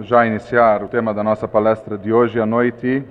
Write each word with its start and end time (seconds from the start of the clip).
já 0.00 0.26
iniciar 0.26 0.82
o 0.82 0.88
tema 0.88 1.12
da 1.12 1.22
nossa 1.22 1.48
palestra 1.48 1.98
de 1.98 2.12
hoje 2.12 2.40
à 2.40 2.46
noite, 2.46 3.04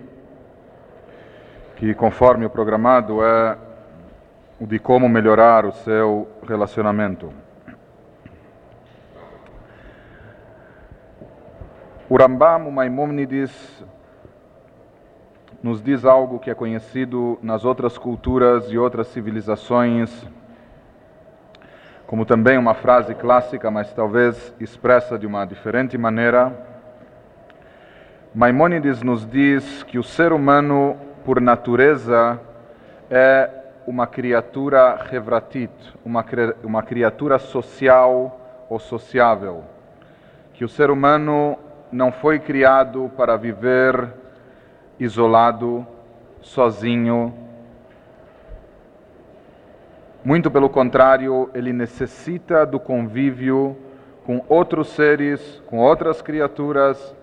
que 1.76 1.94
conforme 1.94 2.46
o 2.46 2.50
programado 2.50 3.24
é 3.24 3.58
o 4.60 4.66
de 4.66 4.80
como 4.80 5.08
melhorar 5.08 5.66
o 5.66 5.72
seu 5.72 6.28
relacionamento. 6.48 7.32
O 12.10 12.16
Rambam, 12.16 12.68
o 12.68 12.72
nos 15.62 15.82
diz 15.82 16.06
algo 16.06 16.40
que 16.40 16.50
é 16.50 16.56
conhecido 16.56 17.38
nas 17.42 17.66
outras 17.66 17.98
culturas 17.98 18.72
e 18.72 18.78
outras 18.78 19.08
civilizações 19.08 20.26
como 22.08 22.26
também 22.26 22.58
uma 22.58 22.74
frase 22.74 23.14
clássica, 23.14 23.70
mas 23.70 23.94
talvez 23.94 24.56
expressa 24.62 25.20
de 25.20 25.28
uma 25.28 25.44
diferente 25.44 25.98
maneira. 25.98 26.67
Maimônides 28.38 29.02
nos 29.02 29.28
diz 29.28 29.82
que 29.82 29.98
o 29.98 30.04
ser 30.04 30.32
humano, 30.32 30.96
por 31.26 31.42
natureza, 31.42 32.40
é 33.10 33.50
uma 33.88 34.06
criatura 34.06 34.96
revratit, 35.10 35.72
uma, 36.06 36.24
uma 36.64 36.84
criatura 36.84 37.40
social 37.40 38.40
ou 38.70 38.78
sociável. 38.78 39.64
Que 40.54 40.64
o 40.64 40.70
ser 40.70 40.92
humano 40.92 41.58
não 41.92 42.12
foi 42.12 42.38
criado 42.38 43.12
para 43.18 43.36
viver 43.36 44.08
isolado, 45.00 45.84
sozinho, 46.40 47.34
muito 50.24 50.52
pelo 50.52 50.70
contrário, 50.70 51.50
ele 51.56 51.74
necessita 51.74 52.68
do 52.68 52.80
convívio 52.80 53.76
com 54.28 54.46
outros 54.48 54.90
seres, 54.90 55.60
com 55.66 55.80
outras 55.80 56.22
criaturas. 56.22 57.17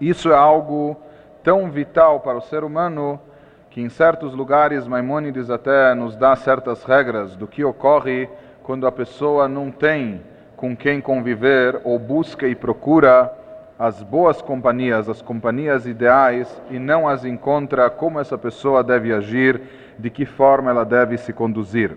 Isso 0.00 0.32
é 0.32 0.36
algo 0.36 0.96
tão 1.42 1.70
vital 1.70 2.20
para 2.20 2.38
o 2.38 2.40
ser 2.40 2.64
humano 2.64 3.20
que 3.68 3.80
em 3.80 3.88
certos 3.88 4.34
lugares 4.34 4.86
Maimônides 4.86 5.50
até 5.50 5.94
nos 5.94 6.16
dá 6.16 6.34
certas 6.34 6.82
regras 6.84 7.36
do 7.36 7.46
que 7.46 7.62
ocorre 7.62 8.28
quando 8.62 8.86
a 8.86 8.92
pessoa 8.92 9.48
não 9.48 9.70
tem 9.70 10.22
com 10.56 10.76
quem 10.76 11.00
conviver 11.00 11.80
ou 11.84 11.98
busca 11.98 12.48
e 12.48 12.54
procura 12.54 13.32
as 13.78 14.02
boas 14.02 14.42
companhias, 14.42 15.08
as 15.08 15.22
companhias 15.22 15.86
ideais 15.86 16.60
e 16.70 16.78
não 16.78 17.08
as 17.08 17.24
encontra 17.24 17.88
como 17.88 18.20
essa 18.20 18.36
pessoa 18.36 18.84
deve 18.84 19.12
agir 19.12 19.60
de 19.98 20.10
que 20.10 20.26
forma 20.26 20.70
ela 20.70 20.84
deve 20.84 21.16
se 21.16 21.32
conduzir. 21.32 21.96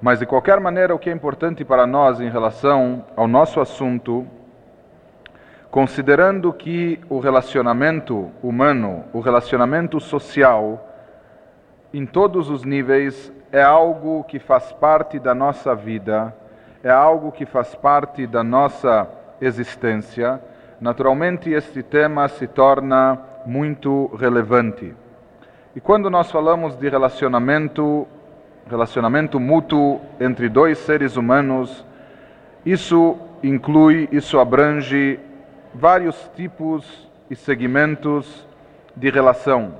Mas, 0.00 0.18
de 0.18 0.26
qualquer 0.26 0.58
maneira, 0.58 0.92
o 0.92 0.98
que 0.98 1.08
é 1.08 1.12
importante 1.12 1.64
para 1.64 1.86
nós 1.86 2.20
em 2.20 2.28
relação 2.28 3.04
ao 3.14 3.28
nosso 3.28 3.60
assunto, 3.60 4.26
considerando 5.72 6.52
que 6.52 7.00
o 7.08 7.18
relacionamento 7.18 8.30
humano, 8.42 9.04
o 9.10 9.20
relacionamento 9.20 9.98
social, 9.98 10.86
em 11.94 12.04
todos 12.04 12.50
os 12.50 12.62
níveis, 12.62 13.32
é 13.50 13.62
algo 13.62 14.22
que 14.24 14.38
faz 14.38 14.70
parte 14.70 15.18
da 15.18 15.34
nossa 15.34 15.74
vida, 15.74 16.36
é 16.84 16.90
algo 16.90 17.32
que 17.32 17.46
faz 17.46 17.74
parte 17.74 18.26
da 18.26 18.44
nossa 18.44 19.08
existência, 19.40 20.38
naturalmente 20.78 21.50
este 21.50 21.82
tema 21.82 22.28
se 22.28 22.46
torna 22.46 23.18
muito 23.46 24.14
relevante. 24.16 24.94
E 25.74 25.80
quando 25.80 26.10
nós 26.10 26.30
falamos 26.30 26.76
de 26.76 26.86
relacionamento, 26.86 28.06
relacionamento 28.68 29.40
mútuo 29.40 30.02
entre 30.20 30.50
dois 30.50 30.76
seres 30.76 31.16
humanos, 31.16 31.82
isso 32.62 33.16
inclui, 33.42 34.06
isso 34.12 34.38
abrange 34.38 35.18
vários 35.74 36.30
tipos 36.36 37.08
e 37.30 37.36
segmentos 37.36 38.46
de 38.94 39.10
relação. 39.10 39.74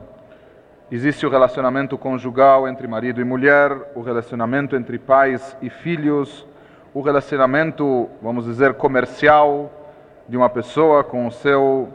Existe 0.90 1.26
o 1.26 1.30
relacionamento 1.30 1.96
conjugal 1.98 2.68
entre 2.68 2.86
marido 2.86 3.20
e 3.20 3.24
mulher, 3.24 3.92
o 3.94 4.00
relacionamento 4.00 4.74
entre 4.76 4.98
pais 4.98 5.56
e 5.60 5.68
filhos, 5.68 6.46
o 6.94 7.00
relacionamento, 7.00 8.08
vamos 8.20 8.44
dizer, 8.44 8.74
comercial 8.74 9.70
de 10.28 10.36
uma 10.36 10.48
pessoa 10.48 11.02
com 11.02 11.30
seu, 11.30 11.88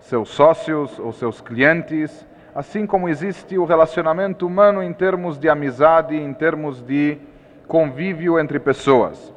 seus 0.00 0.30
sócios 0.30 0.98
ou 0.98 1.12
seus 1.12 1.40
clientes, 1.40 2.26
assim 2.54 2.86
como 2.86 3.08
existe 3.08 3.58
o 3.58 3.64
relacionamento 3.64 4.46
humano 4.46 4.82
em 4.82 4.92
termos 4.92 5.38
de 5.38 5.48
amizade, 5.48 6.16
em 6.16 6.32
termos 6.32 6.82
de 6.82 7.18
convívio 7.66 8.38
entre 8.38 8.58
pessoas. 8.58 9.32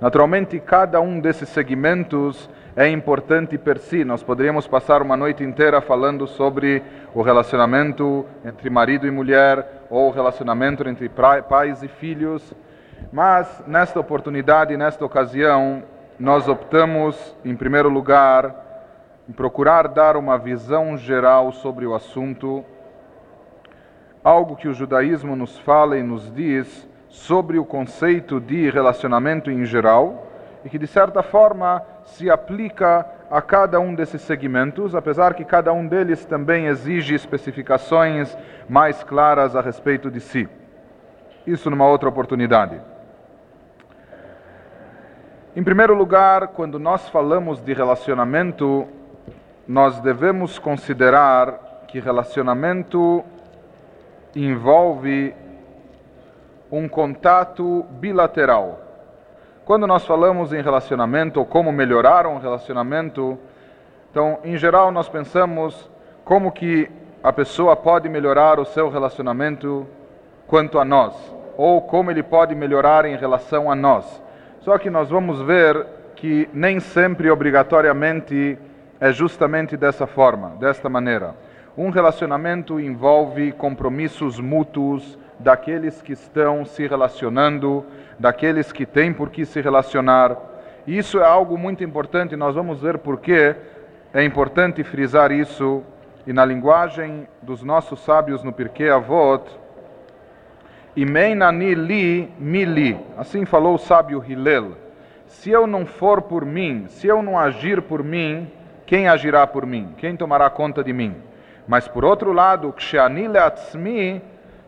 Naturalmente, 0.00 0.58
cada 0.58 1.00
um 1.00 1.20
desses 1.20 1.48
segmentos 1.48 2.48
é 2.76 2.88
importante 2.88 3.58
per 3.58 3.78
si. 3.78 4.04
Nós 4.04 4.22
poderíamos 4.22 4.66
passar 4.66 5.02
uma 5.02 5.16
noite 5.16 5.44
inteira 5.44 5.80
falando 5.80 6.26
sobre 6.26 6.82
o 7.14 7.22
relacionamento 7.22 8.24
entre 8.44 8.70
marido 8.70 9.06
e 9.06 9.10
mulher, 9.10 9.86
ou 9.90 10.08
o 10.08 10.12
relacionamento 10.12 10.88
entre 10.88 11.10
pais 11.48 11.82
e 11.82 11.88
filhos, 11.88 12.54
mas 13.12 13.62
nesta 13.66 14.00
oportunidade, 14.00 14.76
nesta 14.76 15.04
ocasião, 15.04 15.82
nós 16.18 16.48
optamos, 16.48 17.36
em 17.44 17.54
primeiro 17.54 17.88
lugar, 17.88 18.54
em 19.28 19.32
procurar 19.32 19.88
dar 19.88 20.16
uma 20.16 20.38
visão 20.38 20.96
geral 20.96 21.52
sobre 21.52 21.86
o 21.86 21.94
assunto, 21.94 22.64
algo 24.24 24.56
que 24.56 24.68
o 24.68 24.74
judaísmo 24.74 25.36
nos 25.36 25.58
fala 25.58 25.98
e 25.98 26.02
nos 26.02 26.32
diz 26.32 26.88
sobre 27.08 27.58
o 27.58 27.64
conceito 27.64 28.40
de 28.40 28.70
relacionamento 28.70 29.50
em 29.50 29.64
geral 29.66 30.26
e 30.64 30.70
que 30.70 30.78
de 30.78 30.86
certa 30.86 31.22
forma 31.22 31.82
se 32.04 32.30
aplica 32.30 33.06
a 33.30 33.40
cada 33.40 33.80
um 33.80 33.94
desses 33.94 34.22
segmentos, 34.22 34.94
apesar 34.94 35.34
que 35.34 35.44
cada 35.44 35.72
um 35.72 35.86
deles 35.86 36.24
também 36.24 36.66
exige 36.66 37.14
especificações 37.14 38.36
mais 38.68 39.02
claras 39.02 39.56
a 39.56 39.60
respeito 39.60 40.10
de 40.10 40.20
si. 40.20 40.48
Isso 41.46 41.70
numa 41.70 41.86
outra 41.86 42.08
oportunidade. 42.08 42.80
Em 45.54 45.62
primeiro 45.62 45.94
lugar, 45.94 46.48
quando 46.48 46.78
nós 46.78 47.08
falamos 47.08 47.60
de 47.60 47.72
relacionamento, 47.72 48.86
nós 49.66 50.00
devemos 50.00 50.58
considerar 50.58 51.84
que 51.88 52.00
relacionamento 52.00 53.22
envolve 54.34 55.34
um 56.70 56.88
contato 56.88 57.84
bilateral. 57.90 58.80
Quando 59.72 59.86
nós 59.86 60.04
falamos 60.04 60.52
em 60.52 60.60
relacionamento 60.60 61.40
ou 61.40 61.46
como 61.46 61.72
melhorar 61.72 62.26
um 62.26 62.36
relacionamento, 62.36 63.38
então, 64.10 64.38
em 64.44 64.54
geral, 64.58 64.92
nós 64.92 65.08
pensamos 65.08 65.90
como 66.26 66.52
que 66.52 66.90
a 67.24 67.32
pessoa 67.32 67.74
pode 67.74 68.06
melhorar 68.06 68.60
o 68.60 68.66
seu 68.66 68.90
relacionamento 68.90 69.86
quanto 70.46 70.78
a 70.78 70.84
nós, 70.84 71.14
ou 71.56 71.80
como 71.80 72.10
ele 72.10 72.22
pode 72.22 72.54
melhorar 72.54 73.06
em 73.06 73.16
relação 73.16 73.70
a 73.70 73.74
nós. 73.74 74.22
Só 74.60 74.76
que 74.76 74.90
nós 74.90 75.08
vamos 75.08 75.40
ver 75.40 75.86
que 76.16 76.50
nem 76.52 76.78
sempre 76.78 77.30
obrigatoriamente 77.30 78.58
é 79.00 79.10
justamente 79.10 79.74
dessa 79.74 80.06
forma, 80.06 80.50
desta 80.60 80.90
maneira. 80.90 81.34
Um 81.78 81.88
relacionamento 81.88 82.78
envolve 82.78 83.52
compromissos 83.52 84.38
mútuos 84.38 85.18
daqueles 85.38 86.00
que 86.02 86.12
estão 86.12 86.64
se 86.64 86.86
relacionando, 86.86 87.84
daqueles 88.18 88.72
que 88.72 88.86
têm 88.86 89.12
por 89.12 89.30
que 89.30 89.44
se 89.44 89.60
relacionar. 89.60 90.36
Isso 90.86 91.18
é 91.18 91.24
algo 91.24 91.56
muito 91.56 91.84
importante, 91.84 92.36
nós 92.36 92.54
vamos 92.54 92.80
ver 92.80 92.98
por 92.98 93.20
que 93.20 93.54
é 94.12 94.24
importante 94.24 94.82
frisar 94.84 95.32
isso. 95.32 95.82
E 96.26 96.32
na 96.32 96.44
linguagem 96.44 97.26
dos 97.40 97.62
nossos 97.62 98.00
sábios 98.00 98.44
no 98.44 98.52
Pirkei 98.52 98.90
Avot, 98.90 99.42
Imeinani 100.94 101.74
li 101.74 102.32
mili, 102.38 102.98
assim 103.16 103.44
falou 103.44 103.74
o 103.74 103.78
sábio 103.78 104.22
Hillel. 104.26 104.76
Se 105.26 105.50
eu 105.50 105.66
não 105.66 105.86
for 105.86 106.22
por 106.22 106.44
mim, 106.44 106.84
se 106.88 107.06
eu 107.06 107.22
não 107.22 107.38
agir 107.38 107.80
por 107.80 108.04
mim, 108.04 108.50
quem 108.84 109.08
agirá 109.08 109.46
por 109.46 109.64
mim? 109.64 109.94
Quem 109.96 110.14
tomará 110.14 110.50
conta 110.50 110.84
de 110.84 110.92
mim? 110.92 111.16
Mas 111.66 111.88
por 111.88 112.04
outro 112.04 112.32
lado, 112.32 112.74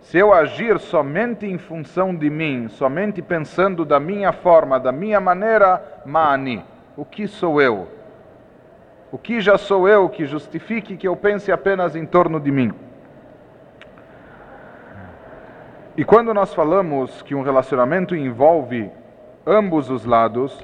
se 0.04 0.18
eu 0.18 0.34
agir 0.34 0.78
somente 0.78 1.46
em 1.46 1.56
função 1.56 2.14
de 2.14 2.28
mim, 2.28 2.68
somente 2.68 3.22
pensando 3.22 3.86
da 3.86 3.98
minha 3.98 4.32
forma, 4.32 4.78
da 4.78 4.92
minha 4.92 5.18
maneira, 5.18 5.82
mani, 6.04 6.62
o 6.94 7.06
que 7.06 7.26
sou 7.26 7.60
eu? 7.60 7.88
O 9.10 9.16
que 9.16 9.40
já 9.40 9.56
sou 9.56 9.88
eu 9.88 10.06
que 10.10 10.26
justifique 10.26 10.98
que 10.98 11.08
eu 11.08 11.16
pense 11.16 11.50
apenas 11.50 11.96
em 11.96 12.04
torno 12.04 12.38
de 12.38 12.52
mim? 12.52 12.70
E 15.96 16.04
quando 16.04 16.34
nós 16.34 16.52
falamos 16.52 17.22
que 17.22 17.34
um 17.34 17.42
relacionamento 17.42 18.14
envolve 18.14 18.90
ambos 19.46 19.88
os 19.88 20.04
lados, 20.04 20.54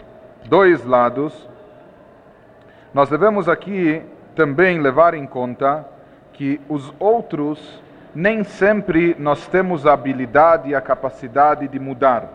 dois 0.50 0.84
lados, 0.84 1.48
nós 2.92 3.08
devemos 3.08 3.48
aqui 3.48 4.02
também 4.36 4.82
levar 4.82 5.14
em 5.14 5.26
conta 5.26 5.88
que 6.34 6.60
os 6.68 6.92
outros 6.98 7.82
nem 8.14 8.42
sempre 8.42 9.14
nós 9.18 9.46
temos 9.46 9.86
a 9.86 9.92
habilidade 9.92 10.70
e 10.70 10.74
a 10.74 10.80
capacidade 10.80 11.68
de 11.68 11.78
mudar. 11.78 12.28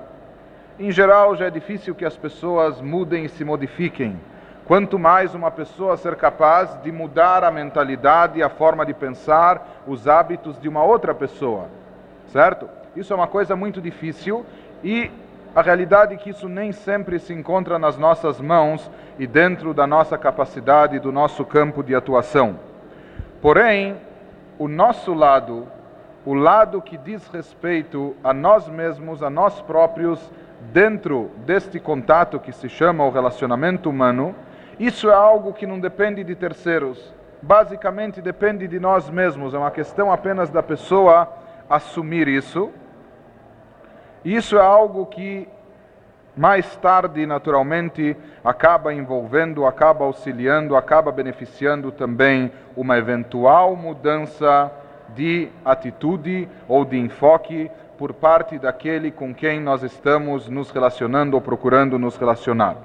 Em 0.80 0.92
geral, 0.92 1.36
já 1.36 1.46
é 1.46 1.50
difícil 1.50 1.96
que 1.96 2.06
as 2.06 2.18
pessoas 2.18 2.82
mudem 2.82 3.26
e 3.26 3.30
se 3.30 3.44
modifiquem. 3.44 4.20
Quanto 4.66 4.98
mais 4.98 5.36
uma 5.36 5.52
pessoa 5.52 5.96
ser 5.96 6.16
capaz 6.16 6.76
de 6.82 6.92
mudar 6.92 7.44
a 7.44 7.52
mentalidade, 7.52 8.42
a 8.42 8.50
forma 8.50 8.86
de 8.86 8.94
pensar, 8.94 9.84
os 9.86 10.08
hábitos 10.08 10.60
de 10.60 10.68
uma 10.68 10.84
outra 10.84 11.14
pessoa, 11.14 11.68
certo? 12.32 12.68
Isso 12.96 13.14
é 13.14 13.16
uma 13.16 13.28
coisa 13.28 13.56
muito 13.56 13.80
difícil 13.80 14.46
e 14.84 15.12
a 15.56 15.62
realidade 15.62 16.14
é 16.14 16.18
que 16.18 16.32
isso 16.32 16.50
nem 16.50 16.72
sempre 16.72 17.20
se 17.20 17.32
encontra 17.32 17.78
nas 17.78 17.98
nossas 17.98 18.42
mãos 18.42 18.90
e 19.20 19.26
dentro 19.26 19.74
da 19.74 19.86
nossa 19.86 20.18
capacidade, 20.18 21.00
do 21.00 21.12
nosso 21.12 21.46
campo 21.46 21.84
de 21.84 21.96
atuação. 21.96 22.60
Porém, 23.42 23.96
o 24.58 24.68
nosso 24.68 25.14
lado, 25.14 25.68
o 26.26 26.34
lado 26.34 26.82
que 26.82 26.98
diz 26.98 27.28
respeito 27.28 28.16
a 28.24 28.34
nós 28.34 28.68
mesmos, 28.68 29.22
a 29.22 29.30
nós 29.30 29.62
próprios, 29.62 30.32
dentro 30.72 31.30
deste 31.46 31.80
contato 31.80 32.40
que 32.40 32.52
se 32.52 32.70
chama 32.70 33.06
o 33.06 33.12
relacionamento 33.12 33.90
humano, 33.90 34.34
isso 34.80 35.10
é 35.10 35.14
algo 35.14 35.54
que 35.54 35.68
não 35.68 35.80
depende 35.80 36.24
de 36.24 36.36
terceiros. 36.36 37.14
Basicamente 37.42 38.22
depende 38.22 38.68
de 38.68 38.80
nós 38.80 39.10
mesmos. 39.10 39.54
É 39.54 39.58
uma 39.58 39.72
questão 39.72 40.12
apenas 40.12 40.50
da 40.50 40.64
pessoa 40.64 41.32
assumir 41.70 42.28
isso. 42.28 42.72
Isso 44.24 44.58
é 44.58 44.62
algo 44.62 45.06
que 45.06 45.48
mais 46.36 46.76
tarde, 46.78 47.26
naturalmente, 47.26 48.16
acaba 48.44 48.94
envolvendo, 48.94 49.66
acaba 49.66 50.04
auxiliando, 50.04 50.76
acaba 50.76 51.12
beneficiando 51.12 51.92
também 51.92 52.52
uma 52.76 52.98
eventual 52.98 53.76
mudança 53.76 54.72
de 55.16 55.50
atitude 55.64 56.50
ou 56.68 56.84
de 56.84 56.98
enfoque 56.98 57.72
por 57.98 58.14
parte 58.14 58.60
daquele 58.60 59.12
com 59.12 59.34
quem 59.34 59.62
nós 59.62 59.82
estamos 59.82 60.50
nos 60.50 60.72
relacionando 60.72 61.36
ou 61.36 61.42
procurando 61.42 61.98
nos 61.98 62.18
relacionar. 62.18 62.76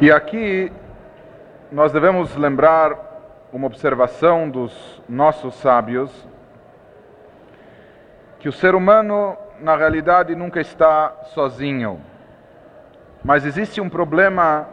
E 0.00 0.10
aqui 0.10 0.72
nós 1.70 1.92
devemos 1.92 2.34
lembrar 2.34 3.09
uma 3.52 3.66
observação 3.66 4.48
dos 4.48 5.02
nossos 5.08 5.54
sábios, 5.56 6.10
que 8.38 8.48
o 8.48 8.52
ser 8.52 8.74
humano, 8.74 9.36
na 9.60 9.76
realidade, 9.76 10.34
nunca 10.34 10.60
está 10.60 11.12
sozinho. 11.34 12.00
Mas 13.24 13.44
existe 13.44 13.80
um 13.80 13.88
problema 13.88 14.68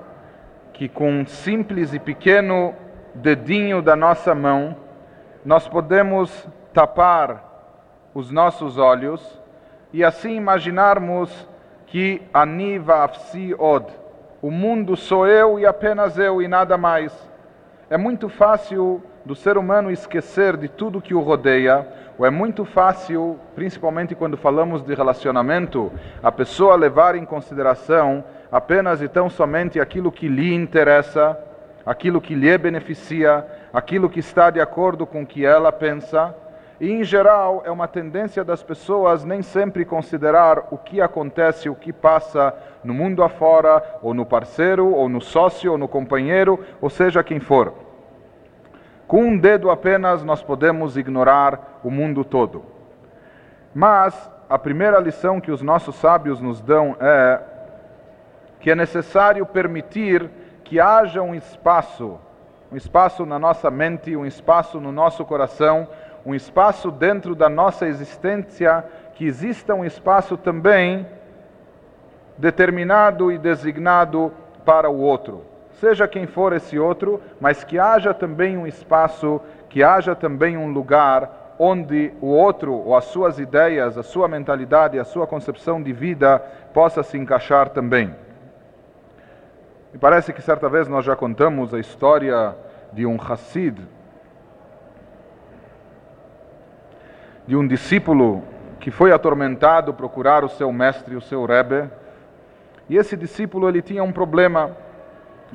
que, 0.74 0.88
com 0.88 1.10
um 1.10 1.26
simples 1.26 1.94
e 1.94 2.00
pequeno 2.00 2.76
dedinho 3.16 3.82
da 3.82 3.96
nossa 3.96 4.36
mão, 4.36 4.76
nós 5.44 5.68
podemos 5.68 6.48
tapar 6.72 7.44
os 8.14 8.32
nossos 8.32 8.78
olhos 8.78 9.42
e 9.92 10.04
assim 10.04 10.36
imaginarmos 10.36 11.48
que 11.88 12.22
aniva 12.34 13.04
afsi 13.04 13.56
od, 13.58 13.92
o 14.42 14.52
mundo 14.52 14.96
sou 14.96 15.26
eu 15.28 15.58
e 15.58 15.66
apenas 15.66 16.18
eu 16.20 16.42
e 16.42 16.48
nada 16.48 16.78
mais. 16.78 17.12
É 17.90 17.96
muito 17.96 18.28
fácil 18.28 19.02
do 19.24 19.34
ser 19.34 19.58
humano 19.58 19.90
esquecer 19.90 20.58
de 20.58 20.68
tudo 20.68 21.02
que 21.02 21.14
o 21.14 21.22
rodeia, 21.22 21.88
ou 22.18 22.26
é 22.26 22.30
muito 22.30 22.66
fácil, 22.66 23.40
principalmente 23.56 24.14
quando 24.14 24.36
falamos 24.36 24.84
de 24.84 24.94
relacionamento, 24.94 25.90
a 26.22 26.30
pessoa 26.30 26.76
levar 26.76 27.16
em 27.16 27.24
consideração 27.24 28.26
apenas 28.52 29.02
e 29.02 29.08
tão 29.08 29.30
somente 29.30 29.80
aquilo 29.80 30.12
que 30.12 30.28
lhe 30.28 30.54
interessa, 30.54 31.40
aquilo 31.86 32.20
que 32.20 32.36
lhe 32.36 32.58
beneficia, 32.58 33.48
aquilo 33.72 34.10
que 34.10 34.20
está 34.20 34.50
de 34.50 34.60
acordo 34.60 35.08
com 35.08 35.22
o 35.22 35.26
que 35.26 35.46
ela 35.46 35.72
pensa 35.72 36.36
e, 36.80 36.92
em 36.92 37.04
geral, 37.04 37.64
é 37.66 37.72
uma 37.72 37.88
tendência 37.88 38.44
das 38.44 38.62
pessoas 38.62 39.26
nem 39.26 39.42
sempre 39.42 39.84
considerar 39.84 40.68
o 40.70 40.78
que 40.78 41.02
acontece, 41.02 41.70
o 41.70 41.76
que 41.76 41.92
passa 41.92 42.54
no 42.84 42.94
mundo 42.94 43.24
afora, 43.24 43.84
ou 44.02 44.14
no 44.14 44.26
parceiro, 44.26 44.94
ou 44.94 45.10
no 45.10 45.20
sócio, 45.20 45.72
ou 45.72 45.78
no 45.78 45.88
companheiro, 45.88 46.64
ou 46.80 46.90
seja 46.90 47.24
quem 47.24 47.40
for. 47.40 47.74
Com 49.08 49.24
um 49.24 49.38
dedo 49.38 49.72
apenas 49.72 50.24
nós 50.24 50.44
podemos 50.44 50.98
ignorar 50.98 51.80
o 51.84 51.90
mundo 51.90 52.24
todo. 52.24 52.64
Mas 53.74 54.30
a 54.48 54.60
primeira 54.60 55.00
lição 55.00 55.42
que 55.42 55.52
os 55.52 55.62
nossos 55.62 55.96
sábios 55.96 56.40
nos 56.40 56.62
dão 56.62 56.96
é 57.00 57.40
que 58.60 58.70
é 58.70 58.76
necessário 58.76 59.46
permitir 59.46 60.30
que 60.64 60.80
haja 60.80 61.22
um 61.22 61.34
espaço, 61.34 62.20
um 62.72 62.76
espaço 62.76 63.26
na 63.26 63.40
nossa 63.40 63.72
mente, 63.72 64.16
um 64.16 64.26
espaço 64.26 64.80
no 64.80 64.92
nosso 64.92 65.26
coração 65.26 65.88
um 66.28 66.36
espaço 66.36 66.92
dentro 66.92 67.34
da 67.34 67.48
nossa 67.48 67.88
existência, 67.88 68.84
que 69.16 69.26
exista 69.26 69.74
um 69.74 69.86
espaço 69.86 70.36
também 70.36 71.08
determinado 72.38 73.32
e 73.32 73.38
designado 73.38 74.34
para 74.66 74.90
o 74.90 75.00
outro. 75.00 75.46
Seja 75.80 76.06
quem 76.06 76.28
for 76.28 76.52
esse 76.52 76.78
outro, 76.78 77.22
mas 77.40 77.64
que 77.64 77.80
haja 77.80 78.14
também 78.14 78.58
um 78.58 78.68
espaço, 78.68 79.40
que 79.70 79.82
haja 79.82 80.14
também 80.14 80.58
um 80.58 80.70
lugar 80.70 81.56
onde 81.58 82.12
o 82.20 82.28
outro, 82.28 82.74
ou 82.74 82.94
as 82.94 83.06
suas 83.06 83.40
ideias, 83.40 83.98
a 83.98 84.04
sua 84.04 84.28
mentalidade, 84.28 85.00
a 85.00 85.06
sua 85.06 85.26
concepção 85.26 85.82
de 85.82 85.94
vida 85.94 86.40
possa 86.74 87.04
se 87.04 87.18
encaixar 87.18 87.70
também. 87.70 88.14
Me 89.94 89.98
parece 89.98 90.34
que 90.34 90.42
certa 90.42 90.68
vez 90.68 90.90
nós 90.90 91.06
já 91.06 91.16
contamos 91.16 91.74
a 91.74 91.80
história 91.80 92.54
de 92.92 93.06
um 93.06 93.16
Hassid, 93.16 93.80
de 97.48 97.56
um 97.56 97.66
discípulo 97.66 98.44
que 98.80 98.92
foi 98.92 99.14
atormentado 99.14 99.94
procurar 99.94 100.44
o 100.44 100.50
seu 100.50 100.72
mestre, 100.72 101.16
o 101.16 101.22
seu 101.22 101.46
Rebbe. 101.46 101.90
E 102.90 102.98
esse 102.98 103.16
discípulo 103.16 103.70
ele 103.70 103.82
tinha 103.82 104.04
um 104.04 104.12
problema. 104.12 104.76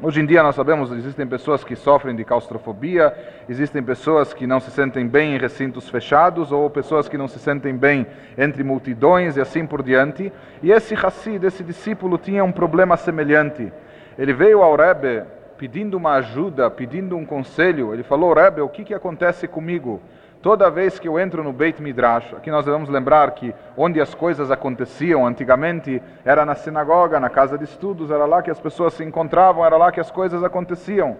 Hoje 0.02 0.22
em 0.22 0.26
dia 0.26 0.42
nós 0.42 0.54
sabemos 0.54 0.90
existem 0.90 1.26
pessoas 1.26 1.62
que 1.62 1.76
sofrem 1.76 2.16
de 2.16 2.24
claustrofobia, 2.24 3.14
existem 3.46 3.82
pessoas 3.82 4.32
que 4.32 4.46
não 4.46 4.58
se 4.58 4.70
sentem 4.70 5.06
bem 5.06 5.34
em 5.34 5.38
recintos 5.38 5.86
fechados 5.90 6.50
ou 6.50 6.70
pessoas 6.70 7.10
que 7.10 7.18
não 7.18 7.28
se 7.28 7.38
sentem 7.38 7.76
bem 7.76 8.06
entre 8.38 8.64
multidões 8.64 9.36
e 9.36 9.40
assim 9.42 9.66
por 9.66 9.82
diante. 9.82 10.32
E 10.62 10.72
esse 10.72 10.94
Hassid, 10.94 11.44
esse 11.44 11.62
discípulo 11.62 12.16
tinha 12.16 12.42
um 12.42 12.52
problema 12.52 12.96
semelhante. 12.96 13.70
Ele 14.18 14.32
veio 14.32 14.62
ao 14.62 14.74
Rebbe 14.74 15.24
pedindo 15.58 15.98
uma 15.98 16.14
ajuda, 16.14 16.70
pedindo 16.70 17.18
um 17.18 17.26
conselho. 17.26 17.92
Ele 17.92 18.02
falou: 18.02 18.32
Rebbe, 18.32 18.62
o 18.62 18.68
que, 18.68 18.82
que 18.82 18.94
acontece 18.94 19.46
comigo? 19.46 20.00
Toda 20.42 20.68
vez 20.68 20.98
que 20.98 21.06
eu 21.06 21.20
entro 21.20 21.44
no 21.44 21.52
Beit 21.52 21.80
Midrash, 21.80 22.34
aqui 22.34 22.50
nós 22.50 22.64
devemos 22.64 22.88
lembrar 22.88 23.30
que 23.30 23.54
onde 23.76 24.00
as 24.00 24.12
coisas 24.12 24.50
aconteciam 24.50 25.24
antigamente 25.24 26.02
era 26.24 26.44
na 26.44 26.56
sinagoga, 26.56 27.20
na 27.20 27.30
casa 27.30 27.56
de 27.56 27.62
estudos, 27.62 28.10
era 28.10 28.26
lá 28.26 28.42
que 28.42 28.50
as 28.50 28.58
pessoas 28.58 28.92
se 28.94 29.04
encontravam, 29.04 29.64
era 29.64 29.76
lá 29.76 29.92
que 29.92 30.00
as 30.00 30.10
coisas 30.10 30.42
aconteciam. 30.42 31.16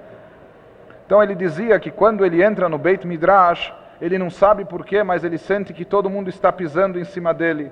Então 1.07 1.23
ele 1.23 1.37
dizia 1.37 1.79
que 1.79 1.89
quando 1.89 2.27
ele 2.27 2.43
entra 2.43 2.69
no 2.69 2.77
Beit 2.79 3.07
Midrash, 3.07 3.73
ele 4.01 4.19
não 4.19 4.29
sabe 4.29 4.65
porquê, 4.65 5.05
mas 5.05 5.23
ele 5.23 5.39
sente 5.39 5.73
que 5.73 5.85
todo 5.85 6.11
mundo 6.11 6.29
está 6.29 6.51
pisando 6.51 6.99
em 6.99 7.05
cima 7.05 7.33
dele, 7.33 7.71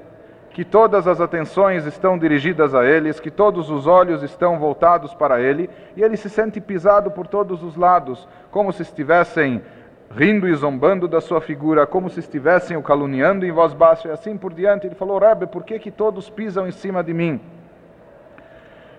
que 0.50 0.64
todas 0.64 1.08
as 1.08 1.20
atenções 1.20 1.84
estão 1.84 2.16
dirigidas 2.16 2.76
a 2.76 2.84
eles, 2.84 3.18
que 3.18 3.30
todos 3.30 3.70
os 3.70 3.88
olhos 3.88 4.22
estão 4.22 4.56
voltados 4.56 5.14
para 5.14 5.40
ele, 5.40 5.68
e 5.96 6.02
ele 6.04 6.16
se 6.16 6.30
sente 6.30 6.60
pisado 6.60 7.10
por 7.10 7.26
todos 7.26 7.64
os 7.64 7.74
lados, 7.74 8.28
como 8.52 8.72
se 8.72 8.82
estivessem 8.82 9.60
rindo 10.10 10.48
e 10.48 10.54
zombando 10.54 11.06
da 11.06 11.20
sua 11.20 11.40
figura, 11.40 11.86
como 11.86 12.10
se 12.10 12.18
estivessem 12.18 12.76
o 12.76 12.82
caluniando 12.82 13.46
em 13.46 13.52
voz 13.52 13.72
baixa 13.72 14.08
e 14.08 14.10
assim 14.10 14.36
por 14.36 14.52
diante. 14.52 14.86
Ele 14.86 14.94
falou: 14.94 15.18
Rebbe, 15.18 15.46
por 15.46 15.64
que, 15.64 15.78
que 15.78 15.90
todos 15.90 16.28
pisam 16.28 16.66
em 16.66 16.72
cima 16.72 17.02
de 17.02 17.14
mim? 17.14 17.40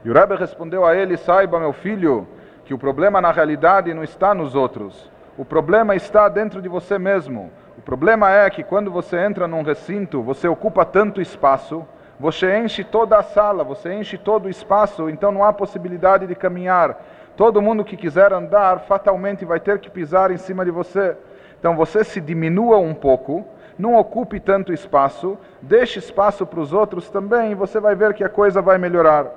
E 0.04 0.10
o 0.10 0.14
Rebbe 0.14 0.36
respondeu 0.36 0.86
a 0.86 0.96
ele: 0.96 1.18
Saiba, 1.18 1.60
meu 1.60 1.74
filho, 1.74 2.28
que 2.64 2.74
o 2.74 2.78
problema 2.78 3.20
na 3.20 3.32
realidade 3.32 3.94
não 3.94 4.04
está 4.04 4.34
nos 4.34 4.56
outros. 4.56 5.12
O 5.38 5.44
problema 5.44 5.96
está 5.96 6.30
dentro 6.30 6.62
de 6.62 6.70
você 6.70 6.98
mesmo. 6.98 7.52
O 7.78 7.82
problema 7.82 8.32
é 8.32 8.50
que 8.50 8.64
quando 8.64 8.92
você 8.92 9.18
entra 9.18 9.48
num 9.48 9.64
recinto, 9.64 10.22
você 10.22 10.48
ocupa 10.48 10.86
tanto 10.86 11.22
espaço, 11.22 11.86
você 12.20 12.58
enche 12.60 12.84
toda 12.84 13.18
a 13.18 13.24
sala, 13.24 13.64
você 13.64 13.94
enche 13.94 14.18
todo 14.18 14.46
o 14.46 14.50
espaço, 14.50 15.10
então 15.10 15.32
não 15.32 15.44
há 15.44 15.52
possibilidade 15.52 16.28
de 16.28 16.36
caminhar. 16.36 17.02
Todo 17.36 17.62
mundo 17.62 17.84
que 17.84 17.98
quiser 17.98 18.34
andar 18.34 18.82
fatalmente 18.82 19.46
vai 19.46 19.60
ter 19.60 19.80
que 19.80 19.90
pisar 19.90 20.32
em 20.32 20.38
cima 20.38 20.66
de 20.66 20.72
você. 20.72 21.16
Então 21.60 21.76
você 21.76 22.04
se 22.04 22.20
diminua 22.20 22.78
um 22.78 22.94
pouco, 22.94 23.46
não 23.78 23.96
ocupe 23.96 24.40
tanto 24.40 24.74
espaço, 24.74 25.38
deixe 25.62 26.00
espaço 26.00 26.46
para 26.46 26.60
os 26.60 26.74
outros 26.74 27.10
também, 27.10 27.52
e 27.52 27.56
você 27.56 27.80
vai 27.80 27.96
ver 27.96 28.14
que 28.14 28.24
a 28.24 28.30
coisa 28.30 28.62
vai 28.62 28.78
melhorar. 28.78 29.28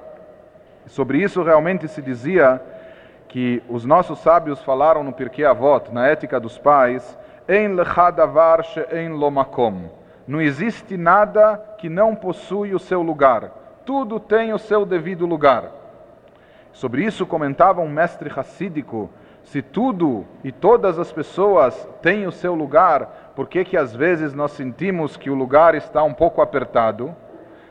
Sobre 0.87 1.19
isso 1.19 1.43
realmente 1.43 1.89
se 1.89 2.03
dizia 2.03 2.61
que 3.29 3.63
os 3.69 3.85
nossos 3.85 4.19
sábios 4.21 4.63
falaram 4.63 5.03
no 5.03 5.13
Pirkei 5.13 5.45
Avot, 5.45 5.93
na 5.93 6.07
ética 6.07 6.39
dos 6.39 6.59
pais, 6.59 7.19
em 7.49 7.69
lechadavar 7.69 8.63
she'en 8.63 9.11
lomakom. 9.11 9.91
Não 10.27 10.41
existe 10.41 10.97
nada 10.97 11.63
que 11.79 11.89
não 11.89 12.15
possui 12.15 12.75
o 12.75 12.79
seu 12.79 13.03
lugar. 13.03 13.51
Tudo 13.85 14.19
tem 14.19 14.53
o 14.53 14.59
seu 14.59 14.87
devido 14.87 15.27
lugar. 15.27 15.84
Sobre 16.75 17.05
isso 17.05 17.25
comentava 17.25 17.81
um 17.81 17.89
mestre 17.89 18.29
racídico 18.29 19.09
Se 19.45 19.63
tudo 19.63 20.25
e 20.43 20.51
todas 20.51 20.99
as 20.99 21.13
pessoas 21.13 21.89
têm 22.03 22.27
o 22.27 22.33
seu 22.33 22.55
lugar, 22.55 23.33
por 23.37 23.47
que 23.47 23.65
que 23.65 23.77
às 23.77 23.95
vezes 23.95 24.33
nós 24.35 24.53
sentimos 24.53 25.17
que 25.17 25.31
o 25.31 25.35
lugar 25.35 25.75
está 25.75 26.03
um 26.03 26.15
pouco 26.15 26.41
apertado? 26.43 27.15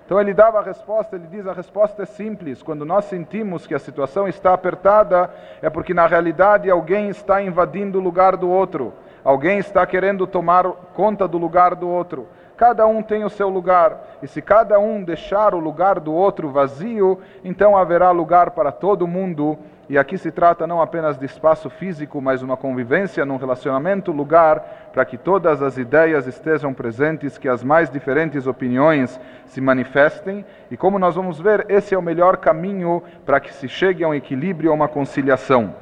Então 0.06 0.22
ele 0.22 0.34
dava 0.34 0.60
a 0.60 0.64
resposta, 0.64 1.16
ele 1.16 1.28
diz: 1.28 1.48
a 1.48 1.54
resposta 1.54 2.04
é 2.04 2.06
simples. 2.06 2.62
Quando 2.62 2.86
nós 2.86 3.06
sentimos 3.06 3.66
que 3.66 3.74
a 3.74 3.80
situação 3.80 4.28
está 4.28 4.54
apertada, 4.54 5.30
é 5.62 5.70
porque 5.70 5.94
na 5.94 6.06
realidade 6.06 6.70
alguém 6.70 7.10
está 7.10 7.42
invadindo 7.42 8.00
o 8.00 8.02
lugar 8.02 8.38
do 8.38 8.50
outro, 8.50 8.94
alguém 9.24 9.58
está 9.58 9.86
querendo 9.86 10.28
tomar 10.28 10.66
conta 10.94 11.28
do 11.28 11.38
lugar 11.38 11.76
do 11.76 11.90
outro. 11.90 12.28
Cada 12.64 12.88
um 12.88 13.04
tem 13.04 13.26
o 13.26 13.30
seu 13.30 13.50
lugar, 13.50 14.18
e 14.22 14.28
se 14.28 14.42
cada 14.42 14.80
um 14.80 15.04
deixar 15.04 15.54
o 15.54 15.60
lugar 15.60 16.00
do 16.00 16.14
outro 16.14 16.48
vazio, 16.50 17.20
então 17.44 17.76
haverá 17.76 18.10
lugar 18.12 18.52
para 18.52 18.72
todo 18.72 19.06
mundo. 19.06 19.58
E 19.90 19.98
aqui 19.98 20.18
se 20.18 20.32
trata 20.32 20.66
não 20.66 20.82
apenas 20.82 21.18
de 21.18 21.26
espaço 21.26 21.70
físico, 21.70 22.22
mas 22.22 22.42
uma 22.42 22.56
convivência 22.56 23.26
num 23.26 23.36
relacionamento, 23.36 24.14
lugar 24.14 24.92
para 24.94 25.04
que 25.04 25.18
todas 25.18 25.62
as 25.62 25.78
ideias 25.78 26.26
estejam 26.26 26.74
presentes, 26.74 27.38
que 27.38 27.50
as 27.50 27.62
mais 27.62 27.90
diferentes 27.90 28.48
opiniões 28.48 29.20
se 29.46 29.60
manifestem. 29.60 30.46
E 30.72 30.78
como 30.78 30.98
nós 30.98 31.16
vamos 31.16 31.42
ver, 31.42 31.66
esse 31.68 31.94
é 31.94 31.98
o 31.98 32.02
melhor 32.02 32.38
caminho 32.38 33.04
para 33.26 33.42
que 33.42 33.54
se 33.54 33.68
chegue 33.68 34.06
a 34.06 34.08
um 34.08 34.14
equilíbrio, 34.14 34.72
a 34.72 34.74
uma 34.74 34.88
conciliação. 34.88 35.76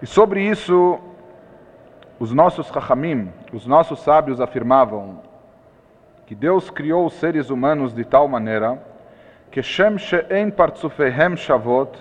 E 0.00 0.06
sobre 0.06 0.40
isso, 0.40 1.00
os 2.22 2.32
nossos 2.32 2.68
Chachamim, 2.68 3.32
os 3.52 3.66
nossos 3.66 3.98
sábios 3.98 4.40
afirmavam 4.40 5.18
que 6.24 6.36
Deus 6.36 6.70
criou 6.70 7.06
os 7.06 7.14
seres 7.14 7.50
humanos 7.50 7.92
de 7.92 8.04
tal 8.04 8.28
maneira 8.28 8.80
que 9.50 9.60
Shem 9.60 9.98
she'en 9.98 10.52
partzufehem 10.52 11.36
shavot, 11.36 11.98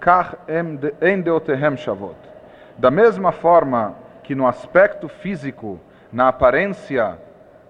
kach 0.00 0.34
en 0.48 1.20
deotehem 1.20 1.76
shavot. 1.76 2.16
Da 2.78 2.90
mesma 2.90 3.32
forma 3.32 3.94
que 4.22 4.34
no 4.34 4.46
aspecto 4.46 5.08
físico, 5.08 5.78
na 6.10 6.28
aparência, 6.28 7.18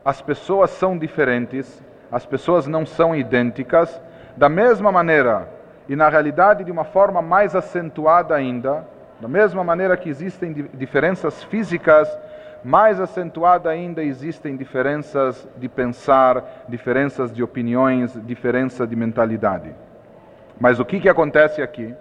as 0.05 0.23
pessoas 0.23 0.71
são 0.71 0.97
diferentes, 0.97 1.83
as 2.13 2.25
pessoas 2.25 2.69
não 2.69 2.87
são 2.87 3.17
idênticas, 3.17 4.01
da 4.37 4.49
mesma 4.49 4.93
maneira, 4.93 5.49
e 5.89 5.97
na 5.97 6.09
realidade 6.09 6.63
de 6.63 6.71
uma 6.71 6.85
forma 6.85 7.21
mais 7.21 7.57
acentuada 7.57 8.33
ainda, 8.33 8.87
da 9.25 9.29
mesma 9.29 9.65
maneira 9.65 9.97
que 9.97 10.11
existem 10.11 10.53
diferenças 10.75 11.43
físicas, 11.45 12.07
mais 12.63 13.01
acentuada 13.01 13.71
ainda 13.71 14.05
existem 14.05 14.55
diferenças 14.55 15.49
de 15.57 15.67
pensar, 15.67 16.67
diferenças 16.69 17.33
de 17.33 17.43
opiniões, 17.43 18.13
diferença 18.27 18.87
de 18.87 18.95
mentalidade. 18.95 19.75
Mas 20.61 20.79
o 20.79 20.85
que, 20.85 21.01
que 21.01 21.09
acontece 21.09 21.63
aqui? 21.63 21.95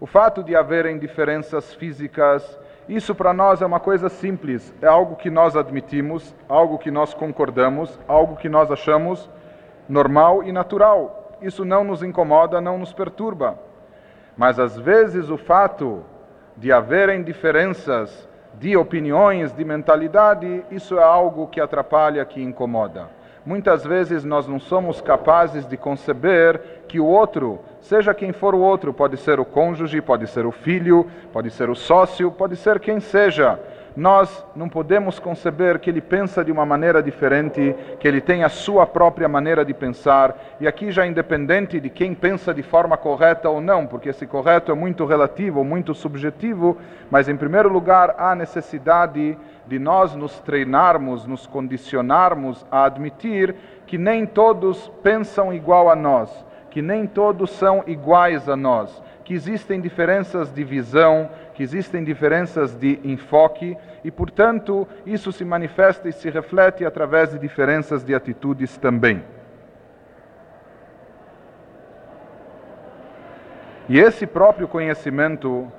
O 0.00 0.06
fato 0.06 0.42
de 0.42 0.56
haverem 0.56 0.98
diferenças 0.98 1.74
físicas, 1.74 2.58
isso 2.88 3.14
para 3.14 3.34
nós 3.34 3.60
é 3.60 3.66
uma 3.66 3.78
coisa 3.78 4.08
simples, 4.08 4.72
é 4.80 4.86
algo 4.86 5.16
que 5.16 5.28
nós 5.28 5.54
admitimos, 5.54 6.34
algo 6.48 6.78
que 6.78 6.90
nós 6.90 7.12
concordamos, 7.12 8.00
algo 8.08 8.36
que 8.36 8.48
nós 8.48 8.70
achamos 8.70 9.28
normal 9.86 10.42
e 10.44 10.50
natural. 10.50 11.36
Isso 11.42 11.62
não 11.62 11.84
nos 11.84 12.02
incomoda, 12.02 12.58
não 12.58 12.78
nos 12.78 12.94
perturba. 12.94 13.65
Mas 14.36 14.58
às 14.58 14.76
vezes 14.76 15.30
o 15.30 15.36
fato 15.36 16.02
de 16.56 16.70
haverem 16.72 17.22
diferenças 17.22 18.28
de 18.54 18.76
opiniões, 18.76 19.52
de 19.52 19.64
mentalidade, 19.64 20.64
isso 20.70 20.98
é 20.98 21.02
algo 21.02 21.46
que 21.46 21.60
atrapalha, 21.60 22.24
que 22.24 22.42
incomoda. 22.42 23.08
Muitas 23.44 23.84
vezes 23.84 24.24
nós 24.24 24.48
não 24.48 24.58
somos 24.58 25.00
capazes 25.00 25.66
de 25.66 25.76
conceber 25.76 26.82
que 26.88 26.98
o 26.98 27.06
outro, 27.06 27.60
seja 27.80 28.12
quem 28.12 28.32
for 28.32 28.54
o 28.54 28.60
outro, 28.60 28.92
pode 28.92 29.16
ser 29.16 29.38
o 29.38 29.44
cônjuge, 29.44 30.00
pode 30.00 30.26
ser 30.26 30.44
o 30.44 30.50
filho, 30.50 31.06
pode 31.32 31.50
ser 31.50 31.70
o 31.70 31.74
sócio, 31.74 32.30
pode 32.30 32.56
ser 32.56 32.80
quem 32.80 32.98
seja, 32.98 33.60
nós 33.96 34.46
não 34.54 34.68
podemos 34.68 35.18
conceber 35.18 35.78
que 35.78 35.88
ele 35.88 36.02
pensa 36.02 36.44
de 36.44 36.52
uma 36.52 36.66
maneira 36.66 37.02
diferente, 37.02 37.74
que 37.98 38.06
ele 38.06 38.20
tem 38.20 38.44
a 38.44 38.48
sua 38.50 38.86
própria 38.86 39.26
maneira 39.26 39.64
de 39.64 39.72
pensar, 39.72 40.36
e 40.60 40.68
aqui 40.68 40.92
já 40.92 41.06
independente 41.06 41.80
de 41.80 41.88
quem 41.88 42.14
pensa 42.14 42.52
de 42.52 42.62
forma 42.62 42.96
correta 42.98 43.48
ou 43.48 43.58
não, 43.58 43.86
porque 43.86 44.10
esse 44.10 44.26
correto 44.26 44.70
é 44.70 44.74
muito 44.74 45.06
relativo, 45.06 45.64
muito 45.64 45.94
subjetivo, 45.94 46.76
mas 47.10 47.26
em 47.26 47.36
primeiro 47.36 47.70
lugar 47.70 48.14
há 48.18 48.34
necessidade 48.34 49.38
de 49.66 49.78
nós 49.78 50.14
nos 50.14 50.38
treinarmos, 50.40 51.26
nos 51.26 51.46
condicionarmos 51.46 52.66
a 52.70 52.84
admitir 52.84 53.54
que 53.86 53.96
nem 53.96 54.26
todos 54.26 54.92
pensam 55.02 55.54
igual 55.54 55.88
a 55.88 55.96
nós, 55.96 56.44
que 56.70 56.82
nem 56.82 57.06
todos 57.06 57.50
são 57.52 57.82
iguais 57.86 58.48
a 58.48 58.56
nós, 58.56 59.02
que 59.24 59.32
existem 59.34 59.80
diferenças 59.80 60.52
de 60.52 60.62
visão, 60.62 61.28
que 61.56 61.62
existem 61.62 62.04
diferenças 62.04 62.74
de 62.74 63.00
enfoque 63.02 63.74
e, 64.04 64.10
portanto, 64.10 64.86
isso 65.06 65.32
se 65.32 65.42
manifesta 65.42 66.06
e 66.06 66.12
se 66.12 66.28
reflete 66.28 66.84
através 66.84 67.30
de 67.30 67.38
diferenças 67.38 68.04
de 68.04 68.14
atitudes 68.14 68.76
também. 68.76 69.24
E 73.88 73.98
esse 73.98 74.26
próprio 74.26 74.68
conhecimento, 74.68 75.72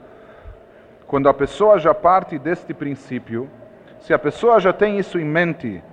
quando 1.05 1.29
a 1.29 1.33
pessoa 1.33 1.77
já 1.77 1.93
parte 1.93 2.39
deste 2.39 2.73
princípio, 2.73 3.47
se 3.99 4.11
a 4.15 4.17
pessoa 4.17 4.59
já 4.59 4.73
tem 4.73 4.97
isso 4.97 5.19
em 5.19 5.25
mente, 5.25 5.83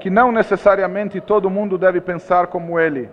que 0.00 0.08
não 0.08 0.32
necessariamente 0.32 1.20
todo 1.20 1.50
mundo 1.50 1.76
deve 1.76 2.00
pensar 2.00 2.46
como 2.46 2.80
ele, 2.80 3.10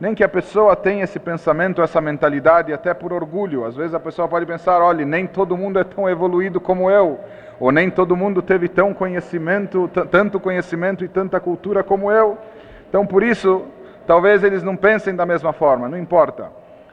nem 0.00 0.14
que 0.14 0.24
a 0.24 0.28
pessoa 0.28 0.74
tenha 0.74 1.04
esse 1.04 1.18
pensamento, 1.18 1.80
essa 1.80 2.00
mentalidade, 2.00 2.72
até 2.72 2.92
por 2.92 3.12
orgulho. 3.12 3.64
Às 3.64 3.76
vezes 3.76 3.94
a 3.94 4.00
pessoa 4.00 4.26
pode 4.26 4.46
pensar: 4.46 4.80
olha, 4.80 5.04
nem 5.04 5.26
todo 5.26 5.56
mundo 5.56 5.78
é 5.78 5.84
tão 5.84 6.08
evoluído 6.08 6.60
como 6.60 6.90
eu, 6.90 7.20
ou 7.60 7.70
nem 7.70 7.90
todo 7.90 8.16
mundo 8.16 8.42
teve 8.42 8.68
tão 8.68 8.92
conhecimento, 8.92 9.88
tanto 10.10 10.40
conhecimento 10.40 11.04
e 11.04 11.08
tanta 11.08 11.38
cultura 11.38 11.82
como 11.84 12.10
eu. 12.10 12.36
Então, 12.88 13.06
por 13.06 13.22
isso, 13.22 13.66
talvez 14.06 14.42
eles 14.42 14.62
não 14.62 14.76
pensem 14.76 15.14
da 15.14 15.26
mesma 15.26 15.52
forma, 15.52 15.88
não 15.88 15.98
importa. 15.98 16.50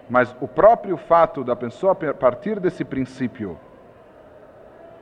Mas 0.09 0.35
o 0.41 0.47
próprio 0.47 0.97
fato 0.97 1.43
da 1.43 1.55
pessoa 1.55 1.95
partir 1.95 2.59
desse 2.59 2.83
princípio 2.83 3.57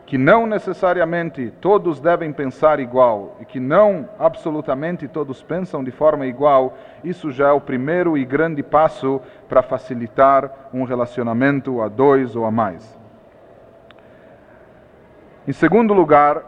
que 0.10 0.18
não 0.18 0.48
necessariamente 0.48 1.54
todos 1.62 2.00
devem 2.00 2.34
pensar 2.34 2.80
igual 2.80 3.38
e 3.40 3.46
que 3.46 3.60
não 3.60 4.10
absolutamente 4.18 5.08
todos 5.08 5.44
pensam 5.44 5.84
de 5.84 5.92
forma 5.92 6.26
igual, 6.26 6.76
isso 7.04 7.32
já 7.32 7.50
é 7.50 7.52
o 7.52 7.62
primeiro 7.62 8.18
e 8.18 8.26
grande 8.26 8.64
passo 8.64 9.22
para 9.48 9.62
facilitar 9.62 10.52
um 10.74 10.84
relacionamento 10.84 11.80
a 11.80 11.88
dois 11.88 12.36
ou 12.36 12.44
a 12.44 12.50
mais. 12.50 12.98
Em 15.48 15.54
segundo 15.54 15.94
lugar, 15.94 16.44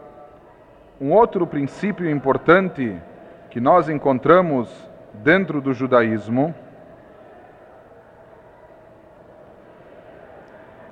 um 1.00 1.12
outro 1.12 1.46
princípio 1.46 2.10
importante 2.10 3.00
que 3.48 3.60
nós 3.60 3.88
encontramos 3.88 4.68
dentro 5.14 5.60
do 5.60 5.72
judaísmo 5.72 6.52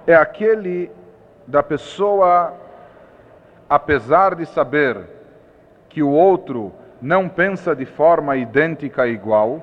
é 0.07 0.15
aquele 0.15 1.00
da 1.51 1.65
pessoa, 1.65 2.55
apesar 3.69 4.37
de 4.37 4.47
saber 4.47 5.05
que 5.89 6.01
o 6.01 6.09
outro 6.09 6.73
não 7.03 7.29
pensa 7.29 7.75
de 7.75 7.85
forma 7.85 8.37
idêntica 8.37 9.09
e 9.09 9.15
igual, 9.15 9.61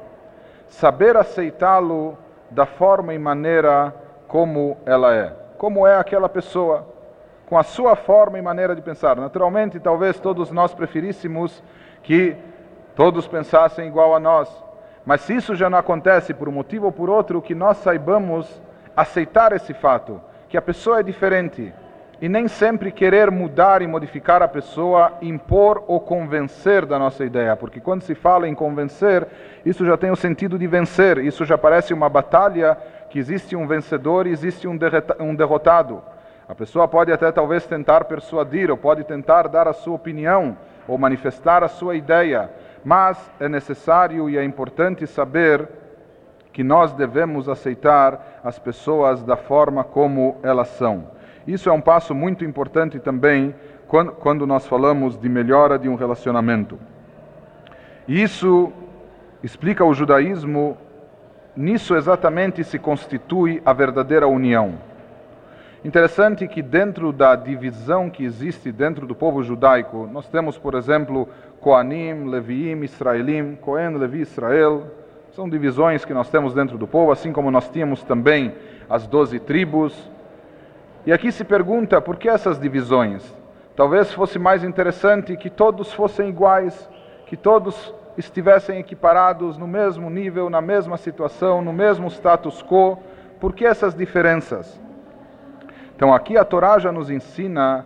saber 0.68 1.16
aceitá-lo 1.16 2.18
da 2.52 2.66
forma 2.66 3.14
e 3.14 3.18
maneira 3.18 3.96
como 4.28 4.78
ela 4.86 5.16
é, 5.16 5.34
como 5.58 5.88
é 5.88 5.96
aquela 5.98 6.28
pessoa, 6.28 6.86
com 7.46 7.58
a 7.58 7.64
sua 7.64 7.96
forma 7.96 8.38
e 8.38 8.42
maneira 8.42 8.76
de 8.76 8.82
pensar. 8.82 9.16
Naturalmente, 9.16 9.80
talvez 9.80 10.20
todos 10.20 10.52
nós 10.52 10.74
preferíssemos 10.74 11.64
que 12.04 12.36
todos 12.98 13.26
pensassem 13.30 13.88
igual 13.88 14.14
a 14.14 14.20
nós, 14.20 14.50
mas 15.06 15.22
se 15.22 15.38
isso 15.38 15.56
já 15.56 15.70
não 15.70 15.78
acontece 15.78 16.34
por 16.34 16.50
um 16.50 16.52
motivo 16.52 16.88
ou 16.88 16.92
por 16.92 17.10
outro, 17.10 17.42
que 17.42 17.56
nós 17.56 17.78
saibamos 17.78 18.62
aceitar 18.94 19.54
esse 19.54 19.74
fato 19.74 20.20
que 20.50 20.58
a 20.58 20.62
pessoa 20.62 21.00
é 21.00 21.04
diferente. 21.04 21.74
E 22.20 22.28
nem 22.28 22.48
sempre 22.48 22.92
querer 22.92 23.30
mudar 23.30 23.84
e 23.84 23.88
modificar 23.88 24.42
a 24.42 24.48
pessoa, 24.48 25.14
impor 25.22 25.84
ou 25.88 26.00
convencer 26.00 26.84
da 26.84 26.98
nossa 26.98 27.24
ideia, 27.24 27.56
porque 27.56 27.80
quando 27.80 28.02
se 28.02 28.16
fala 28.16 28.48
em 28.48 28.56
convencer, 28.56 29.28
isso 29.64 29.86
já 29.86 29.96
tem 29.96 30.10
o 30.10 30.16
sentido 30.16 30.58
de 30.58 30.66
vencer, 30.66 31.20
isso 31.20 31.46
já 31.46 31.60
parece 31.60 31.94
uma 31.94 32.10
batalha 32.10 32.76
que 33.10 33.20
existe 33.20 33.56
um 33.56 33.68
vencedor 33.68 34.26
e 34.26 34.32
existe 34.32 34.68
um 34.68 35.36
derrotado. 35.36 36.02
A 36.50 36.56
pessoa 36.56 36.88
pode 36.88 37.12
até 37.12 37.32
talvez 37.32 37.68
tentar 37.68 38.06
persuadir, 38.06 38.72
ou 38.72 38.78
pode 38.78 39.04
tentar 39.04 39.48
dar 39.48 39.68
a 39.68 39.74
sua 39.74 39.94
opinião, 39.94 40.58
ou 40.88 40.98
manifestar 40.98 41.64
a 41.64 41.68
sua 41.68 41.96
ideia, 41.96 42.50
mas 42.84 43.30
é 43.40 43.48
necessário 43.48 44.28
e 44.28 44.38
é 44.38 44.44
importante 44.44 45.06
saber 45.06 45.70
que 46.58 46.64
nós 46.64 46.92
devemos 46.92 47.48
aceitar 47.48 48.42
as 48.44 48.58
pessoas 48.58 49.22
da 49.22 49.38
forma 49.38 49.84
como 49.84 50.38
elas 50.42 50.70
são. 50.70 51.04
Isso 51.46 51.70
é 51.70 51.72
um 51.72 51.80
passo 51.80 52.16
muito 52.16 52.44
importante 52.44 52.98
também 52.98 53.54
quando, 53.88 54.14
quando 54.14 54.48
nós 54.48 54.66
falamos 54.66 55.20
de 55.20 55.30
melhora 55.30 55.78
de 55.78 55.88
um 55.88 55.94
relacionamento. 55.94 56.80
Isso 58.08 58.74
explica 59.44 59.86
o 59.86 59.94
judaísmo, 59.94 60.76
nisso 61.56 61.96
exatamente 61.96 62.64
se 62.64 62.80
constitui 62.80 63.62
a 63.64 63.72
verdadeira 63.72 64.28
união. 64.28 64.80
Interessante 65.86 66.48
que 66.48 66.64
dentro 66.64 67.14
da 67.14 67.36
divisão 67.36 68.10
que 68.10 68.26
existe 68.26 68.72
dentro 68.72 69.06
do 69.06 69.14
povo 69.14 69.44
judaico, 69.44 70.10
nós 70.12 70.28
temos, 70.28 70.58
por 70.58 70.74
exemplo, 70.74 71.30
Coanim, 71.62 72.28
Leviim, 72.28 72.82
Israelim, 72.82 73.56
Cohen, 73.58 73.96
Levi, 73.96 74.22
Israel. 74.22 74.97
São 75.38 75.48
divisões 75.48 76.04
que 76.04 76.16
nós 76.16 76.32
temos 76.32 76.52
dentro 76.52 76.80
do 76.80 76.88
povo, 76.88 77.12
assim 77.12 77.32
como 77.32 77.52
nós 77.52 77.70
tínhamos 77.70 78.02
também 78.02 78.56
as 78.90 79.06
doze 79.06 79.40
tribos. 79.40 79.94
E 81.06 81.14
aqui 81.14 81.32
se 81.32 81.44
pergunta 81.44 82.02
por 82.02 82.16
que 82.16 82.28
essas 82.28 82.60
divisões? 82.60 83.24
Talvez 83.76 84.12
fosse 84.12 84.40
mais 84.40 84.64
interessante 84.64 85.38
que 85.38 85.52
todos 85.52 85.94
fossem 85.94 86.30
iguais, 86.30 86.90
que 87.28 87.38
todos 87.38 87.94
estivessem 88.18 88.80
equiparados 88.80 89.60
no 89.60 89.68
mesmo 89.68 90.10
nível, 90.10 90.50
na 90.50 90.60
mesma 90.60 90.98
situação, 90.98 91.62
no 91.62 91.72
mesmo 91.72 92.08
status 92.08 92.64
quo. 92.64 92.98
Por 93.40 93.54
que 93.54 93.64
essas 93.64 93.94
diferenças? 93.94 94.82
Então 95.96 96.16
aqui 96.16 96.36
a 96.36 96.44
Torá 96.44 96.80
já 96.80 96.92
nos 96.92 97.12
ensina 97.12 97.86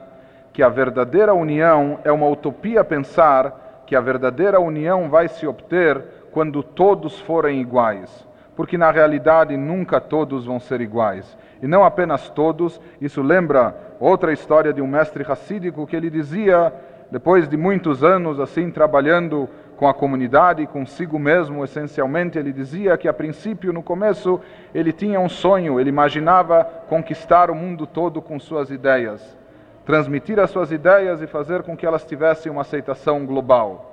que 0.54 0.64
a 0.64 0.70
verdadeira 0.70 1.34
união 1.34 2.00
é 2.06 2.14
uma 2.14 2.30
utopia 2.30 2.82
pensar 2.82 3.84
que 3.86 3.94
a 3.94 4.00
verdadeira 4.00 4.58
união 4.58 5.10
vai 5.10 5.28
se 5.28 5.46
obter 5.46 6.21
quando 6.32 6.64
todos 6.64 7.20
forem 7.20 7.60
iguais, 7.62 8.28
porque 8.56 8.78
na 8.78 8.92
realidade 8.92 9.56
nunca 9.58 10.00
todos 10.00 10.46
vão 10.46 10.60
ser 10.60 10.82
iguais. 10.82 11.38
E 11.62 11.68
não 11.68 11.84
apenas 11.84 12.30
todos, 12.30 12.82
isso 13.00 13.22
lembra 13.22 13.76
outra 14.00 14.34
história 14.34 14.74
de 14.74 14.82
um 14.82 14.88
mestre 14.88 15.24
racídico 15.24 15.86
que 15.86 15.96
ele 15.96 16.10
dizia, 16.10 16.74
depois 17.12 17.48
de 17.48 17.56
muitos 17.56 18.04
anos 18.04 18.40
assim 18.40 18.72
trabalhando 18.72 19.48
com 19.78 19.88
a 19.88 19.94
comunidade, 19.94 20.68
consigo 20.68 21.18
mesmo, 21.18 21.64
essencialmente, 21.64 22.38
ele 22.38 22.54
dizia 22.54 22.96
que 22.98 23.08
a 23.08 23.14
princípio, 23.14 23.74
no 23.74 23.82
começo, 23.82 24.40
ele 24.76 24.94
tinha 24.94 25.20
um 25.20 25.28
sonho, 25.28 25.80
ele 25.80 25.90
imaginava 25.90 26.64
conquistar 26.88 27.50
o 27.50 27.56
mundo 27.56 27.88
todo 27.88 28.22
com 28.22 28.40
suas 28.40 28.70
ideias, 28.70 29.36
transmitir 29.84 30.40
as 30.40 30.52
suas 30.52 30.72
ideias 30.72 31.20
e 31.20 31.26
fazer 31.26 31.64
com 31.64 31.76
que 31.76 31.84
elas 31.84 32.06
tivessem 32.06 32.52
uma 32.52 32.62
aceitação 32.62 33.26
global. 33.26 33.91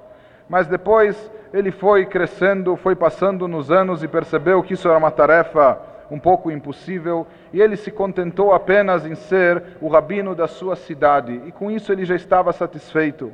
Mas 0.48 0.66
depois 0.66 1.30
ele 1.52 1.70
foi 1.70 2.06
crescendo, 2.06 2.76
foi 2.76 2.94
passando 2.94 3.46
nos 3.46 3.70
anos 3.70 4.02
e 4.02 4.08
percebeu 4.08 4.62
que 4.62 4.74
isso 4.74 4.88
era 4.88 4.98
uma 4.98 5.10
tarefa 5.10 5.78
um 6.10 6.18
pouco 6.18 6.50
impossível, 6.50 7.26
e 7.52 7.60
ele 7.60 7.76
se 7.76 7.90
contentou 7.90 8.54
apenas 8.54 9.04
em 9.04 9.14
ser 9.14 9.62
o 9.80 9.88
rabino 9.88 10.34
da 10.34 10.46
sua 10.48 10.74
cidade, 10.74 11.42
e 11.44 11.52
com 11.52 11.70
isso 11.70 11.92
ele 11.92 12.04
já 12.04 12.14
estava 12.14 12.50
satisfeito. 12.50 13.30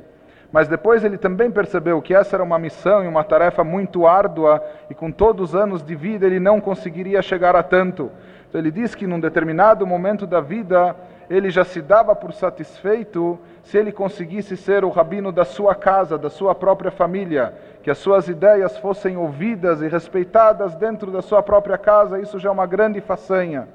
Mas 0.51 0.67
depois 0.67 1.03
ele 1.03 1.17
também 1.17 1.49
percebeu 1.49 2.01
que 2.01 2.13
essa 2.13 2.35
era 2.35 2.43
uma 2.43 2.59
missão 2.59 3.03
e 3.03 3.07
uma 3.07 3.23
tarefa 3.23 3.63
muito 3.63 4.05
árdua, 4.05 4.63
e 4.89 4.93
com 4.93 5.11
todos 5.11 5.49
os 5.49 5.55
anos 5.55 5.81
de 5.81 5.95
vida 5.95 6.25
ele 6.25 6.39
não 6.39 6.59
conseguiria 6.59 7.21
chegar 7.21 7.55
a 7.55 7.63
tanto. 7.63 8.11
Então 8.49 8.59
ele 8.59 8.71
diz 8.71 8.93
que 8.93 9.07
num 9.07 9.19
determinado 9.19 9.85
momento 9.87 10.27
da 10.27 10.41
vida 10.41 10.95
ele 11.29 11.49
já 11.49 11.63
se 11.63 11.81
dava 11.81 12.15
por 12.15 12.33
satisfeito 12.33 13.39
se 13.65 13.79
ele 13.79 13.91
conseguisse 13.91 14.55
ser 14.55 14.85
o 14.85 14.89
rabino 14.89 15.31
da 15.31 15.43
sua 15.43 15.73
casa, 15.73 16.19
da 16.19 16.29
sua 16.29 16.53
própria 16.53 16.91
família, 16.91 17.51
que 17.81 17.89
as 17.89 17.97
suas 17.97 18.27
ideias 18.27 18.77
fossem 18.77 19.17
ouvidas 19.17 19.81
e 19.81 19.87
respeitadas 19.87 20.75
dentro 20.75 21.11
da 21.11 21.21
sua 21.23 21.41
própria 21.41 21.75
casa, 21.75 22.19
isso 22.19 22.37
já 22.37 22.49
é 22.49 22.51
uma 22.51 22.67
grande 22.67 23.01
façanha. 23.01 23.67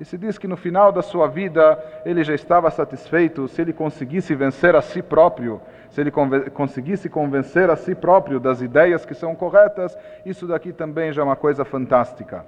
E 0.00 0.04
se 0.04 0.18
diz 0.18 0.36
que 0.36 0.48
no 0.48 0.56
final 0.56 0.90
da 0.90 1.00
sua 1.00 1.28
vida 1.28 1.78
ele 2.04 2.24
já 2.24 2.34
estava 2.34 2.68
satisfeito 2.72 3.46
se 3.46 3.62
ele 3.62 3.72
conseguisse 3.72 4.34
vencer 4.34 4.74
a 4.74 4.82
si 4.82 5.00
próprio, 5.00 5.60
se 5.90 6.00
ele 6.00 6.10
conseguisse 6.10 7.08
convencer 7.08 7.70
a 7.70 7.76
si 7.76 7.94
próprio 7.94 8.40
das 8.40 8.60
ideias 8.60 9.06
que 9.06 9.14
são 9.14 9.36
corretas, 9.36 9.96
isso 10.26 10.44
daqui 10.44 10.72
também 10.72 11.12
já 11.12 11.22
é 11.22 11.24
uma 11.24 11.36
coisa 11.36 11.64
fantástica. 11.64 12.44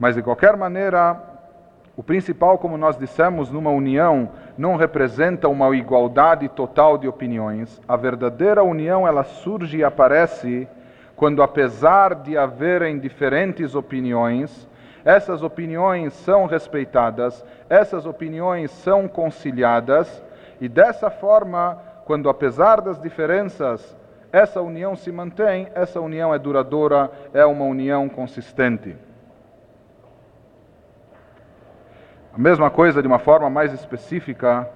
Mas 0.00 0.16
de 0.16 0.22
qualquer 0.22 0.56
maneira, 0.56 1.33
o 1.96 2.02
principal, 2.02 2.58
como 2.58 2.76
nós 2.76 2.96
dissemos, 2.96 3.50
numa 3.50 3.70
união 3.70 4.30
não 4.58 4.74
representa 4.74 5.48
uma 5.48 5.74
igualdade 5.76 6.48
total 6.48 6.98
de 6.98 7.06
opiniões. 7.06 7.80
A 7.86 7.96
verdadeira 7.96 8.64
união 8.64 9.06
ela 9.06 9.22
surge 9.22 9.78
e 9.78 9.84
aparece 9.84 10.66
quando, 11.14 11.40
apesar 11.40 12.16
de 12.16 12.36
haverem 12.36 12.98
diferentes 12.98 13.76
opiniões, 13.76 14.68
essas 15.04 15.42
opiniões 15.42 16.12
são 16.14 16.46
respeitadas, 16.46 17.44
essas 17.68 18.06
opiniões 18.06 18.72
são 18.72 19.06
conciliadas, 19.06 20.22
e 20.60 20.68
dessa 20.68 21.10
forma, 21.10 21.78
quando 22.04 22.28
apesar 22.28 22.80
das 22.80 23.00
diferenças, 23.00 23.96
essa 24.32 24.60
união 24.60 24.96
se 24.96 25.12
mantém, 25.12 25.68
essa 25.74 26.00
união 26.00 26.34
é 26.34 26.38
duradoura, 26.38 27.08
é 27.32 27.44
uma 27.44 27.64
união 27.64 28.08
consistente. 28.08 28.96
A 32.34 32.38
mesma 32.38 32.68
coisa, 32.68 33.00
de 33.00 33.06
uma 33.06 33.20
forma 33.20 33.48
mais 33.48 33.72
específica, 33.72 34.68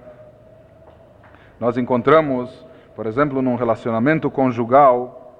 nós 1.59 1.77
encontramos, 1.77 2.65
por 2.95 3.05
exemplo, 3.05 3.41
num 3.41 3.55
relacionamento 3.55 4.31
conjugal, 4.31 5.35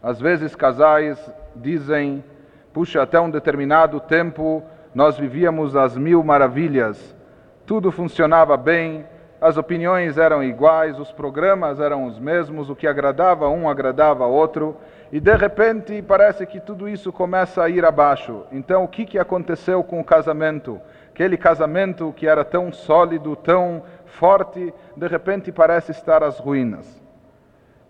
às 0.00 0.20
vezes 0.20 0.54
casais 0.54 1.18
dizem 1.56 2.22
puxa, 2.72 3.02
até 3.02 3.18
um 3.20 3.28
determinado 3.28 3.98
tempo 3.98 4.62
nós 4.94 5.18
vivíamos 5.18 5.74
as 5.74 5.96
mil 5.96 6.22
maravilhas, 6.22 7.16
tudo 7.66 7.90
funcionava 7.90 8.56
bem, 8.56 9.04
as 9.40 9.56
opiniões 9.56 10.18
eram 10.18 10.42
iguais, 10.42 10.98
os 10.98 11.10
programas 11.10 11.80
eram 11.80 12.06
os 12.06 12.18
mesmos, 12.20 12.70
o 12.70 12.76
que 12.76 12.86
agradava 12.86 13.48
um 13.48 13.68
agradava 13.68 14.26
outro, 14.26 14.76
e 15.12 15.20
de 15.20 15.34
repente 15.36 16.00
parece 16.02 16.46
que 16.46 16.60
tudo 16.60 16.88
isso 16.88 17.12
começa 17.12 17.62
a 17.62 17.68
ir 17.68 17.84
abaixo. 17.84 18.44
Então, 18.50 18.84
o 18.84 18.88
que, 18.88 19.04
que 19.04 19.18
aconteceu 19.18 19.82
com 19.82 20.00
o 20.00 20.04
casamento? 20.04 20.80
Aquele 21.18 21.36
casamento 21.36 22.14
que 22.16 22.28
era 22.28 22.44
tão 22.44 22.70
sólido, 22.70 23.34
tão 23.34 23.82
forte, 24.06 24.72
de 24.96 25.08
repente 25.08 25.50
parece 25.50 25.90
estar 25.90 26.22
às 26.22 26.38
ruínas. 26.38 27.02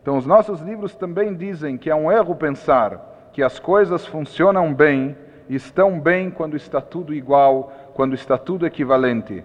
Então, 0.01 0.17
os 0.17 0.25
nossos 0.25 0.63
livros 0.63 0.97
também 0.97 1.35
dizem 1.35 1.77
que 1.77 1.91
é 1.91 1.95
um 1.95 2.11
erro 2.11 2.35
pensar 2.35 3.29
que 3.35 3.43
as 3.43 3.59
coisas 3.59 4.07
funcionam 4.07 4.73
bem 4.73 5.15
e 5.47 5.57
estão 5.57 6.01
bem 6.01 6.31
quando 6.31 6.57
está 6.57 6.81
tudo 6.81 7.13
igual, 7.13 7.71
quando 7.93 8.15
está 8.15 8.39
tudo 8.39 8.67
equivalente. 8.67 9.45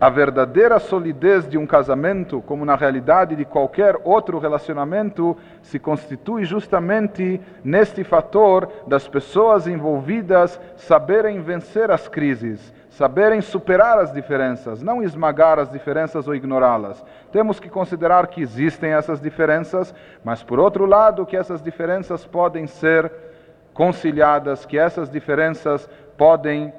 A 0.00 0.08
verdadeira 0.08 0.78
solidez 0.78 1.48
de 1.48 1.58
um 1.58 1.66
casamento, 1.66 2.40
como 2.42 2.64
na 2.64 2.76
realidade 2.76 3.34
de 3.34 3.44
qualquer 3.44 3.96
outro 4.04 4.38
relacionamento, 4.38 5.36
se 5.60 5.76
constitui 5.76 6.44
justamente 6.44 7.40
neste 7.64 8.04
fator 8.04 8.70
das 8.86 9.08
pessoas 9.08 9.66
envolvidas 9.66 10.60
saberem 10.76 11.40
vencer 11.40 11.90
as 11.90 12.06
crises, 12.06 12.72
saberem 12.90 13.40
superar 13.40 13.98
as 13.98 14.12
diferenças, 14.12 14.80
não 14.84 15.02
esmagar 15.02 15.58
as 15.58 15.68
diferenças 15.68 16.28
ou 16.28 16.34
ignorá-las. 16.34 17.04
Temos 17.32 17.58
que 17.58 17.68
considerar 17.68 18.28
que 18.28 18.40
existem 18.40 18.92
essas 18.92 19.20
diferenças, 19.20 19.92
mas 20.22 20.44
por 20.44 20.60
outro 20.60 20.86
lado, 20.86 21.26
que 21.26 21.36
essas 21.36 21.60
diferenças 21.60 22.24
podem 22.24 22.68
ser 22.68 23.10
conciliadas, 23.74 24.64
que 24.64 24.78
essas 24.78 25.10
diferenças 25.10 25.90
podem 26.16 26.72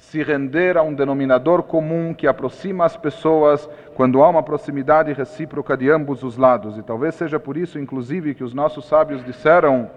se 0.00 0.22
render 0.22 0.78
a 0.78 0.82
um 0.82 0.94
denominador 0.94 1.62
comum 1.62 2.14
que 2.14 2.26
aproxima 2.26 2.86
as 2.86 2.96
pessoas 2.96 3.68
quando 3.94 4.22
há 4.22 4.28
uma 4.30 4.42
proximidade 4.42 5.12
recíproca 5.12 5.76
de 5.76 5.90
ambos 5.90 6.22
os 6.22 6.38
lados. 6.38 6.78
E 6.78 6.82
talvez 6.82 7.14
seja 7.14 7.38
por 7.38 7.54
isso, 7.54 7.78
inclusive, 7.78 8.34
que 8.34 8.42
os 8.42 8.54
nossos 8.54 8.86
sábios 8.86 9.22
disseram 9.22 9.90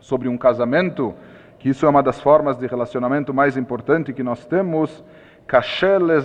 sobre 0.00 0.28
um 0.28 0.38
casamento 0.38 1.12
que 1.58 1.68
isso 1.68 1.84
é 1.84 1.88
uma 1.88 2.02
das 2.02 2.20
formas 2.20 2.56
de 2.56 2.66
relacionamento 2.66 3.34
mais 3.34 3.56
importante 3.56 4.12
que 4.12 4.22
nós 4.22 4.46
temos, 4.46 5.04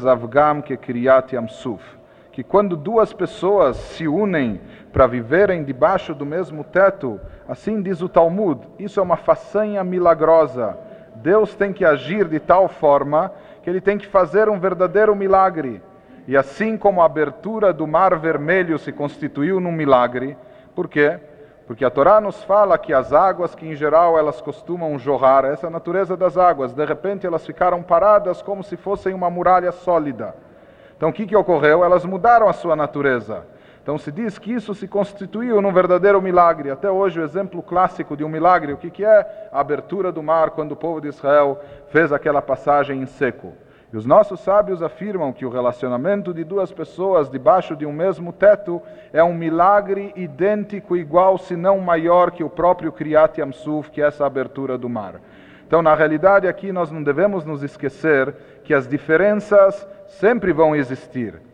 Avgam 0.06 0.62
que 0.62 0.78
Kriyat 0.78 1.36
Yamsuf, 1.36 1.84
que 2.32 2.44
quando 2.44 2.78
duas 2.78 3.14
pessoas 3.14 3.78
se 3.78 4.08
unem 4.08 4.62
para 4.94 5.08
viverem 5.08 5.64
debaixo 5.64 6.14
do 6.14 6.26
mesmo 6.26 6.64
teto, 6.64 7.20
assim 7.48 7.82
diz 7.82 8.02
o 8.02 8.08
Talmud, 8.08 8.62
isso 8.80 9.00
é 9.00 9.04
uma 9.04 9.18
façanha 9.18 9.84
milagrosa. 9.84 10.87
Deus 11.22 11.56
tem 11.56 11.74
que 11.74 11.84
agir 11.84 12.28
de 12.28 12.40
tal 12.40 12.68
forma 12.68 13.32
que 13.62 13.70
ele 13.70 13.82
tem 13.82 13.98
que 13.98 14.08
fazer 14.08 14.50
um 14.50 14.60
verdadeiro 14.60 15.16
milagre. 15.16 15.82
E 16.28 16.36
assim 16.36 16.78
como 16.78 17.02
a 17.02 17.06
abertura 17.06 17.74
do 17.74 17.88
Mar 17.88 18.18
Vermelho 18.18 18.78
se 18.78 18.92
constituiu 18.92 19.60
num 19.60 19.72
milagre, 19.72 20.38
por 20.76 20.88
quê? 20.88 21.20
Porque 21.66 21.84
a 21.84 21.90
Torá 21.90 22.22
nos 22.22 22.44
fala 22.44 22.78
que 22.78 22.94
as 22.94 23.12
águas 23.12 23.56
que 23.56 23.68
em 23.68 23.76
geral 23.76 24.18
elas 24.18 24.40
costumam 24.40 24.98
jorrar, 24.98 25.44
essa 25.46 25.70
natureza 25.70 26.16
das 26.16 26.38
águas, 26.38 26.74
de 26.74 26.86
repente 26.86 27.26
elas 27.26 27.46
ficaram 27.46 27.82
paradas 27.82 28.42
como 28.42 28.64
se 28.64 28.78
fossem 28.78 29.14
uma 29.14 29.30
muralha 29.30 29.72
sólida. 29.72 30.36
Então 30.96 31.10
o 31.10 31.14
que, 31.14 31.26
que 31.26 31.36
ocorreu? 31.36 31.84
Elas 31.84 32.06
mudaram 32.06 32.48
a 32.48 32.54
sua 32.54 32.76
natureza. 32.76 33.46
Então 33.88 33.98
se 33.98 34.12
diz 34.12 34.38
que 34.38 34.52
isso 34.52 34.76
se 34.76 34.86
constituiu 34.86 35.62
num 35.62 35.72
verdadeiro 35.72 36.22
milagre. 36.22 36.70
Até 36.70 36.92
hoje 36.92 37.22
o 37.22 37.24
exemplo 37.24 37.64
clássico 37.64 38.18
de 38.18 38.24
um 38.26 38.28
milagre, 38.28 38.74
o 38.74 38.78
que, 38.78 38.90
que 38.90 39.06
é? 39.06 39.48
A 39.50 39.62
abertura 39.62 40.12
do 40.12 40.22
mar 40.22 40.50
quando 40.50 40.74
o 40.74 40.76
povo 40.76 41.00
de 41.00 41.08
Israel 41.08 41.58
fez 41.88 42.12
aquela 42.12 42.42
passagem 42.42 43.02
em 43.02 43.06
seco. 43.06 43.54
E 43.94 43.96
os 43.96 44.06
nossos 44.06 44.42
sábios 44.42 44.84
afirmam 44.84 45.32
que 45.32 45.46
o 45.46 45.50
relacionamento 45.50 46.34
de 46.34 46.44
duas 46.44 46.70
pessoas 46.70 47.30
debaixo 47.30 47.78
de 47.78 47.86
um 47.86 47.94
mesmo 47.94 48.34
teto 48.34 48.82
é 49.14 49.24
um 49.24 49.34
milagre 49.34 50.12
idêntico, 50.18 50.98
igual, 50.98 51.38
se 51.38 51.56
não 51.56 51.80
maior 51.80 52.32
que 52.32 52.44
o 52.44 52.50
próprio 52.50 52.92
Kriyat 52.92 53.40
Yamsuf, 53.40 53.90
que 53.90 54.02
é 54.02 54.08
essa 54.08 54.26
abertura 54.26 54.78
do 54.78 54.90
mar. 54.90 55.22
Então, 55.66 55.82
na 55.82 55.96
realidade, 55.96 56.46
aqui 56.46 56.74
nós 56.74 56.92
não 56.92 57.02
devemos 57.02 57.46
nos 57.46 57.64
esquecer 57.64 58.36
que 58.66 58.74
as 58.74 58.86
diferenças 58.86 59.88
sempre 60.08 60.52
vão 60.52 60.76
existir. 60.76 61.47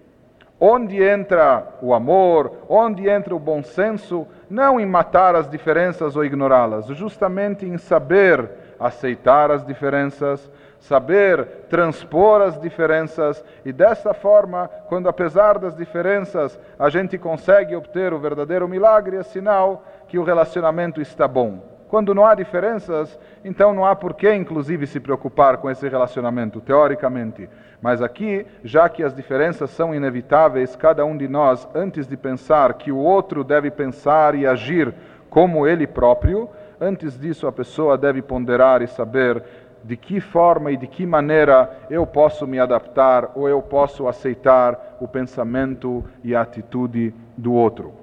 Onde 0.66 1.04
entra 1.04 1.68
o 1.82 1.94
amor, 1.94 2.60
onde 2.70 3.10
entra 3.10 3.36
o 3.36 3.40
bom 3.40 3.62
senso, 3.62 4.26
não 4.50 4.80
em 4.80 4.86
matar 4.86 5.36
as 5.36 5.50
diferenças 5.50 6.16
ou 6.16 6.24
ignorá-las, 6.24 6.86
justamente 6.86 7.66
em 7.66 7.78
saber 7.78 8.50
aceitar 8.80 9.52
as 9.52 9.66
diferenças, 9.66 10.50
saber 10.80 11.46
transpor 11.70 12.42
as 12.42 12.58
diferenças. 12.62 13.44
E 13.66 13.74
dessa 13.74 14.14
forma, 14.14 14.70
quando 14.88 15.10
apesar 15.10 15.60
das 15.60 15.76
diferenças 15.76 16.58
a 16.80 16.90
gente 16.90 17.18
consegue 17.18 17.76
obter 17.76 18.14
o 18.14 18.20
verdadeiro 18.20 18.66
milagre, 18.66 19.18
é 19.18 19.24
sinal 19.24 19.84
que 20.08 20.18
o 20.18 20.24
relacionamento 20.24 21.02
está 21.02 21.28
bom. 21.28 21.73
Quando 21.94 22.16
não 22.16 22.26
há 22.26 22.34
diferenças, 22.34 23.20
então 23.46 23.72
não 23.72 23.86
há 23.86 23.96
por 23.96 24.16
que, 24.16 24.28
inclusive, 24.34 24.88
se 24.88 25.00
preocupar 25.00 25.58
com 25.58 25.70
esse 25.70 25.88
relacionamento, 25.88 26.60
teoricamente. 26.60 27.48
Mas 27.80 28.02
aqui, 28.02 28.48
já 28.64 28.90
que 28.90 29.04
as 29.04 29.14
diferenças 29.14 29.70
são 29.70 29.94
inevitáveis, 29.94 30.76
cada 30.76 31.06
um 31.06 31.16
de 31.16 31.28
nós, 31.28 31.70
antes 31.76 32.08
de 32.08 32.18
pensar 32.18 32.74
que 32.80 32.92
o 32.92 32.98
outro 32.98 33.44
deve 33.44 33.70
pensar 33.70 34.34
e 34.34 34.48
agir 34.48 34.92
como 35.30 35.68
ele 35.68 35.86
próprio, 35.86 36.50
antes 36.82 37.16
disso 37.16 37.46
a 37.46 37.52
pessoa 37.52 37.96
deve 37.96 38.24
ponderar 38.24 38.82
e 38.82 38.88
saber 38.88 39.44
de 39.84 39.96
que 39.96 40.20
forma 40.20 40.72
e 40.72 40.78
de 40.78 40.88
que 40.88 41.06
maneira 41.06 41.86
eu 41.92 42.08
posso 42.08 42.48
me 42.48 42.58
adaptar 42.58 43.34
ou 43.36 43.48
eu 43.48 43.62
posso 43.62 44.08
aceitar 44.08 44.98
o 45.00 45.08
pensamento 45.08 46.04
e 46.24 46.34
a 46.34 46.42
atitude 46.42 47.14
do 47.38 47.54
outro. 47.54 47.94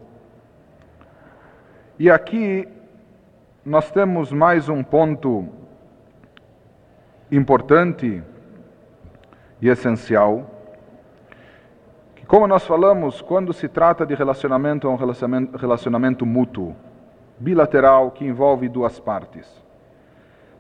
E 1.99 2.09
aqui 2.09 2.69
nós 3.65 3.91
temos 3.91 4.33
mais 4.33 4.71
um 4.71 4.83
ponto 4.83 5.47
importante 7.31 8.23
e 9.61 9.69
essencial, 9.69 10.51
que 12.17 12.25
como 12.25 12.47
nós 12.47 12.67
falamos, 12.67 13.21
quando 13.21 13.53
se 13.53 13.69
trata 13.69 14.07
de 14.07 14.15
relacionamento, 14.15 14.87
é 14.87 14.91
um 14.91 14.97
relacionamento, 14.97 15.59
relacionamento 15.59 16.25
mútuo, 16.25 16.75
bilateral, 17.39 18.11
que 18.11 18.25
envolve 18.25 18.67
duas 18.67 18.99
partes. 18.99 19.47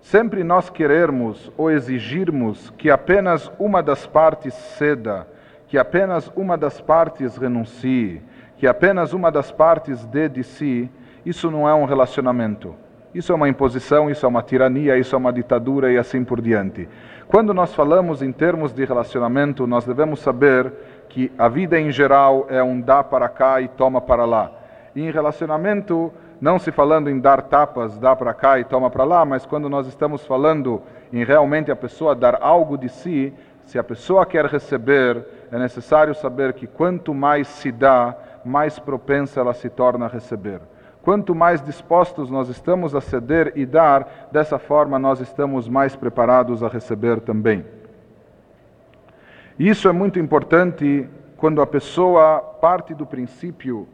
Sempre 0.03 0.45
nós 0.45 0.69
querermos 0.69 1.51
ou 1.57 1.71
exigirmos 1.71 2.69
que 2.77 2.91
apenas 2.91 3.51
uma 3.59 3.83
das 3.83 4.07
partes 4.07 4.53
ceda, 4.53 5.27
que 5.67 5.79
apenas 5.79 6.31
uma 6.37 6.57
das 6.59 6.83
partes 6.83 7.39
renuncie, 7.39 8.23
que 8.59 8.67
apenas 8.67 9.15
uma 9.15 9.31
das 9.31 9.51
partes 9.51 10.05
dê 10.05 10.29
de 10.29 10.45
si, 10.45 10.91
isso 11.25 11.51
não 11.51 11.67
é 11.67 11.75
um 11.75 11.87
relacionamento. 11.87 12.75
Isso 13.13 13.33
é 13.33 13.35
uma 13.35 13.49
imposição, 13.49 14.09
isso 14.09 14.25
é 14.25 14.29
uma 14.29 14.43
tirania, 14.43 14.97
isso 14.97 15.17
é 15.17 15.19
uma 15.19 15.33
ditadura 15.33 15.91
e 15.91 15.99
assim 15.99 16.25
por 16.25 16.41
diante. 16.41 16.89
Quando 17.27 17.53
nós 17.53 17.75
falamos 17.75 18.23
em 18.23 18.31
termos 18.31 18.73
de 18.73 18.85
relacionamento, 18.85 19.67
nós 19.67 19.85
devemos 19.85 20.21
saber 20.21 20.73
que 21.09 21.33
a 21.37 21.49
vida 21.49 21.79
em 21.79 21.91
geral 21.91 22.47
é 22.49 22.63
um 22.63 22.81
dá 22.81 23.03
para 23.03 23.29
cá 23.29 23.61
e 23.61 23.67
toma 23.67 24.01
para 24.01 24.25
lá. 24.25 24.53
E 24.95 25.03
em 25.03 25.11
relacionamento, 25.11 26.13
não 26.41 26.57
se 26.59 26.71
falando 26.71 27.11
em 27.11 27.19
dar 27.19 27.43
tapas, 27.43 27.99
dá 27.99 28.15
para 28.15 28.33
cá 28.33 28.61
e 28.61 28.65
toma 28.65 28.89
para 28.89 29.03
lá, 29.03 29.25
mas 29.25 29.45
quando 29.45 29.69
nós 29.69 29.89
estamos 29.89 30.25
falando 30.25 30.81
em 31.13 31.25
realmente 31.25 31.71
a 31.71 31.77
pessoa 31.77 32.15
dar 32.15 32.39
algo 32.41 32.79
de 32.79 32.89
si, 32.89 33.35
se 33.65 33.77
a 33.77 33.85
pessoa 33.85 34.25
quer 34.25 34.47
receber, 34.47 35.25
é 35.51 35.59
necessário 35.59 36.15
saber 36.15 36.53
que 36.53 36.67
quanto 36.67 37.13
mais 37.13 37.49
se 37.49 37.73
dá, 37.73 38.17
mais 38.45 38.79
propensa 38.79 39.41
ela 39.41 39.53
se 39.53 39.69
torna 39.69 40.07
a 40.07 40.09
receber. 40.09 40.61
Quanto 41.03 41.35
mais 41.35 41.63
dispostos 41.63 42.31
nós 42.31 42.49
estamos 42.49 42.95
a 42.95 43.01
ceder 43.01 43.53
e 43.57 43.65
dar, 43.65 44.29
dessa 44.31 44.59
forma 44.59 44.99
nós 44.99 45.21
estamos 45.21 45.69
mais 45.69 45.97
preparados 45.97 46.63
a 46.63 46.69
receber 46.69 47.21
também. 47.21 47.65
Isso 49.59 49.89
é 49.89 49.93
muito 49.93 50.19
importante 50.19 51.09
quando 51.37 51.63
a 51.63 51.67
pessoa 51.67 52.41
parte 52.41 52.95
do 52.95 53.07
princípio 53.07 53.89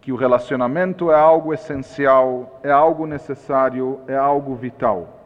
que 0.00 0.12
o 0.12 0.16
relacionamento 0.16 1.10
é 1.10 1.14
algo 1.14 1.54
essencial, 1.54 2.60
é 2.62 2.70
algo 2.70 3.06
necessário, 3.06 4.00
é 4.06 4.16
algo 4.16 4.54
vital. 4.54 5.20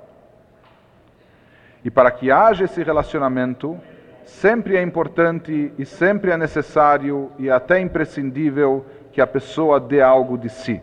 E 1.85 1.91
para 1.91 2.11
que 2.11 2.31
haja 2.31 2.65
esse 2.65 2.83
relacionamento, 2.83 3.79
sempre 4.25 4.77
é 4.77 4.83
importante 4.83 5.73
e 5.79 5.87
sempre 5.87 6.31
é 6.31 6.37
necessário 6.37 7.31
e 7.39 7.49
até 7.49 7.81
imprescindível 7.81 8.85
que 9.17 9.21
a 9.23 9.27
pessoa 9.27 9.81
dê 9.81 10.03
algo 10.03 10.37
de 10.37 10.51
si. 10.51 10.79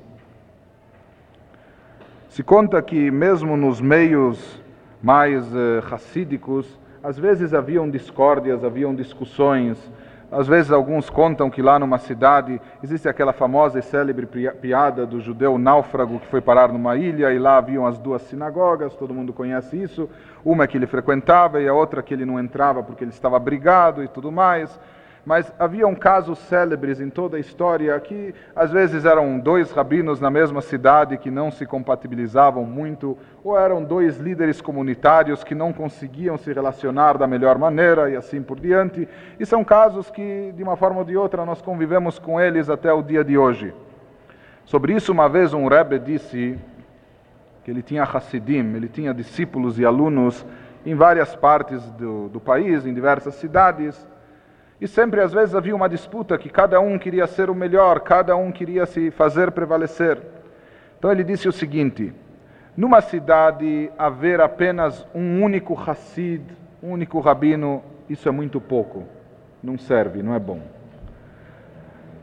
Se 2.30 2.42
conta 2.42 2.82
que 2.82 3.12
mesmo 3.12 3.56
nos 3.56 3.80
meios 3.80 4.60
mais 5.04 5.46
uh, 5.54 5.82
racídicos, 5.84 6.80
às 7.04 7.16
vezes 7.16 7.54
haviam 7.54 7.88
discórdias, 7.88 8.64
haviam 8.64 8.96
discussões. 8.96 9.78
Às 10.32 10.48
vezes 10.48 10.72
alguns 10.72 11.12
contam 11.12 11.48
que 11.48 11.62
lá 11.62 11.78
numa 11.78 12.00
cidade 12.00 12.60
existe 12.82 13.08
aquela 13.08 13.34
famosa 13.34 13.78
e 13.78 13.84
célebre 13.84 14.26
piada 14.26 15.06
do 15.06 15.22
judeu 15.22 15.60
náufrago 15.60 16.20
que 16.20 16.26
foi 16.26 16.42
parar 16.42 16.70
numa 16.70 16.96
ilha 16.96 17.32
e 17.32 17.38
lá 17.38 17.58
haviam 17.58 17.86
as 17.86 18.00
duas 18.00 18.24
sinagogas, 18.24 18.96
todo 18.96 19.14
mundo 19.14 19.32
conhece 19.32 19.80
isso. 19.80 20.10
Uma 20.44 20.66
que 20.66 20.76
ele 20.76 20.88
frequentava 20.88 21.62
e 21.62 21.68
a 21.68 21.74
outra 21.76 22.02
que 22.02 22.16
ele 22.16 22.26
não 22.26 22.40
entrava 22.40 22.82
porque 22.82 23.04
ele 23.04 23.12
estava 23.12 23.38
brigado 23.38 24.04
e 24.04 24.08
tudo 24.08 24.32
mais 24.32 24.80
mas 25.26 25.54
haviam 25.58 25.96
casos 25.96 26.38
célebres 26.40 27.00
em 27.00 27.10
toda 27.10 27.38
a 27.38 27.40
história 27.40 27.98
que 28.00 28.36
às 28.54 28.72
vezes 28.72 29.06
eram 29.06 29.40
dois 29.40 29.72
rabinos 29.72 30.20
na 30.20 30.30
mesma 30.30 30.62
cidade 30.62 31.18
que 31.18 31.32
não 31.32 31.50
se 31.50 31.66
compatibilizavam 31.66 32.66
muito, 32.66 33.18
ou 33.42 33.58
eram 33.58 33.82
dois 33.82 34.18
líderes 34.18 34.60
comunitários 34.60 35.44
que 35.44 35.56
não 35.56 35.72
conseguiam 35.72 36.38
se 36.38 36.52
relacionar 36.52 37.18
da 37.18 37.26
melhor 37.26 37.58
maneira 37.58 38.10
e 38.10 38.18
assim 38.18 38.42
por 38.42 38.60
diante. 38.60 39.08
E 39.40 39.46
são 39.46 39.64
casos 39.64 40.12
que, 40.12 40.52
de 40.56 40.62
uma 40.62 40.76
forma 40.76 41.00
ou 41.00 41.06
de 41.06 41.16
outra, 41.16 41.46
nós 41.46 41.62
convivemos 41.62 42.20
com 42.20 42.40
eles 42.40 42.70
até 42.70 42.92
o 42.92 43.02
dia 43.02 43.24
de 43.24 43.38
hoje. 43.38 43.74
Sobre 44.66 44.94
isso, 44.94 45.12
uma 45.12 45.30
vez 45.30 45.54
um 45.54 45.68
Rebbe 45.68 46.00
disse 46.00 46.60
que 47.64 47.72
ele 47.72 47.82
tinha 47.82 48.04
Hassidim, 48.04 48.76
ele 48.76 48.90
tinha 48.90 49.14
discípulos 49.14 49.80
e 49.80 49.86
alunos 49.86 50.46
em 50.86 50.96
várias 50.96 51.34
partes 51.34 51.82
do, 51.92 52.28
do 52.28 52.42
país, 52.42 52.86
em 52.86 52.94
diversas 52.94 53.36
cidades. 53.36 54.06
E 54.84 54.88
sempre, 54.90 55.22
às 55.22 55.32
vezes, 55.32 55.56
havia 55.56 55.74
uma 55.74 55.88
disputa 55.88 56.38
que 56.38 56.50
cada 56.50 56.78
um 56.82 57.00
queria 57.00 57.26
ser 57.26 57.50
o 57.50 57.56
melhor, 57.56 58.02
cada 58.02 58.36
um 58.36 58.52
queria 58.52 58.86
se 58.86 59.12
fazer 59.12 59.50
prevalecer. 59.52 60.22
Então 61.00 61.10
ele 61.10 61.24
disse 61.24 61.48
o 61.48 61.54
seguinte: 61.54 62.14
numa 62.76 63.00
cidade 63.00 63.90
haver 63.98 64.42
apenas 64.42 65.08
um 65.16 65.42
único 65.42 65.74
Hassid, 65.74 66.44
um 66.84 66.92
único 66.92 67.22
rabino, 67.22 67.82
isso 68.10 68.28
é 68.28 68.32
muito 68.34 68.60
pouco, 68.60 69.06
não 69.64 69.78
serve, 69.78 70.22
não 70.22 70.36
é 70.36 70.40
bom. 70.40 70.62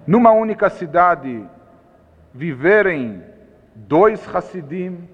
Numa 0.06 0.32
única 0.32 0.68
cidade 0.68 1.42
viverem 2.34 3.22
dois 3.74 4.22
Hassidim, 4.36 5.08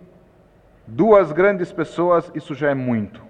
duas 0.84 1.30
grandes 1.30 1.70
pessoas, 1.70 2.28
isso 2.34 2.56
já 2.56 2.70
é 2.70 2.74
muito. 2.74 3.22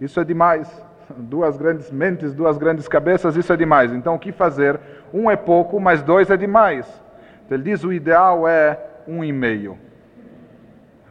Isso 0.00 0.18
é 0.18 0.24
demais 0.24 0.68
duas 1.16 1.56
grandes 1.56 1.90
mentes, 1.90 2.34
duas 2.34 2.58
grandes 2.58 2.88
cabeças, 2.88 3.36
isso 3.36 3.52
é 3.52 3.56
demais. 3.56 3.92
Então 3.92 4.14
o 4.14 4.18
que 4.18 4.32
fazer? 4.32 4.78
Um 5.12 5.30
é 5.30 5.36
pouco, 5.36 5.80
mas 5.80 6.02
dois 6.02 6.30
é 6.30 6.36
demais. 6.36 6.86
Então, 7.44 7.56
ele 7.56 7.64
diz 7.64 7.84
o 7.84 7.92
ideal 7.92 8.46
é 8.48 8.78
um 9.06 9.22
e 9.22 9.32
meio. 9.32 9.78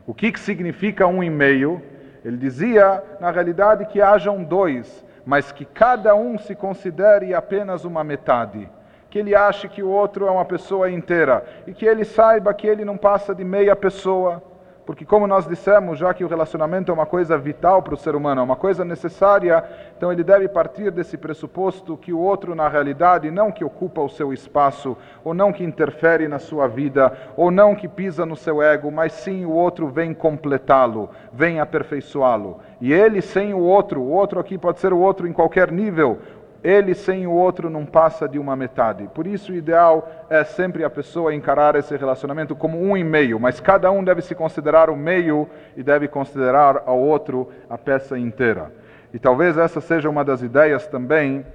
O 0.06 0.14
que, 0.14 0.32
que 0.32 0.40
significa 0.40 1.08
um 1.08 1.24
e 1.24 1.30
meio? 1.30 1.82
Ele 2.24 2.38
dizia, 2.38 3.04
na 3.20 3.32
realidade, 3.32 3.86
que 3.86 4.02
hajam 4.02 4.44
dois, 4.44 5.06
mas 5.26 5.52
que 5.52 5.66
cada 5.66 6.16
um 6.16 6.38
se 6.38 6.56
considere 6.56 7.34
apenas 7.34 7.86
uma 7.86 8.04
metade. 8.04 8.70
Que 9.10 9.20
ele 9.20 9.36
ache 9.36 9.68
que 9.68 9.84
o 9.84 9.90
outro 9.90 10.28
é 10.28 10.32
uma 10.32 10.46
pessoa 10.46 10.90
inteira 10.90 11.44
e 11.68 11.74
que 11.74 11.86
ele 11.86 12.04
saiba 12.04 12.54
que 12.54 12.66
ele 12.66 12.86
não 12.86 12.98
passa 12.98 13.36
de 13.36 13.44
meia 13.44 13.76
pessoa. 13.76 14.42
Porque, 14.86 15.06
como 15.06 15.28
nós 15.28 15.48
dissemos, 15.48 16.00
já 16.00 16.13
que 16.13 16.24
o 16.24 16.28
relacionamento 16.28 16.91
é 16.91 16.94
uma 16.94 17.06
coisa 17.06 17.38
vital 17.38 17.84
para 17.84 17.94
o 17.94 17.98
ser 17.98 18.15
humano, 18.15 18.41
é 18.41 18.44
uma 18.44 18.56
coisa 18.56 18.84
necessária, 18.84 19.63
então 19.96 20.12
ele 20.12 20.24
deve 20.24 20.48
partir 20.48 20.89
desse 20.89 21.17
pressuposto 21.17 21.96
que 21.96 22.12
o 22.12 22.20
outro, 22.20 22.56
na 22.56 22.67
realidade, 22.67 23.30
não 23.30 23.52
que 23.52 23.63
ocupa 23.63 24.02
o 24.02 24.10
seu 24.10 24.34
espaço, 24.34 24.98
ou 25.24 25.34
não 25.34 25.54
que 25.54 25.63
interfere 25.63 26.28
na 26.28 26.39
sua 26.39 26.67
vida, 26.67 27.15
ou 27.38 27.52
não 27.52 27.76
que 27.76 27.88
pisa 27.88 28.26
no 28.26 28.36
seu 28.36 28.62
ego, 28.62 28.91
mas 28.91 29.13
sim 29.13 29.46
o 29.46 29.52
outro 29.52 29.88
vem 29.88 30.15
completá-lo, 30.15 31.10
vem 31.32 31.60
aperfeiçoá-lo. 31.60 32.60
E 32.82 32.91
ele 32.91 33.22
sem 33.22 33.54
o 33.54 33.60
outro, 33.60 34.02
o 34.02 34.10
outro 34.10 34.39
aqui 34.39 34.58
pode 34.58 34.80
ser 34.80 34.91
o 34.91 35.00
outro 35.00 35.28
em 35.28 35.34
qualquer 35.34 35.72
nível, 35.72 36.17
ele 36.63 36.93
sem 36.93 37.26
o 37.26 37.32
outro 37.32 37.69
não 37.69 37.86
passa 37.86 38.28
de 38.28 38.38
uma 38.38 38.56
metade. 38.56 39.10
Por 39.13 39.26
isso, 39.26 39.52
o 39.52 39.56
ideal 39.56 40.08
é 40.30 40.43
sempre 40.43 40.84
a 40.84 40.89
pessoa 40.89 41.34
encarar 41.34 41.76
esse 41.76 41.95
relacionamento 41.97 42.56
como 42.56 42.80
um 42.80 42.95
e 42.95 43.04
meio, 43.04 43.39
mas 43.39 43.60
cada 43.60 43.89
um 43.91 44.04
deve 44.04 44.21
se 44.21 44.36
considerar 44.36 44.89
o 44.89 44.95
meio 44.95 45.50
e 45.76 45.82
deve 45.82 46.08
considerar 46.08 46.84
ao 46.86 47.00
outro 47.00 47.50
a 47.69 47.78
peça 47.78 48.17
inteira. 48.17 48.71
E 49.13 49.19
talvez 49.19 49.58
essa 49.58 49.82
seja 49.82 50.10
uma 50.10 50.24
das 50.24 50.41
ideias 50.41 50.88
também, 50.88 51.45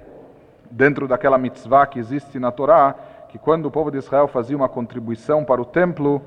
dentro 0.69 1.07
daquela 1.07 1.37
mitzvah 1.37 1.87
que 1.87 1.99
existe 1.99 2.37
na 2.37 2.51
Torá, 2.51 2.93
que 3.29 3.39
quando 3.39 3.65
o 3.67 3.71
povo 3.71 3.89
de 3.89 3.97
Israel 3.97 4.27
fazia 4.27 4.57
uma 4.57 4.69
contribuição 4.69 5.43
para 5.43 5.61
o 5.61 5.65
templo, 5.65 6.21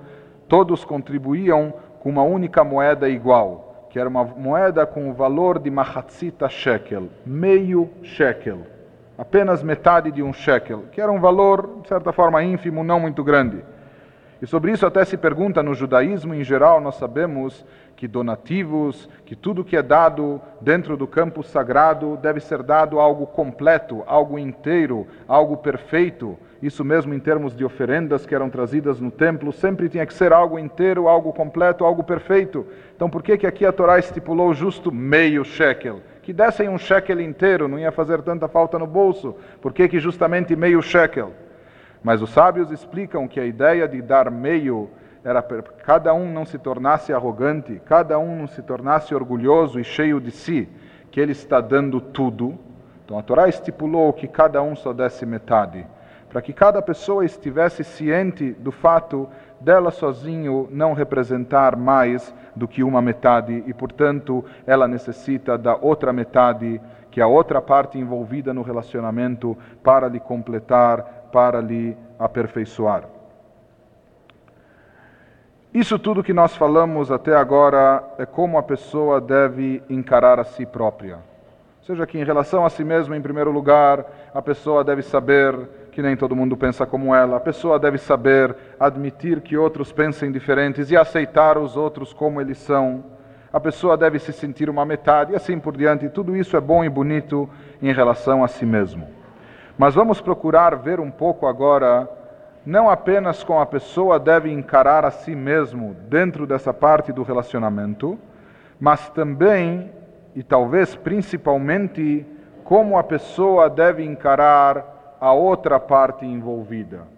todos 0.49 0.85
contribuíam 0.85 1.73
com 2.01 2.09
uma 2.09 2.23
única 2.23 2.65
moeda 2.65 3.09
igual 3.09 3.70
que 3.91 3.99
era 3.99 4.09
uma 4.09 4.25
moeda 4.25 4.87
com 4.87 5.11
o 5.11 5.13
valor 5.13 5.59
de 5.59 5.71
mahatzita 5.71 6.49
shekel, 6.49 7.09
meio 7.27 7.91
shekel, 8.03 8.61
apenas 9.19 9.63
metade 9.63 10.13
de 10.13 10.23
um 10.23 10.33
shekel, 10.33 10.85
que 10.93 11.01
era 11.01 11.11
um 11.11 11.21
valor, 11.21 11.81
de 11.83 11.89
certa 11.89 12.13
forma, 12.13 12.43
ínfimo, 12.43 12.85
não 12.85 13.01
muito 13.01 13.23
grande. 13.25 13.63
E 14.43 14.47
sobre 14.47 14.73
isso 14.73 14.87
até 14.87 15.05
se 15.05 15.19
pergunta 15.19 15.63
no 15.63 15.75
judaísmo 15.75 16.35
em 16.35 16.43
geral, 16.43 16.81
nós 16.81 16.95
sabemos 16.95 17.65
que 17.95 18.09
donativos, 18.09 19.07
que 19.27 19.37
tudo 19.37 19.63
que 19.63 19.77
é 19.77 19.83
dado 19.83 20.41
dentro 20.59 20.97
do 20.97 21.07
campo 21.07 21.43
sagrado 21.43 22.17
deve 22.17 22.41
ser 22.41 22.63
dado 22.63 22.99
algo 22.99 23.27
completo, 23.27 24.03
algo 24.07 24.39
inteiro, 24.39 25.07
algo 25.29 25.59
perfeito. 25.59 26.39
Isso 26.63 26.83
mesmo 26.83 27.13
em 27.13 27.21
termos 27.21 27.55
de 27.55 27.63
oferendas 27.63 28.25
que 28.25 28.35
eram 28.35 28.49
trazidas 28.49 28.99
no 28.99 29.11
templo, 29.11 29.53
sempre 29.53 29.91
tinha 29.91 30.07
que 30.07 30.15
ser 30.15 30.33
algo 30.33 30.59
inteiro, 30.59 31.07
algo 31.07 31.35
completo, 31.35 31.85
algo 31.85 32.03
perfeito. 32.03 32.67
Então 32.97 33.11
por 33.11 33.23
que 33.23 33.37
que 33.37 33.47
aqui 33.47 33.67
a 33.67 33.73
Torá 33.73 33.99
estipulou 33.99 34.55
justo 34.55 34.91
meio 34.91 35.45
shekel? 35.45 36.01
Que 36.23 36.33
dessem 36.33 36.71
um 36.71 36.79
shekel 36.79 37.21
inteiro, 37.21 37.69
não 37.69 37.79
ia 37.79 37.93
fazer 37.93 38.23
tanta 38.23 38.49
falta 38.49 38.79
no 38.79 38.87
bolso. 38.87 39.37
Por 39.61 39.75
que 39.75 39.87
que 39.87 40.01
justamente 40.01 40.57
meio 40.57 40.81
shekel? 40.81 41.35
Mas 42.03 42.23
os 42.23 42.31
sábios 42.31 42.71
explicam 42.71 43.29
que 43.29 43.39
a 43.39 43.45
ideia 43.45 43.87
de 43.87 44.01
dar 44.01 44.31
meio 44.31 44.91
era 45.23 45.43
para 45.43 45.63
que 45.63 45.85
cada 45.85 46.15
um 46.15 46.33
não 46.33 46.47
se 46.47 46.59
tornasse 46.59 47.13
arrogante, 47.13 47.81
cada 47.85 48.19
um 48.19 48.37
não 48.37 48.47
se 48.47 48.63
tornasse 48.63 49.15
orgulhoso 49.15 49.79
e 49.79 49.85
cheio 49.85 50.19
de 50.21 50.31
si, 50.31 50.69
que 51.11 51.21
ele 51.21 51.33
está 51.33 51.61
dando 51.61 52.01
tudo. 52.01 52.59
Então 53.05 53.19
a 53.19 53.23
Torá 53.23 53.49
estipulou 53.49 54.13
que 54.13 54.27
cada 54.27 54.63
um 54.63 54.75
só 54.75 54.93
desse 54.93 55.27
metade, 55.27 55.87
para 56.31 56.41
que 56.41 56.53
cada 56.53 56.81
pessoa 56.81 57.25
estivesse 57.25 57.85
ciente 57.85 58.53
do 58.53 58.73
fato 58.73 59.29
dela 59.61 59.91
sozinho 59.91 60.69
não 60.71 60.95
representar 60.95 61.77
mais 61.77 62.35
do 62.57 62.67
que 62.67 62.83
uma 62.83 63.03
metade 63.03 63.63
e, 63.67 63.75
portanto, 63.75 64.43
ela 64.67 64.89
necessita 64.89 65.59
da 65.59 65.77
outra 65.77 66.13
metade, 66.13 66.81
que 67.11 67.21
é 67.21 67.25
a 67.25 67.27
outra 67.27 67.61
parte 67.61 67.99
envolvida 67.99 68.55
no 68.55 68.63
relacionamento, 68.63 69.59
para 69.83 70.09
lhe 70.09 70.21
completar 70.21 71.20
para 71.31 71.61
lhe 71.61 71.97
aperfeiçoar. 72.19 73.05
Isso 75.73 76.01
tudo 76.01 76.25
que 76.25 76.33
nós 76.33 76.57
falamos 76.57 77.13
até 77.13 77.37
agora 77.37 78.03
é 78.19 78.27
como 78.27 78.59
a 78.59 78.63
pessoa 78.63 79.21
deve 79.21 79.81
encarar 79.89 80.41
a 80.41 80.45
si 80.45 80.67
própria. 80.67 81.19
Seja 81.83 82.05
que 82.07 82.19
em 82.19 82.25
relação 82.25 82.67
a 82.67 82.71
si 82.71 82.83
mesma, 82.83 83.17
em 83.17 83.23
primeiro 83.23 83.53
lugar, 83.53 84.05
a 84.35 84.43
pessoa 84.43 84.83
deve 84.83 85.03
saber 85.03 85.57
que 85.93 86.03
nem 86.03 86.17
todo 86.17 86.35
mundo 86.35 86.57
pensa 86.57 86.85
como 86.85 87.15
ela, 87.15 87.37
a 87.37 87.41
pessoa 87.41 87.79
deve 87.79 87.99
saber 87.99 88.55
admitir 88.79 89.41
que 89.41 89.57
outros 89.57 89.93
pensem 89.93 90.31
diferentes 90.33 90.91
e 90.91 90.97
aceitar 90.97 91.57
os 91.57 91.77
outros 91.77 92.13
como 92.13 92.41
eles 92.41 92.59
são. 92.59 93.05
A 93.53 93.61
pessoa 93.61 93.97
deve 93.97 94.19
se 94.19 94.33
sentir 94.33 94.69
uma 94.69 94.85
metade 94.85 95.33
e 95.33 95.37
assim 95.37 95.59
por 95.59 95.77
diante. 95.77 96.09
Tudo 96.09 96.37
isso 96.37 96.57
é 96.57 96.61
bom 96.61 96.85
e 96.85 96.89
bonito 96.89 97.49
em 97.81 97.93
relação 97.93 98.43
a 98.43 98.49
si 98.49 98.67
mesmo. 98.67 99.20
Mas 99.81 99.95
vamos 99.95 100.21
procurar 100.21 100.77
ver 100.77 101.01
um 101.01 101.11
pouco 101.11 101.47
agora, 101.47 102.07
não 102.67 102.91
apenas 102.91 103.43
como 103.43 103.61
a 103.61 103.65
pessoa 103.65 104.21
deve 104.21 104.53
encarar 104.53 105.07
a 105.07 105.11
si 105.11 105.35
mesmo 105.35 105.97
dentro 106.07 106.47
dessa 106.47 106.71
parte 106.75 107.15
do 107.15 107.23
relacionamento, 107.23 108.19
mas 108.79 109.09
também, 109.09 109.91
e 110.35 110.43
talvez 110.43 110.95
principalmente, 110.95 112.27
como 112.63 112.99
a 112.99 113.03
pessoa 113.03 113.71
deve 113.71 114.05
encarar 114.05 115.17
a 115.19 115.33
outra 115.33 115.81
parte 115.81 116.27
envolvida. 116.27 117.09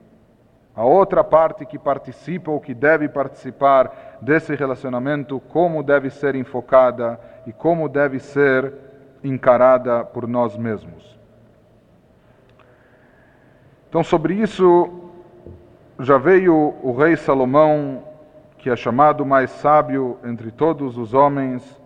A 0.72 0.85
outra 0.85 1.25
parte 1.25 1.66
que 1.66 1.81
participa 1.81 2.53
ou 2.53 2.61
que 2.61 2.75
deve 2.75 3.09
participar 3.09 4.18
desse 4.20 4.55
relacionamento, 4.55 5.40
como 5.48 5.83
deve 5.83 6.11
ser 6.11 6.37
enfocada 6.37 7.18
e 7.44 7.53
como 7.53 7.88
deve 7.88 8.20
ser 8.20 8.72
encarada 9.25 10.05
por 10.05 10.29
nós 10.29 10.57
mesmos. 10.57 11.22
Então, 13.92 14.02
sobre 14.02 14.33
isso, 14.33 14.90
já 16.00 16.16
veio 16.16 16.74
o 16.83 16.96
rei 16.96 17.14
Salomão, 17.14 18.02
que 18.57 18.70
é 18.70 18.74
chamado 18.74 19.26
mais 19.26 19.50
sábio 19.50 20.16
entre 20.24 20.50
todos 20.50 20.96
os 20.96 21.12
homens, 21.12 21.78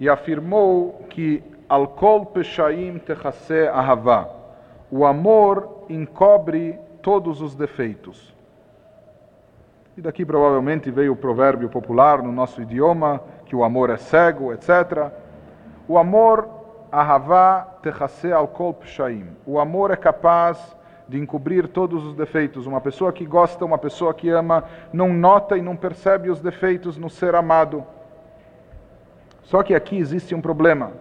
e 0.00 0.08
afirmou 0.08 1.04
que 1.08 1.44
Alkol 1.68 2.26
Peshaim 2.26 2.98
Techase 2.98 3.68
Ahavá, 3.68 4.28
o 4.90 5.06
amor 5.06 5.84
encobre 5.88 6.76
todos 7.00 7.40
os 7.40 7.54
defeitos. 7.54 8.34
E 9.96 10.00
daqui 10.00 10.26
provavelmente 10.26 10.90
veio 10.90 11.12
o 11.12 11.16
provérbio 11.16 11.68
popular 11.68 12.20
no 12.20 12.32
nosso 12.32 12.60
idioma, 12.62 13.20
que 13.46 13.54
o 13.54 13.62
amor 13.62 13.90
é 13.90 13.96
cego, 13.96 14.52
etc. 14.52 15.12
O 15.86 15.98
amor, 15.98 16.48
Ahavá 16.90 17.76
Techase 17.80 18.32
Alkol 18.32 18.74
Peshaim. 18.74 19.28
O 19.46 19.60
amor 19.60 19.92
é 19.92 19.96
capaz 19.96 20.58
de 21.08 21.18
encobrir 21.18 21.68
todos 21.68 22.04
os 22.04 22.14
defeitos. 22.14 22.66
Uma 22.66 22.80
pessoa 22.80 23.12
que 23.12 23.24
gosta, 23.24 23.64
uma 23.64 23.78
pessoa 23.78 24.14
que 24.14 24.30
ama, 24.30 24.64
não 24.92 25.12
nota 25.12 25.56
e 25.56 25.62
não 25.62 25.76
percebe 25.76 26.30
os 26.30 26.40
defeitos 26.40 26.96
no 26.96 27.10
ser 27.10 27.34
amado. 27.34 27.84
Só 29.42 29.62
que 29.62 29.74
aqui 29.74 29.98
existe 29.98 30.34
um 30.34 30.40
problema. 30.40 30.92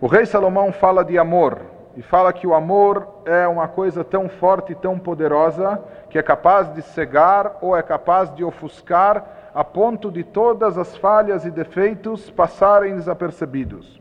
O 0.00 0.06
rei 0.06 0.26
Salomão 0.26 0.72
fala 0.72 1.04
de 1.04 1.18
amor 1.18 1.60
e 1.96 2.02
fala 2.02 2.32
que 2.32 2.46
o 2.46 2.54
amor 2.54 3.08
é 3.24 3.46
uma 3.46 3.68
coisa 3.68 4.02
tão 4.02 4.28
forte 4.28 4.72
e 4.72 4.74
tão 4.76 4.98
poderosa 4.98 5.82
que 6.08 6.18
é 6.18 6.22
capaz 6.22 6.72
de 6.72 6.82
cegar 6.82 7.58
ou 7.60 7.76
é 7.76 7.82
capaz 7.82 8.34
de 8.34 8.42
ofuscar 8.42 9.50
a 9.54 9.64
ponto 9.64 10.10
de 10.10 10.22
todas 10.22 10.78
as 10.78 10.96
falhas 10.96 11.44
e 11.44 11.50
defeitos 11.50 12.30
passarem 12.30 12.94
desapercebidos. 12.94 14.00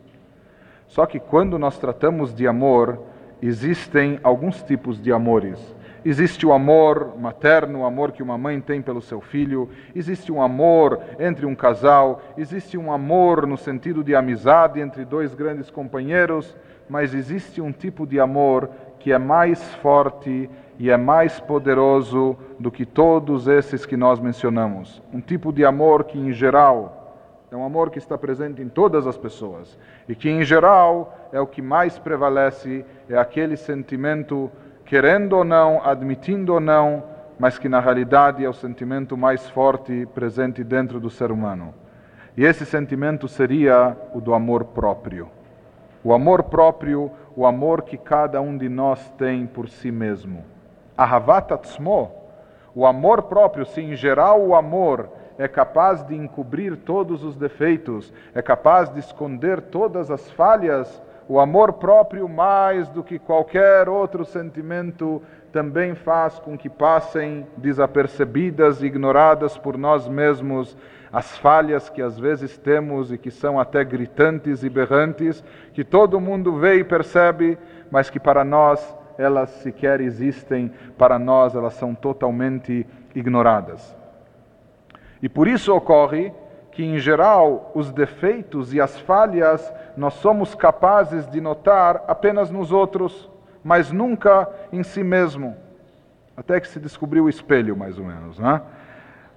Só 0.87 1.05
que 1.05 1.19
quando 1.19 1.59
nós 1.59 1.77
tratamos 1.77 2.33
de 2.33 2.47
amor, 2.47 2.99
existem 3.41 4.19
alguns 4.23 4.61
tipos 4.61 5.01
de 5.01 5.11
amores. 5.11 5.59
Existe 6.03 6.45
o 6.45 6.53
amor 6.53 7.17
materno, 7.19 7.79
o 7.79 7.85
amor 7.85 8.11
que 8.11 8.23
uma 8.23 8.37
mãe 8.37 8.61
tem 8.61 8.81
pelo 8.81 9.01
seu 9.01 9.19
filho, 9.19 9.69
existe 9.93 10.31
um 10.31 10.41
amor 10.41 11.01
entre 11.19 11.45
um 11.45 11.53
casal, 11.53 12.21
existe 12.37 12.77
um 12.77 12.91
amor 12.91 13.45
no 13.45 13.57
sentido 13.57 14.03
de 14.03 14.15
amizade 14.15 14.79
entre 14.79 15.03
dois 15.03 15.35
grandes 15.35 15.69
companheiros, 15.69 16.55
mas 16.89 17.13
existe 17.13 17.61
um 17.61 17.71
tipo 17.71 18.07
de 18.07 18.19
amor 18.19 18.69
que 18.99 19.11
é 19.11 19.17
mais 19.17 19.61
forte 19.75 20.49
e 20.77 20.89
é 20.89 20.95
mais 20.95 21.39
poderoso 21.41 22.37
do 22.57 22.71
que 22.71 22.85
todos 22.85 23.47
esses 23.47 23.85
que 23.85 23.97
nós 23.97 24.19
mencionamos. 24.19 25.01
Um 25.13 25.19
tipo 25.19 25.51
de 25.51 25.65
amor 25.65 26.05
que, 26.05 26.17
em 26.17 26.31
geral, 26.31 26.99
é 27.51 27.55
um 27.55 27.65
amor 27.65 27.89
que 27.89 27.97
está 27.97 28.17
presente 28.17 28.61
em 28.61 28.69
todas 28.69 29.05
as 29.05 29.17
pessoas 29.17 29.77
e 30.07 30.15
que, 30.15 30.29
em 30.29 30.43
geral, 30.43 31.18
é 31.31 31.39
o 31.39 31.47
que 31.47 31.61
mais 31.61 31.97
prevalece, 31.97 32.85
é 33.09 33.17
aquele 33.17 33.55
sentimento, 33.55 34.51
querendo 34.85 35.33
ou 35.33 35.43
não, 35.43 35.81
admitindo 35.83 36.53
ou 36.53 36.59
não, 36.59 37.03
mas 37.37 37.57
que 37.57 37.69
na 37.69 37.79
realidade 37.79 38.43
é 38.43 38.49
o 38.49 38.53
sentimento 38.53 39.15
mais 39.15 39.49
forte 39.49 40.05
presente 40.13 40.63
dentro 40.63 40.99
do 40.99 41.09
ser 41.09 41.31
humano. 41.31 41.73
E 42.35 42.45
esse 42.45 42.65
sentimento 42.65 43.27
seria 43.27 43.95
o 44.13 44.21
do 44.21 44.33
amor 44.33 44.65
próprio. 44.65 45.29
O 46.03 46.13
amor 46.13 46.43
próprio, 46.43 47.11
o 47.35 47.45
amor 47.45 47.81
que 47.81 47.97
cada 47.97 48.41
um 48.41 48.57
de 48.57 48.69
nós 48.69 49.09
tem 49.17 49.45
por 49.45 49.69
si 49.69 49.91
mesmo. 49.91 50.43
Ahavat 50.97 51.53
atzmo, 51.53 52.11
o 52.75 52.85
amor 52.85 53.23
próprio, 53.23 53.65
se 53.65 53.81
em 53.81 53.95
geral 53.95 54.41
o 54.41 54.55
amor 54.55 55.09
é 55.37 55.47
capaz 55.47 56.03
de 56.03 56.15
encobrir 56.15 56.75
todos 56.77 57.23
os 57.23 57.35
defeitos, 57.35 58.13
é 58.35 58.41
capaz 58.41 58.89
de 58.89 58.99
esconder 58.99 59.61
todas 59.61 60.11
as 60.11 60.29
falhas, 60.31 61.01
o 61.29 61.39
amor 61.39 61.73
próprio, 61.73 62.27
mais 62.27 62.89
do 62.89 63.03
que 63.03 63.19
qualquer 63.19 63.87
outro 63.87 64.25
sentimento, 64.25 65.21
também 65.53 65.93
faz 65.93 66.39
com 66.39 66.57
que 66.57 66.67
passem 66.67 67.45
desapercebidas, 67.55 68.81
ignoradas 68.81 69.55
por 69.55 69.77
nós 69.77 70.07
mesmos, 70.07 70.75
as 71.13 71.37
falhas 71.37 71.87
que 71.87 72.01
às 72.01 72.17
vezes 72.17 72.57
temos 72.57 73.11
e 73.11 73.17
que 73.17 73.29
são 73.29 73.59
até 73.59 73.83
gritantes 73.83 74.63
e 74.63 74.69
berrantes, 74.71 75.43
que 75.71 75.83
todo 75.83 76.19
mundo 76.19 76.57
vê 76.57 76.79
e 76.79 76.83
percebe, 76.83 77.59
mas 77.91 78.09
que 78.09 78.19
para 78.19 78.43
nós 78.43 78.97
elas 79.15 79.51
sequer 79.61 80.01
existem, 80.01 80.71
para 80.97 81.19
nós 81.19 81.53
elas 81.53 81.75
são 81.75 81.93
totalmente 81.93 82.87
ignoradas. 83.13 83.95
E 85.21 85.29
por 85.29 85.47
isso 85.47 85.75
ocorre 85.75 86.33
que, 86.79 86.85
em 86.85 86.97
geral, 86.97 87.73
os 87.75 87.91
defeitos 87.91 88.73
e 88.73 88.79
as 88.79 88.97
falhas 88.99 89.69
nós 89.97 90.13
somos 90.13 90.55
capazes 90.55 91.27
de 91.27 91.41
notar 91.41 92.05
apenas 92.07 92.49
nos 92.49 92.71
outros, 92.71 93.29
mas 93.61 93.91
nunca 93.91 94.49
em 94.71 94.81
si 94.81 95.03
mesmo. 95.03 95.57
Até 96.37 96.57
que 96.57 96.69
se 96.69 96.79
descobriu 96.79 97.25
o 97.25 97.29
espelho, 97.29 97.75
mais 97.75 97.99
ou 97.99 98.05
menos. 98.05 98.39
Né? 98.39 98.61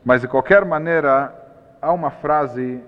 Mas, 0.04 0.20
de 0.20 0.28
qualquer 0.28 0.64
maneira, 0.64 1.34
há 1.82 1.92
uma 1.92 2.12
frase 2.12 2.80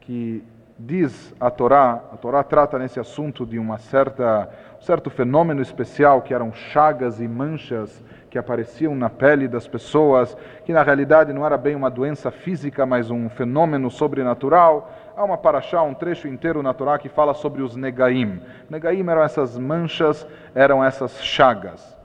que 0.00 0.42
diz 0.76 1.32
a 1.38 1.48
Torá, 1.48 2.02
a 2.12 2.16
Torá 2.16 2.42
trata 2.42 2.80
nesse 2.80 2.98
assunto 2.98 3.46
de 3.46 3.60
uma 3.60 3.78
certa, 3.78 4.50
um 4.76 4.82
certo 4.82 5.08
fenômeno 5.08 5.62
especial 5.62 6.20
que 6.20 6.34
eram 6.34 6.52
chagas 6.52 7.20
e 7.20 7.28
manchas 7.28 8.02
que 8.30 8.38
apareciam 8.38 8.94
na 8.94 9.10
pele 9.10 9.48
das 9.48 9.66
pessoas, 9.66 10.36
que 10.64 10.72
na 10.72 10.82
realidade 10.82 11.32
não 11.32 11.44
era 11.44 11.58
bem 11.58 11.74
uma 11.74 11.90
doença 11.90 12.30
física, 12.30 12.86
mas 12.86 13.10
um 13.10 13.28
fenômeno 13.28 13.90
sobrenatural. 13.90 14.90
Há 15.16 15.24
uma 15.24 15.36
paraxá, 15.36 15.82
um 15.82 15.92
trecho 15.92 16.28
inteiro 16.28 16.62
na 16.62 16.72
Torá 16.72 16.96
que 16.98 17.08
fala 17.08 17.34
sobre 17.34 17.60
os 17.60 17.74
negaim. 17.74 18.40
Negaim 18.70 19.06
eram 19.08 19.22
essas 19.22 19.58
manchas, 19.58 20.26
eram 20.54 20.82
essas 20.82 21.22
chagas. 21.22 21.99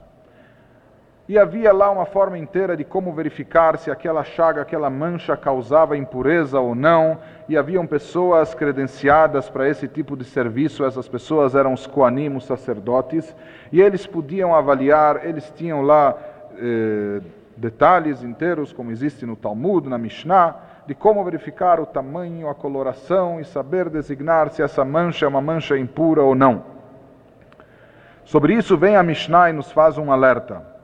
E 1.28 1.36
havia 1.36 1.72
lá 1.72 1.90
uma 1.90 2.06
forma 2.06 2.38
inteira 2.38 2.76
de 2.76 2.84
como 2.84 3.12
verificar 3.12 3.76
se 3.78 3.90
aquela 3.90 4.22
chaga, 4.22 4.62
aquela 4.62 4.88
mancha 4.88 5.36
causava 5.36 5.96
impureza 5.96 6.60
ou 6.60 6.72
não, 6.72 7.18
e 7.48 7.56
haviam 7.56 7.84
pessoas 7.84 8.54
credenciadas 8.54 9.50
para 9.50 9.68
esse 9.68 9.88
tipo 9.88 10.16
de 10.16 10.24
serviço, 10.24 10.84
essas 10.84 11.08
pessoas 11.08 11.56
eram 11.56 11.72
os 11.72 11.84
coanim, 11.84 12.36
os 12.36 12.44
sacerdotes, 12.44 13.34
e 13.72 13.80
eles 13.80 14.06
podiam 14.06 14.54
avaliar, 14.54 15.26
eles 15.26 15.52
tinham 15.56 15.82
lá 15.82 16.16
eh, 16.56 17.20
detalhes 17.56 18.22
inteiros, 18.22 18.72
como 18.72 18.92
existe 18.92 19.26
no 19.26 19.34
Talmud, 19.34 19.88
na 19.88 19.98
Mishnah, 19.98 20.54
de 20.86 20.94
como 20.94 21.24
verificar 21.24 21.80
o 21.80 21.86
tamanho, 21.86 22.48
a 22.48 22.54
coloração 22.54 23.40
e 23.40 23.44
saber 23.44 23.88
designar 23.88 24.50
se 24.50 24.62
essa 24.62 24.84
mancha 24.84 25.26
é 25.26 25.28
uma 25.28 25.40
mancha 25.40 25.76
impura 25.76 26.22
ou 26.22 26.36
não. 26.36 26.62
Sobre 28.24 28.54
isso 28.54 28.76
vem 28.76 28.94
a 28.94 29.02
Mishnah 29.02 29.50
e 29.50 29.52
nos 29.52 29.72
faz 29.72 29.98
um 29.98 30.12
alerta. 30.12 30.75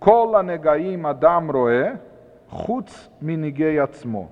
Kol 0.00 0.42
negaim 0.42 1.04
adam 1.04 1.52
roe, 1.52 1.98
chutz 2.48 3.10
minigei 3.20 3.78
atzmo. 3.78 4.30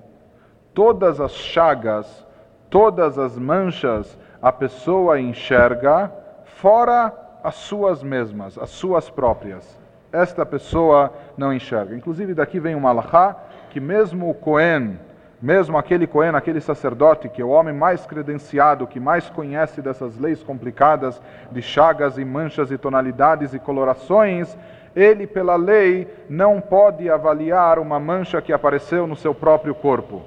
Todas 0.72 1.20
as 1.20 1.32
chagas, 1.32 2.26
todas 2.70 3.18
as 3.18 3.36
manchas, 3.36 4.18
a 4.40 4.50
pessoa 4.50 5.20
enxerga 5.20 6.10
fora 6.44 7.12
as 7.44 7.56
suas 7.56 8.02
mesmas, 8.02 8.56
as 8.56 8.70
suas 8.70 9.10
próprias. 9.10 9.78
Esta 10.10 10.46
pessoa 10.46 11.12
não 11.36 11.52
enxerga. 11.52 11.94
Inclusive 11.94 12.32
daqui 12.32 12.58
vem 12.58 12.74
um 12.74 12.88
alahá 12.88 13.36
que 13.68 13.78
mesmo 13.78 14.30
o 14.30 14.34
Cohen, 14.34 14.98
mesmo 15.40 15.76
aquele 15.76 16.06
Cohen, 16.06 16.34
aquele 16.34 16.62
sacerdote, 16.62 17.28
que 17.28 17.42
é 17.42 17.44
o 17.44 17.50
homem 17.50 17.74
mais 17.74 18.06
credenciado, 18.06 18.86
que 18.86 18.98
mais 18.98 19.28
conhece 19.28 19.82
dessas 19.82 20.18
leis 20.18 20.42
complicadas 20.42 21.20
de 21.52 21.60
chagas 21.60 22.16
e 22.16 22.24
manchas 22.24 22.70
e 22.70 22.78
tonalidades 22.78 23.52
e 23.52 23.58
colorações, 23.58 24.56
ele, 24.98 25.28
pela 25.28 25.54
lei, 25.54 26.08
não 26.28 26.60
pode 26.60 27.08
avaliar 27.08 27.78
uma 27.78 28.00
mancha 28.00 28.42
que 28.42 28.52
apareceu 28.52 29.06
no 29.06 29.14
seu 29.14 29.32
próprio 29.32 29.72
corpo. 29.72 30.22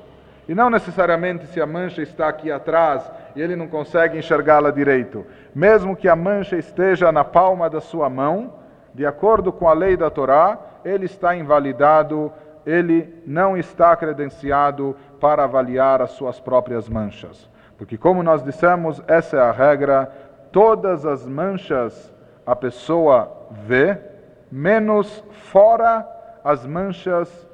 E 0.47 0.55
não 0.55 0.69
necessariamente 0.69 1.45
se 1.47 1.59
a 1.59 1.65
mancha 1.65 2.01
está 2.01 2.29
aqui 2.29 2.49
atrás 2.49 3.09
e 3.35 3.41
ele 3.41 3.55
não 3.55 3.67
consegue 3.67 4.17
enxergá-la 4.17 4.71
direito. 4.71 5.25
Mesmo 5.53 5.95
que 5.95 6.07
a 6.07 6.15
mancha 6.15 6.55
esteja 6.55 7.11
na 7.11 7.23
palma 7.23 7.69
da 7.69 7.81
sua 7.81 8.09
mão, 8.09 8.53
de 8.93 9.05
acordo 9.05 9.51
com 9.51 9.67
a 9.67 9.73
lei 9.73 9.97
da 9.97 10.09
Torá, 10.09 10.57
ele 10.85 11.05
está 11.05 11.35
invalidado, 11.35 12.31
ele 12.65 13.21
não 13.27 13.57
está 13.57 13.93
credenciado 13.95 14.95
para 15.19 15.43
avaliar 15.43 16.01
as 16.01 16.11
suas 16.11 16.39
próprias 16.39 16.87
manchas. 16.87 17.49
Porque, 17.77 17.97
como 17.97 18.23
nós 18.23 18.41
dissemos, 18.41 19.01
essa 19.05 19.35
é 19.35 19.41
a 19.41 19.51
regra: 19.51 20.09
todas 20.49 21.05
as 21.05 21.27
manchas 21.27 22.13
a 22.45 22.55
pessoa 22.55 23.47
vê, 23.51 24.10
menos 24.51 25.23
fora 25.51 26.05
as 26.43 26.65
manchas 26.65 27.47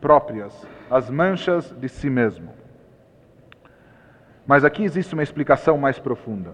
próprias, 0.00 0.66
as 0.90 1.08
manchas 1.08 1.70
de 1.78 1.88
si 1.88 2.10
mesmo. 2.10 2.50
Mas 4.46 4.64
aqui 4.64 4.84
existe 4.84 5.14
uma 5.14 5.22
explicação 5.22 5.78
mais 5.78 5.98
profunda. 5.98 6.52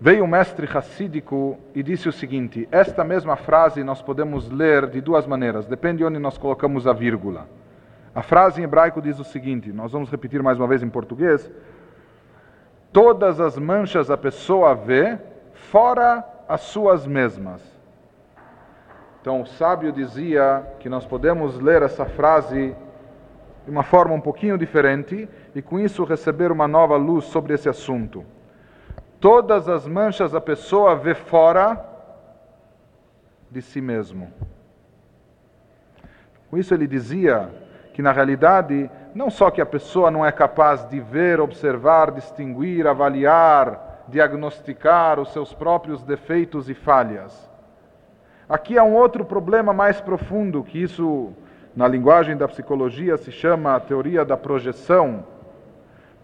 Veio 0.00 0.24
um 0.24 0.26
mestre 0.26 0.66
racídico 0.66 1.58
e 1.74 1.82
disse 1.82 2.08
o 2.08 2.12
seguinte: 2.12 2.68
esta 2.72 3.04
mesma 3.04 3.36
frase 3.36 3.84
nós 3.84 4.02
podemos 4.02 4.50
ler 4.50 4.88
de 4.88 5.00
duas 5.00 5.26
maneiras, 5.26 5.66
depende 5.66 5.98
de 5.98 6.04
onde 6.04 6.18
nós 6.18 6.36
colocamos 6.36 6.86
a 6.86 6.92
vírgula. 6.92 7.46
A 8.12 8.22
frase 8.22 8.60
em 8.60 8.64
hebraico 8.64 9.00
diz 9.00 9.18
o 9.20 9.24
seguinte: 9.24 9.72
nós 9.72 9.92
vamos 9.92 10.10
repetir 10.10 10.42
mais 10.42 10.58
uma 10.58 10.66
vez 10.66 10.82
em 10.82 10.88
português. 10.88 11.50
Todas 12.92 13.40
as 13.40 13.56
manchas 13.56 14.10
a 14.10 14.16
pessoa 14.16 14.74
vê, 14.74 15.18
fora 15.52 16.24
as 16.48 16.60
suas 16.62 17.06
mesmas. 17.06 17.73
Então, 19.24 19.40
o 19.40 19.46
sábio 19.46 19.90
dizia 19.90 20.62
que 20.78 20.86
nós 20.86 21.06
podemos 21.06 21.58
ler 21.58 21.80
essa 21.80 22.04
frase 22.04 22.76
de 23.64 23.70
uma 23.70 23.82
forma 23.82 24.12
um 24.14 24.20
pouquinho 24.20 24.58
diferente 24.58 25.26
e 25.54 25.62
com 25.62 25.80
isso 25.80 26.04
receber 26.04 26.52
uma 26.52 26.68
nova 26.68 26.98
luz 26.98 27.24
sobre 27.24 27.54
esse 27.54 27.66
assunto. 27.66 28.22
Todas 29.18 29.66
as 29.66 29.88
manchas 29.88 30.34
a 30.34 30.42
pessoa 30.42 30.94
vê 30.94 31.14
fora 31.14 31.82
de 33.50 33.62
si 33.62 33.80
mesmo. 33.80 34.30
Com 36.50 36.58
isso 36.58 36.74
ele 36.74 36.86
dizia 36.86 37.48
que 37.94 38.02
na 38.02 38.12
realidade 38.12 38.90
não 39.14 39.30
só 39.30 39.50
que 39.50 39.62
a 39.62 39.66
pessoa 39.66 40.10
não 40.10 40.26
é 40.26 40.30
capaz 40.30 40.86
de 40.86 41.00
ver, 41.00 41.40
observar, 41.40 42.10
distinguir, 42.10 42.86
avaliar, 42.86 44.04
diagnosticar 44.06 45.18
os 45.18 45.32
seus 45.32 45.54
próprios 45.54 46.02
defeitos 46.02 46.68
e 46.68 46.74
falhas, 46.74 47.53
Aqui 48.54 48.78
há 48.78 48.84
um 48.84 48.94
outro 48.94 49.24
problema 49.24 49.72
mais 49.72 50.00
profundo, 50.00 50.62
que 50.62 50.80
isso, 50.80 51.32
na 51.74 51.88
linguagem 51.88 52.36
da 52.36 52.46
psicologia, 52.46 53.16
se 53.16 53.32
chama 53.32 53.74
a 53.74 53.80
teoria 53.80 54.24
da 54.24 54.36
projeção. 54.36 55.24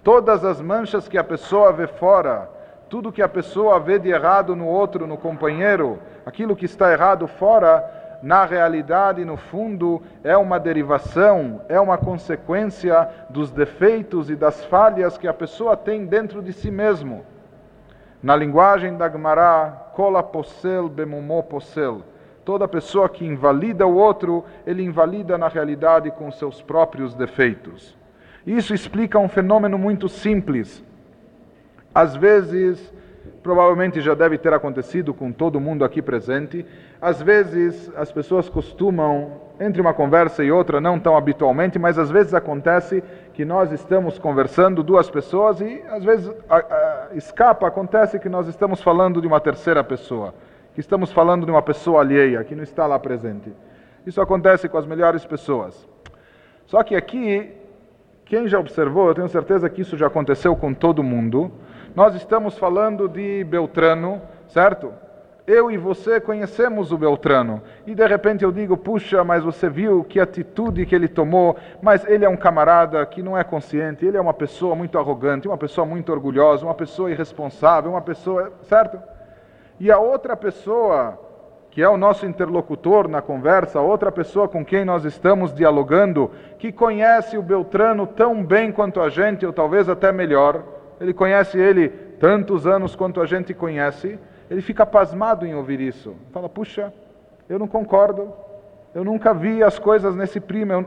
Todas 0.05 0.45
as 0.45 0.61
manchas 0.61 1.09
que 1.09 1.19
a 1.19 1.25
pessoa 1.25 1.73
vê 1.73 1.89
fora, 1.89 2.49
tudo 2.89 3.11
que 3.11 3.21
a 3.21 3.29
pessoa 3.29 3.81
vê 3.81 3.99
de 3.99 4.11
errado 4.11 4.55
no 4.55 4.69
outro, 4.69 5.09
no 5.09 5.17
companheiro, 5.17 5.99
aquilo 6.25 6.55
que 6.55 6.67
está 6.67 6.93
errado 6.93 7.27
fora, 7.27 7.85
na 8.23 8.45
realidade, 8.45 9.25
no 9.25 9.37
fundo, 9.37 10.01
é 10.23 10.37
uma 10.37 10.61
derivação, 10.61 11.63
é 11.69 11.81
uma 11.81 11.99
consequência 11.99 13.09
dos 13.29 13.51
defeitos 13.51 14.31
e 14.31 14.37
das 14.37 14.65
falhas 14.67 15.19
que 15.19 15.27
a 15.27 15.35
pessoa 15.35 15.77
tem 15.77 16.07
dentro 16.07 16.41
de 16.41 16.53
si 16.53 16.71
mesmo. 16.71 17.27
Na 18.23 18.37
linguagem 18.37 18.97
da 18.97 19.09
Gemara, 19.09 19.73
kola 19.95 20.23
posel 20.23 20.89
bemumó 20.89 21.43
posel. 21.43 22.03
Toda 22.51 22.67
pessoa 22.67 23.09
que 23.09 23.25
invalida 23.25 23.87
o 23.87 23.95
outro, 23.95 24.45
ele 24.67 24.83
invalida 24.83 25.39
na 25.39 25.47
realidade 25.47 26.11
com 26.11 26.33
seus 26.33 26.61
próprios 26.61 27.15
defeitos. 27.15 27.97
Isso 28.45 28.75
explica 28.75 29.21
um 29.21 29.29
fenômeno 29.29 29.79
muito 29.79 30.09
simples. 30.09 30.85
Às 31.95 32.17
vezes, 32.17 32.93
provavelmente 33.41 34.01
já 34.01 34.15
deve 34.15 34.37
ter 34.37 34.53
acontecido 34.53 35.15
com 35.15 35.31
todo 35.31 35.61
mundo 35.61 35.85
aqui 35.85 36.03
presente, 36.03 36.67
às 37.01 37.23
vezes 37.23 37.89
as 37.95 38.11
pessoas 38.11 38.49
costumam, 38.49 39.43
entre 39.61 39.81
uma 39.81 39.95
conversa 39.95 40.43
e 40.43 40.51
outra, 40.51 40.81
não 40.81 40.99
tão 40.99 41.17
habitualmente, 41.17 41.79
mas 41.79 42.01
às 42.01 42.11
vezes 42.11 42.35
acontece 42.35 43.01
que 43.33 43.45
nós 43.45 43.71
estamos 43.71 44.19
conversando, 44.19 44.83
duas 44.83 45.09
pessoas, 45.09 45.61
e 45.61 45.85
às 45.89 46.03
vezes 46.03 46.29
a, 46.49 46.57
a, 46.57 47.09
escapa, 47.15 47.69
acontece 47.69 48.19
que 48.19 48.29
nós 48.29 48.49
estamos 48.49 48.83
falando 48.83 49.21
de 49.21 49.29
uma 49.29 49.39
terceira 49.39 49.85
pessoa, 49.85 50.35
que 50.75 50.81
estamos 50.81 51.13
falando 51.13 51.45
de 51.45 51.51
uma 51.51 51.63
pessoa 51.63 52.01
alheia, 52.01 52.45
que 52.45 52.55
não 52.55 52.63
está 52.63 52.87
lá 52.87 52.99
presente. 52.99 53.53
Isso 54.07 54.21
acontece 54.21 54.69
com 54.69 54.79
as 54.79 54.87
melhores 54.87 55.25
pessoas. 55.25 55.89
Só 56.67 56.83
que 56.83 56.95
aqui, 56.95 57.53
quem 58.25 58.49
já 58.49 58.59
observou, 58.59 59.09
eu 59.09 59.15
tenho 59.15 59.29
certeza 59.29 59.69
que 59.69 59.83
isso 59.83 59.97
já 59.97 60.07
aconteceu 60.07 60.55
com 60.57 60.73
todo 60.73 61.03
mundo, 61.03 61.51
nós 61.95 62.15
estamos 62.15 62.57
falando 62.57 63.09
de 63.09 63.45
Beltrano, 63.45 64.23
certo? 64.49 64.93
eu 65.51 65.71
e 65.71 65.77
você 65.77 66.21
conhecemos 66.21 66.93
o 66.93 66.99
Beltrano. 66.99 67.61
E 67.87 67.95
de 67.95 68.07
repente 68.07 68.45
eu 68.45 68.53
digo, 68.53 68.77
puxa, 68.77 69.25
mas 69.25 69.43
você 69.43 69.69
viu 69.69 70.05
que 70.05 70.21
atitude 70.21 70.87
que 70.87 70.95
ele 70.95 71.09
tomou, 71.09 71.57
mas 71.83 72.07
ele 72.07 72.25
é 72.25 72.29
um 72.29 72.37
camarada 72.37 73.05
que 73.05 73.23
não 73.23 73.37
é 73.37 73.43
consciente, 73.43 74.07
ele 74.07 74.17
é 74.17 74.21
uma 74.21 74.33
pessoa 74.33 74.75
muito 74.77 74.97
arrogante, 74.97 75.49
uma 75.49 75.59
pessoa 75.59 75.85
muito 75.87 76.13
orgulhosa, 76.13 76.65
uma 76.65 76.75
pessoa 76.75 77.11
irresponsável, 77.11 77.91
uma 77.91 78.01
pessoa. 78.01 78.53
certo? 78.63 79.01
E 79.81 79.91
a 79.91 79.99
outra 79.99 80.37
pessoa, 80.37 81.19
que 81.73 81.83
é 81.83 81.89
o 81.89 81.97
nosso 81.97 82.25
interlocutor 82.25 83.09
na 83.09 83.21
conversa, 83.21 83.81
outra 83.81 84.13
pessoa 84.13 84.47
com 84.47 84.65
quem 84.65 84.85
nós 84.85 85.05
estamos 85.05 85.53
dialogando, 85.53 86.31
que 86.59 86.71
conhece 86.71 87.37
o 87.37 87.43
Beltrano 87.43 88.07
tão 88.07 88.45
bem 88.45 88.71
quanto 88.71 89.01
a 89.01 89.09
gente, 89.09 89.45
ou 89.45 89.53
talvez 89.53 89.89
até 89.89 90.13
melhor, 90.13 90.63
ele 91.01 91.13
conhece 91.13 91.59
ele 91.59 91.89
tantos 91.89 92.67
anos 92.67 92.95
quanto 92.95 93.21
a 93.21 93.27
gente 93.27 93.53
conhece 93.53 94.19
ele 94.51 94.61
fica 94.61 94.85
pasmado 94.85 95.47
em 95.47 95.55
ouvir 95.55 95.81
isso. 95.81 96.17
Fala, 96.33 96.49
puxa, 96.49 96.93
eu 97.49 97.57
não 97.57 97.69
concordo, 97.69 98.33
eu 98.93 99.05
nunca 99.05 99.33
vi 99.33 99.63
as 99.63 99.79
coisas 99.79 100.17
nesse, 100.17 100.43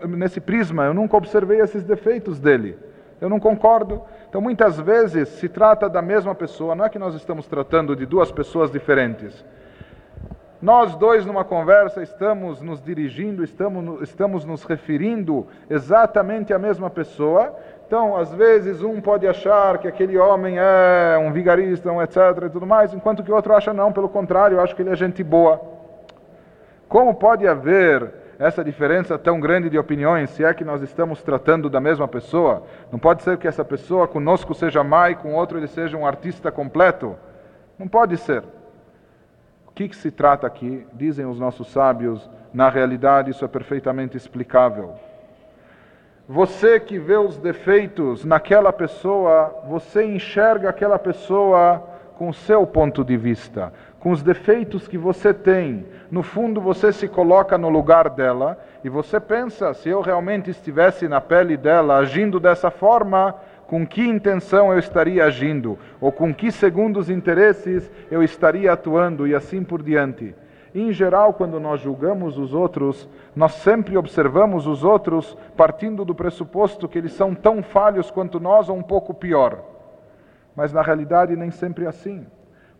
nesse 0.09 0.41
prisma, 0.41 0.83
eu 0.83 0.93
nunca 0.93 1.15
observei 1.15 1.61
esses 1.61 1.83
defeitos 1.83 2.39
dele. 2.39 2.77
Eu 3.21 3.29
não 3.29 3.39
concordo. 3.39 4.01
Então, 4.33 4.41
muitas 4.41 4.79
vezes 4.79 5.29
se 5.29 5.47
trata 5.47 5.87
da 5.87 6.01
mesma 6.01 6.33
pessoa, 6.33 6.73
não 6.73 6.83
é 6.83 6.89
que 6.89 6.97
nós 6.97 7.13
estamos 7.13 7.45
tratando 7.45 7.95
de 7.95 8.03
duas 8.03 8.31
pessoas 8.31 8.71
diferentes. 8.71 9.45
Nós 10.59 10.95
dois, 10.95 11.23
numa 11.23 11.43
conversa, 11.43 12.01
estamos 12.01 12.59
nos 12.59 12.81
dirigindo, 12.81 13.43
estamos, 13.43 14.01
estamos 14.01 14.43
nos 14.43 14.63
referindo 14.63 15.45
exatamente 15.69 16.51
à 16.51 16.57
mesma 16.57 16.89
pessoa, 16.89 17.55
então, 17.85 18.17
às 18.17 18.33
vezes, 18.33 18.81
um 18.81 18.99
pode 18.99 19.27
achar 19.27 19.77
que 19.77 19.87
aquele 19.87 20.17
homem 20.17 20.55
é 20.57 21.15
um 21.19 21.31
vigarista, 21.31 21.91
um 21.91 22.01
etc. 22.01 22.17
e 22.47 22.49
tudo 22.49 22.65
mais, 22.65 22.91
enquanto 22.91 23.21
que 23.21 23.31
o 23.31 23.35
outro 23.35 23.53
acha 23.53 23.71
não, 23.71 23.93
pelo 23.93 24.09
contrário, 24.09 24.59
acho 24.59 24.75
que 24.75 24.81
ele 24.81 24.89
é 24.89 24.95
gente 24.95 25.23
boa. 25.23 25.61
Como 26.89 27.13
pode 27.13 27.47
haver 27.47 28.22
essa 28.39 28.63
diferença 28.63 29.17
tão 29.17 29.39
grande 29.39 29.69
de 29.69 29.77
opiniões, 29.77 30.29
se 30.31 30.43
é 30.43 30.53
que 30.53 30.63
nós 30.63 30.81
estamos 30.81 31.21
tratando 31.21 31.69
da 31.69 31.79
mesma 31.79 32.07
pessoa? 32.07 32.63
Não 32.91 32.99
pode 32.99 33.23
ser 33.23 33.37
que 33.37 33.47
essa 33.47 33.63
pessoa 33.63 34.07
conosco 34.07 34.53
seja 34.53 34.83
má 34.83 35.09
e 35.09 35.15
com 35.15 35.33
outro 35.33 35.57
ele 35.57 35.67
seja 35.67 35.97
um 35.97 36.05
artista 36.05 36.51
completo? 36.51 37.15
Não 37.77 37.87
pode 37.87 38.17
ser. 38.17 38.43
O 39.67 39.71
que, 39.73 39.87
que 39.87 39.95
se 39.95 40.11
trata 40.11 40.45
aqui? 40.45 40.85
Dizem 40.93 41.25
os 41.25 41.39
nossos 41.39 41.67
sábios, 41.69 42.29
na 42.53 42.69
realidade 42.69 43.31
isso 43.31 43.43
é 43.43 43.47
perfeitamente 43.47 44.15
explicável. 44.15 44.93
Você 46.27 46.79
que 46.79 46.97
vê 46.97 47.17
os 47.17 47.37
defeitos 47.37 48.23
naquela 48.23 48.71
pessoa, 48.71 49.63
você 49.67 50.05
enxerga 50.05 50.69
aquela 50.69 50.97
pessoa 50.97 51.83
com 52.17 52.31
seu 52.31 52.65
ponto 52.65 53.03
de 53.03 53.17
vista, 53.17 53.73
com 54.03 54.11
os 54.11 54.21
defeitos 54.21 54.85
que 54.85 54.97
você 54.97 55.33
tem. 55.33 55.85
No 56.11 56.21
fundo, 56.21 56.59
você 56.59 56.91
se 56.91 57.07
coloca 57.07 57.57
no 57.57 57.69
lugar 57.69 58.09
dela 58.09 58.59
e 58.83 58.89
você 58.89 59.17
pensa: 59.17 59.73
se 59.73 59.87
eu 59.87 60.01
realmente 60.01 60.49
estivesse 60.49 61.07
na 61.07 61.21
pele 61.21 61.55
dela, 61.55 61.95
agindo 61.95 62.37
dessa 62.37 62.69
forma, 62.69 63.33
com 63.65 63.87
que 63.87 64.01
intenção 64.01 64.73
eu 64.73 64.77
estaria 64.77 65.23
agindo, 65.23 65.79
ou 66.01 66.11
com 66.11 66.33
que 66.33 66.51
segundos 66.51 67.09
interesses 67.09 67.89
eu 68.11 68.21
estaria 68.21 68.73
atuando, 68.73 69.25
e 69.25 69.33
assim 69.33 69.63
por 69.63 69.81
diante. 69.81 70.35
Em 70.75 70.91
geral, 70.91 71.33
quando 71.33 71.57
nós 71.57 71.79
julgamos 71.79 72.37
os 72.37 72.53
outros, 72.53 73.07
nós 73.33 73.53
sempre 73.53 73.95
observamos 73.95 74.67
os 74.67 74.83
outros 74.83 75.37
partindo 75.55 76.03
do 76.03 76.13
pressuposto 76.13 76.89
que 76.89 76.97
eles 76.97 77.13
são 77.13 77.33
tão 77.33 77.63
falhos 77.63 78.11
quanto 78.11 78.37
nós 78.37 78.67
ou 78.67 78.75
um 78.75 78.83
pouco 78.83 79.13
pior. 79.13 79.63
Mas 80.53 80.73
na 80.73 80.81
realidade 80.81 81.37
nem 81.37 81.51
sempre 81.51 81.85
é 81.85 81.87
assim. 81.87 82.25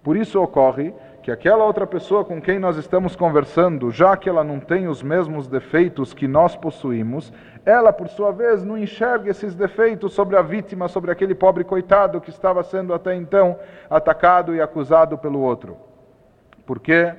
Por 0.03 0.17
isso 0.17 0.41
ocorre 0.41 0.93
que 1.23 1.31
aquela 1.31 1.65
outra 1.65 1.87
pessoa 1.87 2.23
com 2.23 2.39
quem 2.39 2.59
nós 2.59 2.77
estamos 2.77 3.15
conversando, 3.15 3.89
já 3.89 4.15
que 4.15 4.29
ela 4.29 4.43
não 4.43 4.59
tem 4.59 4.87
os 4.87 5.01
mesmos 5.01 5.47
defeitos 5.47 6.13
que 6.13 6.27
nós 6.27 6.55
possuímos, 6.55 7.33
ela, 7.65 7.91
por 7.91 8.07
sua 8.09 8.31
vez, 8.31 8.63
não 8.63 8.77
enxerga 8.77 9.31
esses 9.31 9.55
defeitos 9.55 10.13
sobre 10.13 10.35
a 10.35 10.41
vítima, 10.41 10.87
sobre 10.87 11.09
aquele 11.09 11.33
pobre 11.33 11.63
coitado 11.63 12.21
que 12.21 12.29
estava 12.29 12.61
sendo 12.61 12.93
até 12.93 13.15
então 13.15 13.57
atacado 13.89 14.53
e 14.53 14.61
acusado 14.61 15.17
pelo 15.17 15.39
outro. 15.39 15.77
Por 16.65 16.79
quê? 16.79 17.15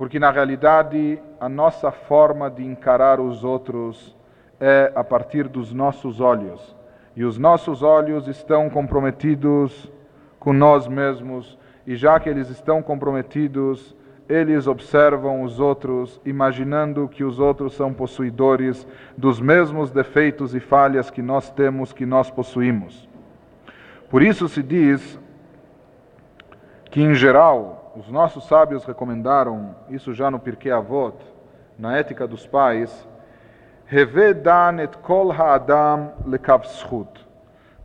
porque 0.00 0.18
na 0.18 0.30
realidade 0.30 1.22
a 1.38 1.46
nossa 1.46 1.92
forma 1.92 2.50
de 2.50 2.64
encarar 2.64 3.20
os 3.20 3.44
outros 3.44 4.16
é 4.58 4.90
a 4.94 5.04
partir 5.04 5.46
dos 5.46 5.74
nossos 5.74 6.22
olhos. 6.22 6.74
E 7.14 7.22
os 7.22 7.36
nossos 7.36 7.82
olhos 7.82 8.26
estão 8.26 8.70
comprometidos 8.70 9.92
com 10.38 10.54
nós 10.54 10.88
mesmos, 10.88 11.58
e 11.90 11.96
já 11.96 12.20
que 12.20 12.28
eles 12.28 12.48
estão 12.48 12.80
comprometidos, 12.80 13.96
eles 14.28 14.68
observam 14.68 15.42
os 15.42 15.58
outros, 15.58 16.20
imaginando 16.24 17.08
que 17.08 17.24
os 17.24 17.40
outros 17.40 17.74
são 17.74 17.92
possuidores 17.92 18.86
dos 19.18 19.40
mesmos 19.40 19.90
defeitos 19.90 20.54
e 20.54 20.60
falhas 20.60 21.10
que 21.10 21.20
nós 21.20 21.50
temos, 21.50 21.92
que 21.92 22.06
nós 22.06 22.30
possuímos. 22.30 23.08
Por 24.08 24.22
isso 24.22 24.48
se 24.48 24.62
diz 24.62 25.18
que, 26.92 27.02
em 27.02 27.12
geral, 27.12 27.92
os 27.96 28.08
nossos 28.08 28.46
sábios 28.46 28.84
recomendaram, 28.84 29.74
isso 29.88 30.14
já 30.14 30.30
no 30.30 30.38
Pirkei 30.38 30.70
Avot, 30.70 31.16
na 31.76 31.98
Ética 31.98 32.24
dos 32.24 32.46
Pais, 32.46 33.08
Revedan 33.86 34.80
et 34.80 34.96
kol 34.98 35.32
ha'adam 35.32 36.12
lekavschut. 36.24 37.29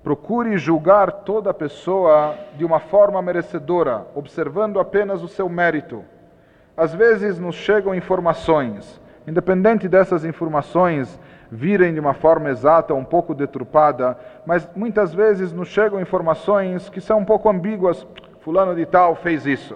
Procure 0.05 0.55
julgar 0.59 1.11
toda 1.11 1.51
pessoa 1.51 2.35
de 2.55 2.63
uma 2.63 2.79
forma 2.79 3.19
merecedora, 3.23 4.05
observando 4.13 4.79
apenas 4.79 5.23
o 5.23 5.27
seu 5.27 5.49
mérito. 5.49 6.05
Às 6.77 6.93
vezes 6.93 7.39
nos 7.39 7.55
chegam 7.55 7.95
informações, 7.95 9.01
independente 9.27 9.87
dessas 9.87 10.23
informações 10.23 11.19
virem 11.49 11.91
de 11.91 11.99
uma 11.99 12.13
forma 12.13 12.51
exata, 12.51 12.93
um 12.93 13.03
pouco 13.03 13.33
deturpada, 13.33 14.15
mas 14.45 14.69
muitas 14.75 15.11
vezes 15.11 15.51
nos 15.51 15.69
chegam 15.69 15.99
informações 15.99 16.87
que 16.87 17.01
são 17.01 17.17
um 17.17 17.25
pouco 17.25 17.49
ambíguas. 17.49 18.05
Fulano 18.41 18.75
de 18.75 18.85
tal 18.85 19.15
fez 19.15 19.47
isso. 19.47 19.75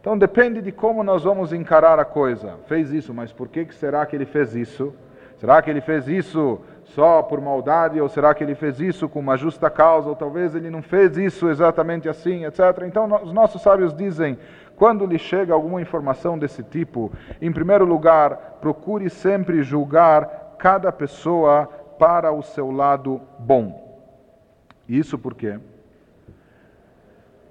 Então 0.00 0.18
depende 0.18 0.60
de 0.60 0.72
como 0.72 1.04
nós 1.04 1.22
vamos 1.22 1.52
encarar 1.52 2.00
a 2.00 2.04
coisa. 2.04 2.54
Fez 2.66 2.90
isso, 2.90 3.14
mas 3.14 3.32
por 3.32 3.46
que, 3.46 3.72
será 3.72 4.04
que 4.04 4.16
ele 4.16 4.26
fez 4.26 4.56
isso? 4.56 4.92
Será 5.38 5.62
que 5.62 5.70
ele 5.70 5.80
fez 5.80 6.08
isso 6.08 6.60
só 6.94 7.22
por 7.22 7.40
maldade 7.40 8.00
ou 8.00 8.08
será 8.08 8.34
que 8.34 8.44
ele 8.44 8.54
fez 8.54 8.80
isso 8.80 9.08
com 9.08 9.20
uma 9.20 9.36
justa 9.36 9.70
causa 9.70 10.08
ou 10.08 10.16
talvez 10.16 10.54
ele 10.54 10.70
não 10.70 10.82
fez 10.82 11.16
isso 11.16 11.48
exatamente 11.48 12.08
assim, 12.08 12.44
etc. 12.44 12.60
Então 12.86 13.08
os 13.22 13.32
nossos 13.32 13.62
sábios 13.62 13.94
dizem, 13.94 14.38
quando 14.76 15.06
lhe 15.06 15.18
chega 15.18 15.54
alguma 15.54 15.80
informação 15.80 16.38
desse 16.38 16.62
tipo, 16.62 17.10
em 17.40 17.52
primeiro 17.52 17.84
lugar, 17.84 18.58
procure 18.60 19.08
sempre 19.08 19.62
julgar 19.62 20.56
cada 20.58 20.92
pessoa 20.92 21.66
para 21.98 22.32
o 22.32 22.42
seu 22.42 22.70
lado 22.70 23.20
bom. 23.38 24.00
Isso 24.88 25.18
porque 25.18 25.58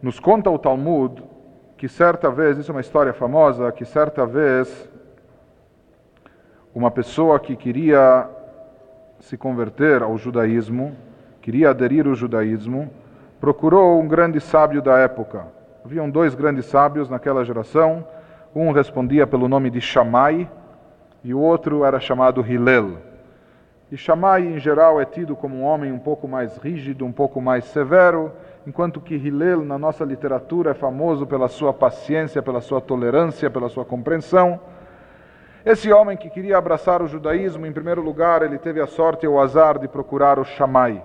nos 0.02 0.20
conta 0.20 0.50
o 0.50 0.60
Talmud 0.60 1.24
que 1.78 1.90
certa 1.90 2.30
vez, 2.30 2.60
isso 2.60 2.72
é 2.72 2.76
uma 2.76 2.82
história 2.82 3.12
famosa, 3.12 3.72
que 3.72 3.86
certa 3.86 4.24
vez 4.24 4.88
uma 6.76 6.92
pessoa 6.92 7.40
que 7.40 7.56
queria 7.56 8.30
se 9.22 9.38
converter 9.38 10.02
ao 10.02 10.18
judaísmo, 10.18 10.96
queria 11.42 11.70
aderir 11.70 12.08
ao 12.08 12.16
judaísmo, 12.16 12.90
procurou 13.40 14.00
um 14.00 14.08
grande 14.08 14.40
sábio 14.40 14.82
da 14.82 14.98
época. 14.98 15.46
Haviam 15.86 16.10
dois 16.10 16.36
grandes 16.36 16.66
sábios 16.66 17.10
naquela 17.10 17.46
geração, 17.46 18.06
um 18.54 18.72
respondia 18.72 19.26
pelo 19.26 19.48
nome 19.48 19.70
de 19.70 19.80
Shammai 19.80 20.50
e 21.24 21.34
o 21.34 21.40
outro 21.40 21.86
era 21.86 22.00
chamado 22.00 22.42
Hillel. 22.42 22.98
E 23.92 23.98
Shammai, 23.98 24.44
em 24.44 24.58
geral, 24.58 25.00
é 25.00 25.06
tido 25.06 25.36
como 25.36 25.56
um 25.58 25.64
homem 25.64 25.92
um 25.92 26.00
pouco 26.00 26.28
mais 26.28 26.58
rígido, 26.58 27.06
um 27.06 27.12
pouco 27.12 27.42
mais 27.42 27.66
severo, 27.66 28.32
enquanto 28.66 29.02
que 29.02 29.16
Hillel, 29.16 29.64
na 29.64 29.78
nossa 29.78 30.04
literatura, 30.04 30.72
é 30.72 30.74
famoso 30.74 31.28
pela 31.28 31.48
sua 31.48 31.74
paciência, 31.74 32.42
pela 32.42 32.62
sua 32.62 32.82
tolerância, 32.82 33.50
pela 33.50 33.70
sua 33.70 33.86
compreensão. 33.86 34.60
Esse 35.64 35.94
homem 35.94 36.18
que 36.18 36.28
queria 36.28 36.58
abraçar 36.58 37.04
o 37.04 37.08
judaísmo, 37.08 37.68
em 37.68 37.72
primeiro 37.72 38.02
lugar, 38.02 38.42
ele 38.42 38.58
teve 38.58 38.82
a 38.82 38.88
sorte 38.88 39.26
e 39.26 39.30
o 39.30 39.40
azar 39.40 39.78
de 39.78 39.88
procurar 39.88 40.40
o 40.40 40.44
Shammai. 40.44 41.04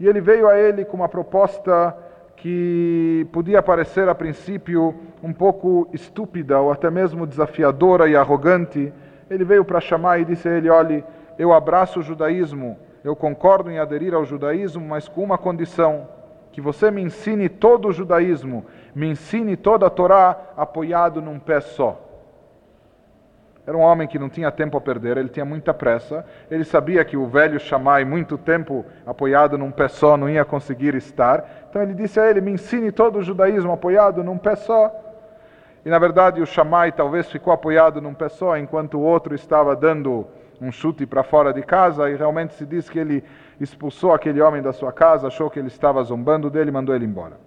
E 0.00 0.08
ele 0.08 0.20
veio 0.20 0.48
a 0.48 0.58
ele 0.58 0.84
com 0.84 0.96
uma 0.96 1.08
proposta 1.08 1.96
que 2.36 3.28
podia 3.32 3.62
parecer 3.62 4.08
a 4.08 4.14
princípio 4.14 4.92
um 5.22 5.32
pouco 5.32 5.88
estúpida 5.92 6.58
ou 6.58 6.72
até 6.72 6.90
mesmo 6.90 7.24
desafiadora 7.24 8.08
e 8.08 8.16
arrogante. 8.16 8.92
Ele 9.30 9.44
veio 9.44 9.64
para 9.64 9.80
Shammai 9.80 10.22
e 10.22 10.24
disse 10.24 10.48
a 10.48 10.52
ele: 10.52 10.68
Olhe, 10.68 11.04
eu 11.38 11.52
abraço 11.52 12.00
o 12.00 12.02
judaísmo, 12.02 12.76
eu 13.04 13.14
concordo 13.14 13.70
em 13.70 13.78
aderir 13.78 14.14
ao 14.14 14.24
judaísmo, 14.24 14.84
mas 14.84 15.06
com 15.06 15.22
uma 15.22 15.38
condição 15.38 16.08
que 16.50 16.60
você 16.60 16.90
me 16.90 17.02
ensine 17.02 17.48
todo 17.48 17.86
o 17.86 17.92
judaísmo, 17.92 18.64
me 18.92 19.06
ensine 19.06 19.56
toda 19.56 19.86
a 19.86 19.90
Torá 19.90 20.36
apoiado 20.56 21.22
num 21.22 21.38
pé 21.38 21.60
só. 21.60 22.09
Era 23.70 23.78
um 23.78 23.82
homem 23.82 24.08
que 24.08 24.18
não 24.18 24.28
tinha 24.28 24.50
tempo 24.50 24.76
a 24.76 24.80
perder, 24.80 25.16
ele 25.16 25.28
tinha 25.28 25.44
muita 25.44 25.72
pressa, 25.72 26.26
ele 26.50 26.64
sabia 26.64 27.04
que 27.04 27.16
o 27.16 27.28
velho 27.28 27.60
Shammai, 27.60 28.04
muito 28.04 28.36
tempo 28.36 28.84
apoiado 29.06 29.56
num 29.56 29.70
pé 29.70 29.86
só, 29.86 30.16
não 30.16 30.28
ia 30.28 30.44
conseguir 30.44 30.96
estar, 30.96 31.48
então 31.70 31.80
ele 31.80 31.94
disse 31.94 32.18
a 32.18 32.28
ele: 32.28 32.40
Me 32.40 32.50
ensine 32.50 32.90
todo 32.90 33.20
o 33.20 33.22
judaísmo 33.22 33.70
apoiado 33.70 34.24
num 34.24 34.36
pé 34.36 34.56
só. 34.56 34.92
E 35.84 35.88
na 35.88 36.00
verdade 36.00 36.42
o 36.42 36.46
Shammai 36.46 36.90
talvez 36.90 37.30
ficou 37.30 37.52
apoiado 37.52 38.00
num 38.00 38.12
pé 38.12 38.28
só, 38.28 38.58
enquanto 38.58 38.98
o 38.98 39.02
outro 39.02 39.36
estava 39.36 39.76
dando 39.76 40.26
um 40.60 40.72
chute 40.72 41.06
para 41.06 41.22
fora 41.22 41.52
de 41.52 41.62
casa, 41.62 42.10
e 42.10 42.16
realmente 42.16 42.54
se 42.54 42.66
diz 42.66 42.90
que 42.90 42.98
ele 42.98 43.22
expulsou 43.60 44.12
aquele 44.12 44.40
homem 44.42 44.60
da 44.60 44.72
sua 44.72 44.92
casa, 44.92 45.28
achou 45.28 45.48
que 45.48 45.60
ele 45.60 45.68
estava 45.68 46.02
zombando 46.02 46.50
dele 46.50 46.70
e 46.70 46.72
mandou 46.72 46.92
ele 46.92 47.06
embora. 47.06 47.38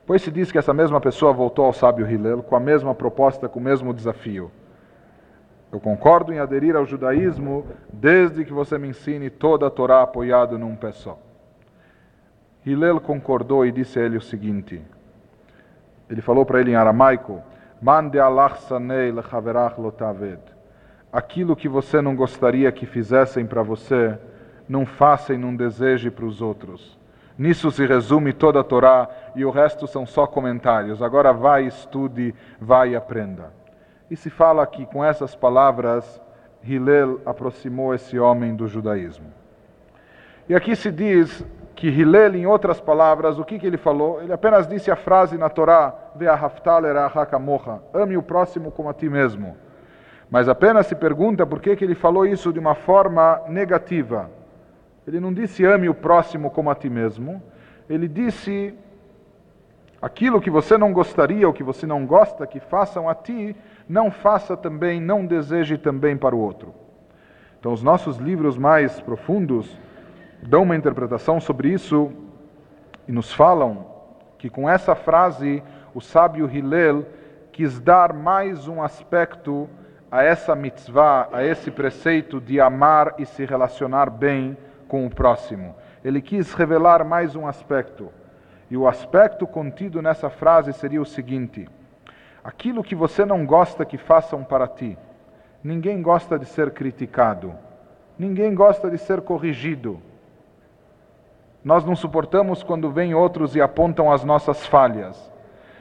Depois 0.00 0.22
se 0.22 0.32
diz 0.32 0.50
que 0.50 0.58
essa 0.58 0.74
mesma 0.74 1.00
pessoa 1.00 1.32
voltou 1.32 1.66
ao 1.66 1.72
sábio 1.72 2.04
Hillel 2.04 2.42
com 2.42 2.56
a 2.56 2.60
mesma 2.60 2.96
proposta, 2.96 3.48
com 3.48 3.60
o 3.60 3.62
mesmo 3.62 3.94
desafio. 3.94 4.50
Eu 5.70 5.80
concordo 5.80 6.32
em 6.32 6.38
aderir 6.38 6.74
ao 6.74 6.86
judaísmo 6.86 7.66
desde 7.92 8.44
que 8.44 8.52
você 8.52 8.78
me 8.78 8.88
ensine 8.88 9.28
toda 9.28 9.66
a 9.66 9.70
Torá 9.70 10.02
apoiado 10.02 10.58
num 10.58 10.74
pé 10.74 10.92
só. 10.92 11.18
Hillel 12.64 13.00
concordou 13.00 13.64
e 13.66 13.72
disse 13.72 13.98
a 13.98 14.02
ele 14.02 14.16
o 14.16 14.20
seguinte: 14.20 14.82
ele 16.08 16.22
falou 16.22 16.46
para 16.46 16.60
ele 16.60 16.70
em 16.70 16.74
aramaico: 16.74 17.42
Mande 17.80 18.18
Allah 18.18 18.54
sanei 18.56 19.12
lechaverach 19.12 19.78
lotaved. 19.80 20.40
Aquilo 21.12 21.56
que 21.56 21.68
você 21.68 22.00
não 22.00 22.16
gostaria 22.16 22.72
que 22.72 22.86
fizessem 22.86 23.46
para 23.46 23.62
você, 23.62 24.18
não 24.68 24.84
faça 24.84 25.32
e 25.32 25.38
não 25.38 25.54
deseje 25.54 26.10
para 26.10 26.24
os 26.24 26.40
outros. 26.40 26.98
Nisso 27.36 27.70
se 27.70 27.86
resume 27.86 28.32
toda 28.32 28.60
a 28.60 28.64
Torá 28.64 29.08
e 29.36 29.44
o 29.44 29.50
resto 29.50 29.86
são 29.86 30.04
só 30.04 30.26
comentários. 30.26 31.02
Agora 31.02 31.32
vai, 31.32 31.66
estude, 31.66 32.34
vai 32.60 32.90
e 32.90 32.96
aprenda. 32.96 33.57
E 34.10 34.16
se 34.16 34.30
fala 34.30 34.66
que 34.66 34.86
com 34.86 35.04
essas 35.04 35.34
palavras, 35.34 36.20
Hillel 36.62 37.20
aproximou 37.24 37.94
esse 37.94 38.18
homem 38.18 38.54
do 38.54 38.66
judaísmo. 38.66 39.32
E 40.48 40.54
aqui 40.54 40.74
se 40.74 40.90
diz 40.90 41.44
que 41.76 41.88
Hillel, 41.88 42.34
em 42.34 42.46
outras 42.46 42.80
palavras, 42.80 43.38
o 43.38 43.44
que, 43.44 43.58
que 43.58 43.66
ele 43.66 43.76
falou? 43.76 44.20
Ele 44.22 44.32
apenas 44.32 44.66
disse 44.66 44.90
a 44.90 44.96
frase 44.96 45.38
na 45.38 45.48
Torá, 45.48 45.94
ame 47.94 48.16
o 48.16 48.22
próximo 48.22 48.70
como 48.70 48.88
a 48.88 48.94
ti 48.94 49.08
mesmo. 49.08 49.56
Mas 50.30 50.48
apenas 50.48 50.86
se 50.86 50.94
pergunta 50.94 51.46
por 51.46 51.60
que, 51.60 51.76
que 51.76 51.84
ele 51.84 51.94
falou 51.94 52.26
isso 52.26 52.52
de 52.52 52.58
uma 52.58 52.74
forma 52.74 53.42
negativa. 53.48 54.30
Ele 55.06 55.20
não 55.20 55.32
disse 55.32 55.64
ame 55.64 55.88
o 55.88 55.94
próximo 55.94 56.50
como 56.50 56.70
a 56.70 56.74
ti 56.74 56.90
mesmo, 56.90 57.42
ele 57.88 58.06
disse 58.06 58.74
aquilo 60.02 60.40
que 60.40 60.50
você 60.50 60.76
não 60.76 60.92
gostaria 60.92 61.46
ou 61.46 61.52
que 61.52 61.62
você 61.62 61.86
não 61.86 62.04
gosta 62.04 62.46
que 62.46 62.60
façam 62.60 63.08
a 63.08 63.14
ti, 63.14 63.56
não 63.88 64.10
faça 64.10 64.56
também, 64.56 65.00
não 65.00 65.24
deseje 65.24 65.78
também 65.78 66.16
para 66.16 66.36
o 66.36 66.38
outro. 66.38 66.74
Então, 67.58 67.72
os 67.72 67.82
nossos 67.82 68.18
livros 68.18 68.56
mais 68.56 69.00
profundos 69.00 69.76
dão 70.42 70.62
uma 70.62 70.76
interpretação 70.76 71.40
sobre 71.40 71.70
isso 71.70 72.12
e 73.06 73.12
nos 73.12 73.32
falam 73.32 73.86
que 74.38 74.48
com 74.48 74.68
essa 74.68 74.94
frase 74.94 75.62
o 75.94 76.00
sábio 76.00 76.48
Hillel 76.48 77.06
quis 77.50 77.80
dar 77.80 78.12
mais 78.12 78.68
um 78.68 78.82
aspecto 78.82 79.68
a 80.10 80.22
essa 80.22 80.54
mitzvah, 80.54 81.28
a 81.32 81.44
esse 81.44 81.70
preceito 81.70 82.40
de 82.40 82.60
amar 82.60 83.14
e 83.18 83.26
se 83.26 83.44
relacionar 83.44 84.08
bem 84.08 84.56
com 84.86 85.04
o 85.04 85.10
próximo. 85.10 85.74
Ele 86.04 86.22
quis 86.22 86.54
revelar 86.54 87.04
mais 87.04 87.34
um 87.34 87.46
aspecto. 87.46 88.10
E 88.70 88.76
o 88.76 88.86
aspecto 88.86 89.46
contido 89.46 90.00
nessa 90.00 90.30
frase 90.30 90.72
seria 90.72 91.02
o 91.02 91.06
seguinte: 91.06 91.68
aquilo 92.48 92.82
que 92.82 92.94
você 92.94 93.26
não 93.26 93.44
gosta 93.44 93.84
que 93.84 93.98
façam 93.98 94.42
para 94.42 94.66
ti. 94.66 94.96
Ninguém 95.62 96.00
gosta 96.00 96.38
de 96.38 96.46
ser 96.46 96.70
criticado. 96.70 97.54
Ninguém 98.18 98.54
gosta 98.54 98.90
de 98.90 98.96
ser 98.96 99.20
corrigido. 99.20 100.00
Nós 101.62 101.84
não 101.84 101.94
suportamos 101.94 102.62
quando 102.62 102.90
vêm 102.90 103.14
outros 103.14 103.54
e 103.54 103.60
apontam 103.60 104.10
as 104.10 104.24
nossas 104.24 104.66
falhas. 104.66 105.30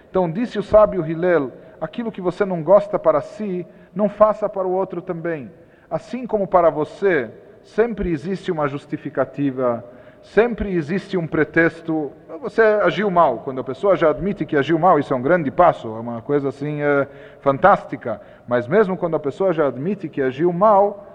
Então, 0.09 0.29
disse 0.29 0.59
o 0.59 0.63
sábio 0.63 1.05
Hillel: 1.05 1.53
aquilo 1.79 2.11
que 2.11 2.19
você 2.19 2.43
não 2.43 2.61
gosta 2.61 2.99
para 2.99 3.21
si, 3.21 3.65
não 3.95 4.09
faça 4.09 4.49
para 4.49 4.67
o 4.67 4.73
outro 4.73 5.01
também. 5.01 5.49
Assim 5.89 6.27
como 6.27 6.45
para 6.45 6.69
você, 6.69 7.31
sempre 7.63 8.11
existe 8.11 8.51
uma 8.51 8.67
justificativa, 8.67 9.85
sempre 10.21 10.73
existe 10.75 11.17
um 11.17 11.27
pretexto. 11.27 12.11
Você 12.41 12.61
agiu 12.61 13.09
mal. 13.09 13.39
Quando 13.39 13.61
a 13.61 13.63
pessoa 13.63 13.95
já 13.95 14.09
admite 14.09 14.45
que 14.45 14.55
agiu 14.55 14.77
mal, 14.77 14.99
isso 14.99 15.13
é 15.13 15.17
um 15.17 15.21
grande 15.21 15.49
passo, 15.49 15.87
é 15.87 15.99
uma 15.99 16.21
coisa 16.21 16.49
assim 16.49 16.81
é, 16.81 17.07
fantástica. 17.39 18.21
Mas 18.47 18.67
mesmo 18.67 18.97
quando 18.97 19.15
a 19.15 19.19
pessoa 19.19 19.53
já 19.53 19.67
admite 19.67 20.09
que 20.09 20.21
agiu 20.21 20.51
mal, 20.51 21.05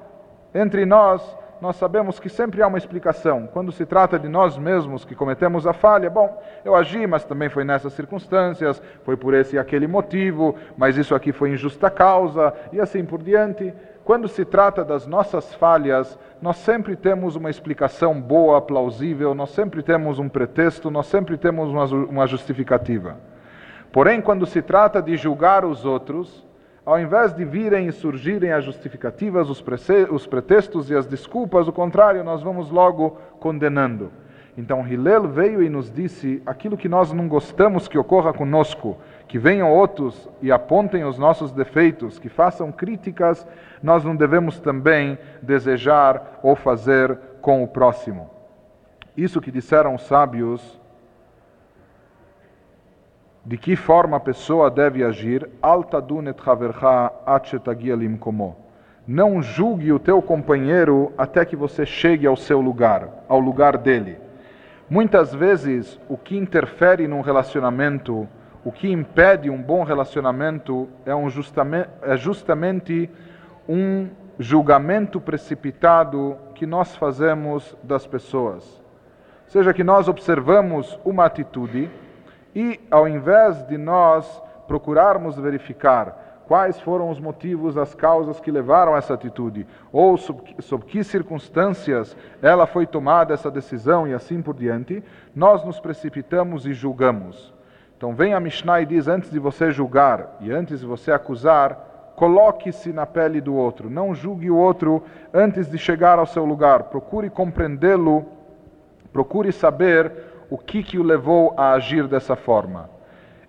entre 0.54 0.84
nós 0.84 1.22
nós 1.62 1.76
sabemos 1.76 2.18
que 2.18 2.28
sempre 2.28 2.60
há 2.60 2.66
uma 2.66 2.76
explicação. 2.76 3.46
Quando 3.46 3.70
se 3.70 3.86
trata 3.86 4.18
de 4.18 4.26
nós 4.26 4.58
mesmos 4.58 5.04
que 5.04 5.14
cometemos 5.14 5.64
a 5.64 5.72
falha, 5.72 6.10
bom, 6.10 6.42
eu 6.64 6.74
agi, 6.74 7.06
mas 7.06 7.24
também 7.24 7.48
foi 7.48 7.62
nessas 7.62 7.92
circunstâncias, 7.92 8.82
foi 9.04 9.16
por 9.16 9.32
esse 9.32 9.54
e 9.54 9.58
aquele 9.60 9.86
motivo, 9.86 10.56
mas 10.76 10.96
isso 10.96 11.14
aqui 11.14 11.30
foi 11.30 11.50
injusta 11.50 11.88
causa, 11.88 12.52
e 12.72 12.80
assim 12.80 13.04
por 13.04 13.22
diante. 13.22 13.72
Quando 14.04 14.26
se 14.26 14.44
trata 14.44 14.84
das 14.84 15.06
nossas 15.06 15.54
falhas, 15.54 16.18
nós 16.40 16.56
sempre 16.56 16.96
temos 16.96 17.36
uma 17.36 17.50
explicação 17.50 18.20
boa, 18.20 18.60
plausível, 18.60 19.32
nós 19.32 19.50
sempre 19.50 19.80
temos 19.80 20.18
um 20.18 20.28
pretexto, 20.28 20.90
nós 20.90 21.06
sempre 21.06 21.36
temos 21.36 21.70
uma, 21.70 21.84
uma 21.84 22.26
justificativa. 22.26 23.16
Porém, 23.92 24.20
quando 24.20 24.44
se 24.44 24.60
trata 24.60 25.00
de 25.00 25.16
julgar 25.16 25.64
os 25.64 25.84
outros, 25.84 26.44
ao 26.84 26.98
invés 26.98 27.32
de 27.32 27.44
virem 27.44 27.86
e 27.86 27.92
surgirem 27.92 28.50
as 28.50 28.64
justificativas, 28.64 29.48
os, 29.48 29.62
os 30.10 30.26
pretextos 30.26 30.90
e 30.90 30.96
as 30.96 31.06
desculpas, 31.06 31.68
o 31.68 31.72
contrário, 31.72 32.24
nós 32.24 32.42
vamos 32.42 32.70
logo 32.70 33.18
condenando. 33.38 34.10
Então 34.58 34.86
Hillel 34.86 35.28
veio 35.28 35.62
e 35.62 35.68
nos 35.68 35.90
disse 35.90 36.42
aquilo 36.44 36.76
que 36.76 36.88
nós 36.88 37.12
não 37.12 37.28
gostamos 37.28 37.88
que 37.88 37.96
ocorra 37.96 38.32
conosco, 38.32 38.98
que 39.26 39.38
venham 39.38 39.70
outros 39.70 40.28
e 40.40 40.52
apontem 40.52 41.04
os 41.04 41.18
nossos 41.18 41.52
defeitos, 41.52 42.18
que 42.18 42.28
façam 42.28 42.70
críticas, 42.70 43.46
nós 43.82 44.04
não 44.04 44.14
devemos 44.14 44.60
também 44.60 45.18
desejar 45.40 46.40
ou 46.42 46.54
fazer 46.54 47.18
com 47.40 47.62
o 47.62 47.68
próximo. 47.68 48.30
Isso 49.16 49.40
que 49.40 49.50
disseram 49.50 49.94
os 49.94 50.02
sábios 50.02 50.80
de 53.44 53.58
que 53.58 53.74
forma 53.74 54.16
a 54.16 54.20
pessoa 54.20 54.70
deve 54.70 55.02
agir, 55.02 55.48
não 59.06 59.42
julgue 59.42 59.92
o 59.92 59.98
teu 59.98 60.22
companheiro 60.22 61.12
até 61.18 61.44
que 61.44 61.56
você 61.56 61.84
chegue 61.84 62.26
ao 62.26 62.36
seu 62.36 62.60
lugar, 62.60 63.08
ao 63.28 63.40
lugar 63.40 63.76
dele. 63.76 64.16
Muitas 64.88 65.34
vezes, 65.34 65.98
o 66.08 66.16
que 66.16 66.36
interfere 66.36 67.08
num 67.08 67.20
relacionamento, 67.20 68.28
o 68.64 68.70
que 68.70 68.90
impede 68.90 69.50
um 69.50 69.60
bom 69.60 69.82
relacionamento, 69.82 70.88
é, 71.04 71.14
um 71.14 71.28
justamente, 71.28 71.90
é 72.02 72.16
justamente 72.16 73.10
um 73.68 74.08
julgamento 74.38 75.20
precipitado 75.20 76.36
que 76.54 76.66
nós 76.66 76.94
fazemos 76.96 77.76
das 77.82 78.06
pessoas. 78.06 78.82
Seja 79.46 79.74
que 79.74 79.84
nós 79.84 80.08
observamos 80.08 80.98
uma 81.04 81.24
atitude 81.26 81.90
e, 82.54 82.80
ao 82.90 83.08
invés 83.08 83.62
de 83.66 83.76
nós 83.76 84.42
procurarmos 84.66 85.36
verificar 85.36 86.44
quais 86.46 86.80
foram 86.80 87.10
os 87.10 87.18
motivos, 87.18 87.76
as 87.76 87.94
causas 87.94 88.40
que 88.40 88.50
levaram 88.50 88.94
a 88.94 88.98
essa 88.98 89.14
atitude, 89.14 89.66
ou 89.92 90.16
sob, 90.16 90.54
sob 90.60 90.84
que 90.84 91.02
circunstâncias 91.02 92.16
ela 92.40 92.66
foi 92.66 92.86
tomada 92.86 93.34
essa 93.34 93.50
decisão 93.50 94.06
e 94.06 94.14
assim 94.14 94.42
por 94.42 94.54
diante, 94.54 95.02
nós 95.34 95.64
nos 95.64 95.80
precipitamos 95.80 96.66
e 96.66 96.72
julgamos. 96.72 97.52
Então 98.02 98.16
vem 98.16 98.34
a 98.34 98.40
Mishnah 98.40 98.80
e 98.80 98.86
diz: 98.86 99.06
antes 99.06 99.30
de 99.30 99.38
você 99.38 99.70
julgar 99.70 100.36
e 100.40 100.50
antes 100.50 100.80
de 100.80 100.86
você 100.86 101.12
acusar, 101.12 102.12
coloque-se 102.16 102.92
na 102.92 103.06
pele 103.06 103.40
do 103.40 103.54
outro, 103.54 103.88
não 103.88 104.12
julgue 104.12 104.50
o 104.50 104.56
outro 104.56 105.04
antes 105.32 105.70
de 105.70 105.78
chegar 105.78 106.18
ao 106.18 106.26
seu 106.26 106.44
lugar, 106.44 106.82
procure 106.82 107.30
compreendê-lo, 107.30 108.26
procure 109.12 109.52
saber 109.52 110.12
o 110.50 110.58
que, 110.58 110.82
que 110.82 110.98
o 110.98 111.02
levou 111.04 111.54
a 111.56 111.74
agir 111.74 112.08
dessa 112.08 112.34
forma. 112.34 112.90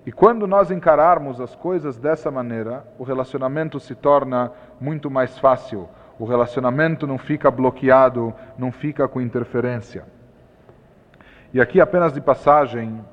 E 0.05 0.11
quando 0.11 0.45
nós 0.45 0.69
encararmos 0.69 1.41
as 1.41 1.55
coisas 1.55 1.97
dessa 1.97 2.29
maneira, 2.29 2.85
o 2.99 3.03
relacionamento 3.03 3.79
se 3.79 3.95
torna 3.95 4.51
muito 4.79 5.09
mais 5.09 5.35
fácil. 5.39 5.89
O 6.19 6.25
relacionamento 6.25 7.07
não 7.07 7.17
fica 7.17 7.49
bloqueado, 7.49 8.31
não 8.55 8.71
fica 8.71 9.07
com 9.07 9.19
interferência. 9.19 10.05
E 11.51 11.59
aqui, 11.59 11.81
apenas 11.81 12.13
de 12.13 12.21
passagem, 12.21 13.03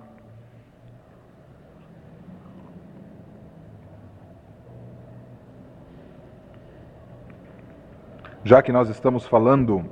já 8.45 8.63
que 8.63 8.73
nós 8.73 8.89
estamos 8.89 9.27
falando 9.27 9.85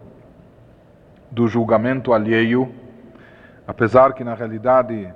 do 1.30 1.46
julgamento 1.46 2.12
alheio, 2.12 2.72
Apesar 3.68 4.14
que 4.14 4.24
na 4.24 4.32
realidade 4.32 5.12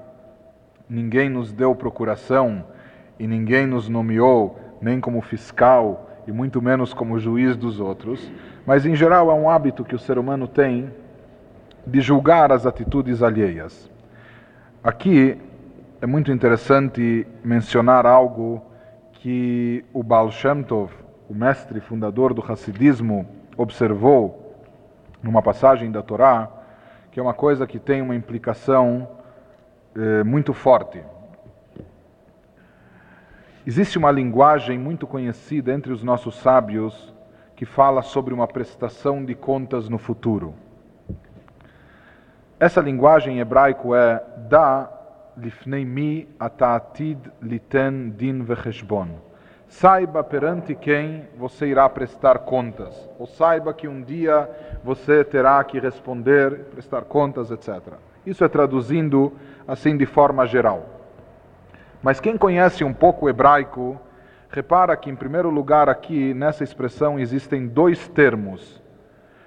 ninguém 0.86 1.30
nos 1.30 1.54
deu 1.54 1.74
procuração 1.74 2.62
e 3.18 3.26
ninguém 3.26 3.66
nos 3.66 3.88
nomeou 3.88 4.60
nem 4.78 5.00
como 5.00 5.22
fiscal 5.22 6.10
e 6.26 6.32
muito 6.32 6.60
menos 6.60 6.92
como 6.92 7.18
juiz 7.18 7.56
dos 7.56 7.80
outros, 7.80 8.30
mas 8.66 8.84
em 8.84 8.94
geral 8.94 9.30
é 9.30 9.34
um 9.34 9.48
hábito 9.48 9.86
que 9.86 9.94
o 9.94 9.98
ser 9.98 10.18
humano 10.18 10.46
tem 10.46 10.92
de 11.86 12.02
julgar 12.02 12.52
as 12.52 12.66
atitudes 12.66 13.22
alheias. 13.22 13.90
Aqui 14.84 15.40
é 16.02 16.04
muito 16.04 16.30
interessante 16.30 17.26
mencionar 17.42 18.04
algo 18.04 18.62
que 19.14 19.82
o 19.94 20.02
Baal 20.02 20.30
Shem 20.30 20.62
Tov, 20.62 20.92
o 21.32 21.34
mestre 21.34 21.80
fundador 21.80 22.34
do 22.34 22.44
Hassidismo, 22.46 23.26
observou 23.56 24.54
numa 25.22 25.40
passagem 25.40 25.90
da 25.90 26.02
Torá, 26.02 26.46
que 27.10 27.18
é 27.18 27.22
uma 27.22 27.32
coisa 27.32 27.66
que 27.66 27.78
tem 27.78 28.02
uma 28.02 28.14
implicação 28.14 29.08
eh, 29.96 30.22
muito 30.24 30.52
forte. 30.52 31.02
Existe 33.66 33.96
uma 33.96 34.10
linguagem 34.10 34.78
muito 34.78 35.06
conhecida 35.06 35.72
entre 35.72 35.90
os 35.90 36.02
nossos 36.02 36.34
sábios 36.36 37.14
que 37.56 37.64
fala 37.64 38.02
sobre 38.02 38.34
uma 38.34 38.46
prestação 38.46 39.24
de 39.24 39.34
contas 39.34 39.88
no 39.88 39.96
futuro. 39.96 40.52
Essa 42.60 42.82
linguagem 42.82 43.38
em 43.38 43.40
hebraico 43.40 43.94
é 43.94 44.22
da 44.50 44.92
lifnei 45.38 45.86
mi 45.86 46.28
ata'atid 46.38 47.18
liten 47.40 48.10
din 48.10 48.44
vecheshbon 48.44 49.31
Saiba 49.72 50.22
perante 50.22 50.74
quem 50.74 51.26
você 51.34 51.66
irá 51.66 51.88
prestar 51.88 52.40
contas, 52.40 52.94
ou 53.18 53.26
saiba 53.26 53.72
que 53.72 53.88
um 53.88 54.02
dia 54.02 54.48
você 54.84 55.24
terá 55.24 55.64
que 55.64 55.80
responder, 55.80 56.66
prestar 56.66 57.02
contas, 57.02 57.50
etc. 57.50 57.94
Isso 58.24 58.44
é 58.44 58.48
traduzindo 58.48 59.32
assim 59.66 59.96
de 59.96 60.04
forma 60.04 60.46
geral. 60.46 60.84
Mas 62.02 62.20
quem 62.20 62.36
conhece 62.36 62.84
um 62.84 62.92
pouco 62.92 63.24
o 63.24 63.30
hebraico, 63.30 63.98
repara 64.50 64.94
que, 64.94 65.08
em 65.08 65.16
primeiro 65.16 65.48
lugar, 65.48 65.88
aqui 65.88 66.34
nessa 66.34 66.62
expressão 66.62 67.18
existem 67.18 67.66
dois 67.66 68.06
termos: 68.08 68.80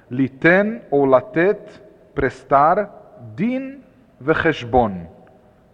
liten 0.09 0.81
ou 0.89 1.05
latet, 1.05 1.61
prestar, 2.15 3.21
din 3.35 3.83
vecheshbon. 4.19 5.05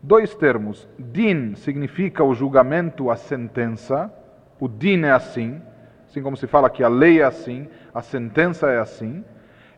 Dois 0.04 0.36
termos. 0.36 0.90
Din 1.00 1.56
significa 1.56 2.22
o 2.22 2.34
julgamento, 2.34 3.10
a 3.10 3.16
sentença. 3.16 4.14
O 4.62 4.70
din 4.70 5.06
é 5.06 5.12
assim, 5.12 5.60
assim 6.08 6.22
como 6.22 6.38
se 6.38 6.46
fala 6.46 6.70
que 6.70 6.84
a 6.84 6.88
lei 6.88 7.20
é 7.20 7.24
assim, 7.24 7.68
a 7.92 8.04
sentença 8.04 8.70
é 8.70 8.78
assim. 8.78 9.26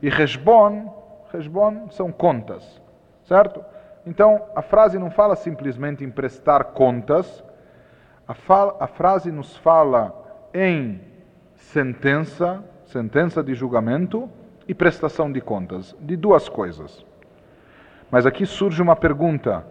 E 0.02 0.10
Reshbon, 0.10 1.24
Reshbon 1.32 1.90
são 1.90 2.12
contas, 2.12 2.82
certo? 3.24 3.64
Então, 4.06 4.44
a 4.54 4.62
frase 4.62 5.00
não 5.00 5.10
fala 5.10 5.38
simplesmente 5.38 6.04
em 6.04 6.10
prestar 6.12 6.66
contas, 6.66 7.42
a, 8.28 8.34
fala, 8.34 8.76
a 8.78 8.86
frase 8.86 9.32
nos 9.32 9.56
fala 9.56 10.50
em 10.54 11.00
sentença, 11.56 12.62
sentença 12.84 13.42
de 13.42 13.56
julgamento 13.56 14.30
e 14.68 14.74
prestação 14.74 15.32
de 15.32 15.40
contas, 15.40 15.96
de 16.02 16.18
duas 16.18 16.50
coisas. 16.50 17.06
Mas 18.12 18.26
aqui 18.26 18.46
surge 18.46 18.82
uma 18.82 18.98
pergunta. 18.98 19.66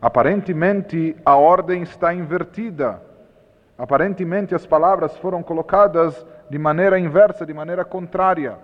Aparentemente 0.00 1.14
a 1.24 1.36
ordem 1.36 1.82
está 1.82 2.12
invertida. 2.12 3.11
Aparentemente 3.82 4.54
as 4.54 4.64
palavras 4.64 5.16
foram 5.16 5.42
colocadas 5.42 6.24
de 6.48 6.56
maneira 6.56 7.00
inversa, 7.00 7.44
de 7.44 7.52
maneira 7.52 7.84
contrária. 7.84 8.56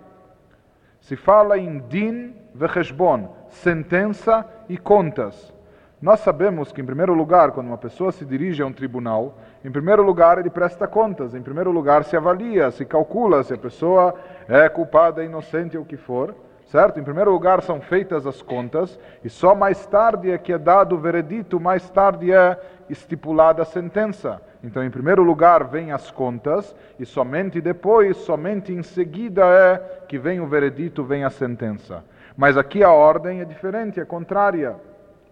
Se 1.00 1.16
fala 1.16 1.58
em 1.58 1.80
din 1.88 2.36
vecheshbon, 2.54 3.34
sentença 3.48 4.46
e 4.68 4.78
contas. 4.78 5.52
Nós 6.00 6.20
sabemos 6.20 6.70
que, 6.70 6.80
em 6.80 6.86
primeiro 6.86 7.14
lugar, 7.14 7.50
quando 7.50 7.66
uma 7.66 7.76
pessoa 7.76 8.12
se 8.12 8.24
dirige 8.24 8.62
a 8.62 8.66
um 8.66 8.72
tribunal, 8.72 9.36
em 9.64 9.72
primeiro 9.72 10.04
lugar 10.04 10.38
ele 10.38 10.50
presta 10.50 10.86
contas, 10.86 11.34
em 11.34 11.42
primeiro 11.42 11.72
lugar 11.72 12.04
se 12.04 12.16
avalia, 12.16 12.70
se 12.70 12.84
calcula 12.84 13.42
se 13.42 13.52
a 13.52 13.58
pessoa 13.58 14.14
é 14.46 14.68
culpada, 14.68 15.24
inocente 15.24 15.76
ou 15.76 15.82
o 15.82 15.86
que 15.86 15.96
for, 15.96 16.32
certo? 16.68 17.00
Em 17.00 17.02
primeiro 17.02 17.32
lugar 17.32 17.62
são 17.62 17.80
feitas 17.80 18.26
as 18.26 18.40
contas 18.42 18.98
e 19.24 19.28
só 19.28 19.54
mais 19.54 19.84
tarde 19.86 20.30
é 20.30 20.38
que 20.38 20.52
é 20.52 20.58
dado 20.58 20.94
o 20.94 20.98
veredito, 20.98 21.58
mais 21.58 21.88
tarde 21.90 22.32
é 22.32 22.58
estipulada 22.88 23.62
a 23.62 23.66
sentença. 23.66 24.40
Então, 24.62 24.84
em 24.84 24.90
primeiro 24.90 25.22
lugar 25.22 25.64
vem 25.64 25.92
as 25.92 26.10
contas 26.10 26.74
e 26.98 27.06
somente 27.06 27.60
depois, 27.60 28.16
somente 28.18 28.72
em 28.72 28.82
seguida 28.82 29.44
é 29.46 30.04
que 30.06 30.18
vem 30.18 30.40
o 30.40 30.46
veredito, 30.46 31.04
vem 31.04 31.24
a 31.24 31.30
sentença. 31.30 32.04
Mas 32.36 32.56
aqui 32.56 32.82
a 32.82 32.92
ordem 32.92 33.40
é 33.40 33.44
diferente, 33.44 34.00
é 34.00 34.04
contrária. 34.04 34.76